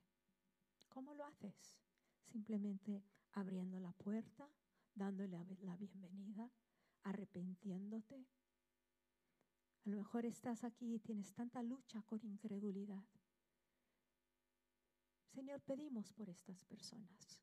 ¿Cómo 0.88 1.12
lo 1.12 1.26
haces? 1.26 1.76
Simplemente 2.24 3.04
abriendo 3.32 3.78
la 3.78 3.92
puerta, 3.92 4.48
dándole 4.94 5.36
la 5.60 5.76
bienvenida, 5.76 6.50
arrepintiéndote. 7.02 8.26
A 9.84 9.90
lo 9.90 9.98
mejor 9.98 10.24
estás 10.24 10.64
aquí 10.64 10.94
y 10.94 11.00
tienes 11.00 11.34
tanta 11.34 11.62
lucha 11.62 12.00
con 12.04 12.24
incredulidad. 12.24 13.04
Señor, 15.34 15.60
pedimos 15.62 16.12
por 16.12 16.28
estas 16.28 16.64
personas 16.64 17.40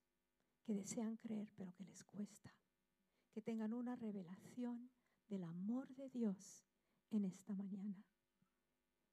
que 0.63 0.73
desean 0.73 1.17
creer 1.17 1.49
pero 1.55 1.73
que 1.73 1.83
les 1.83 2.03
cuesta, 2.03 2.53
que 3.31 3.41
tengan 3.41 3.73
una 3.73 3.95
revelación 3.95 4.91
del 5.27 5.43
amor 5.43 5.87
de 5.95 6.09
Dios 6.09 6.65
en 7.09 7.25
esta 7.25 7.53
mañana 7.55 8.05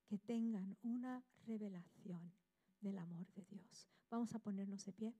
que 0.06 0.18
tengan 0.18 0.76
una 0.82 1.24
revelación 1.46 2.32
del 2.80 2.98
amor 2.98 3.26
de 3.32 3.44
Dios. 3.44 3.88
Vamos 4.10 4.34
a 4.34 4.38
ponernos 4.38 4.84
de 4.84 4.92
pie. 4.92 5.14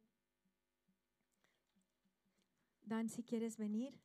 Dan, 2.82 3.08
si 3.08 3.24
quieres 3.24 3.56
venir. 3.56 4.00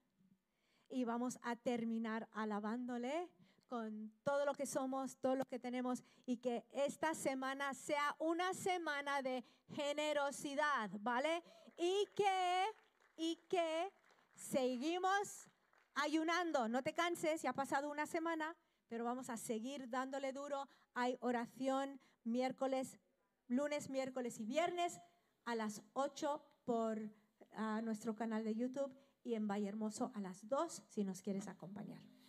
Y 0.90 1.06
vamos 1.06 1.40
a 1.44 1.56
terminar 1.56 2.28
alabándole 2.32 3.30
con 3.72 4.12
todo 4.26 4.44
lo 4.44 4.54
que 4.54 4.66
somos, 4.66 5.16
todo 5.22 5.38
lo 5.38 5.46
que 5.46 5.58
tenemos 5.58 6.04
y 6.26 6.36
que 6.36 6.66
esta 6.74 7.16
semana 7.16 7.74
sea 7.74 8.14
una 8.20 8.54
semana 8.54 9.22
de 9.22 9.46
generosidad, 9.74 10.92
¿vale? 11.00 11.42
Y 11.78 12.06
que, 12.14 12.66
y 13.16 13.38
que 13.48 13.94
seguimos 14.36 15.48
ayunando. 15.96 16.68
No 16.68 16.84
te 16.84 16.92
canses, 16.92 17.44
ya 17.44 17.52
ha 17.52 17.54
pasado 17.54 17.90
una 17.90 18.06
semana, 18.06 18.58
pero 18.90 19.06
vamos 19.06 19.30
a 19.30 19.38
seguir 19.38 19.90
dándole 19.90 20.34
duro. 20.34 20.68
Hay 20.94 21.18
oración 21.22 22.02
miércoles, 22.26 23.00
lunes, 23.48 23.90
miércoles 23.90 24.38
y 24.42 24.44
viernes 24.44 25.00
a 25.46 25.56
las 25.56 25.82
8 25.94 26.44
por 26.66 27.00
nuestro 27.84 28.18
canal 28.18 28.44
de 28.44 28.54
YouTube 28.54 28.94
y 29.24 29.36
en 29.36 29.48
Valle 29.48 29.70
Hermoso 29.70 30.12
a 30.14 30.20
las 30.20 30.46
2 30.50 30.84
si 30.90 31.06
nos 31.06 31.22
quieres 31.22 31.48
acompañar. 31.48 32.21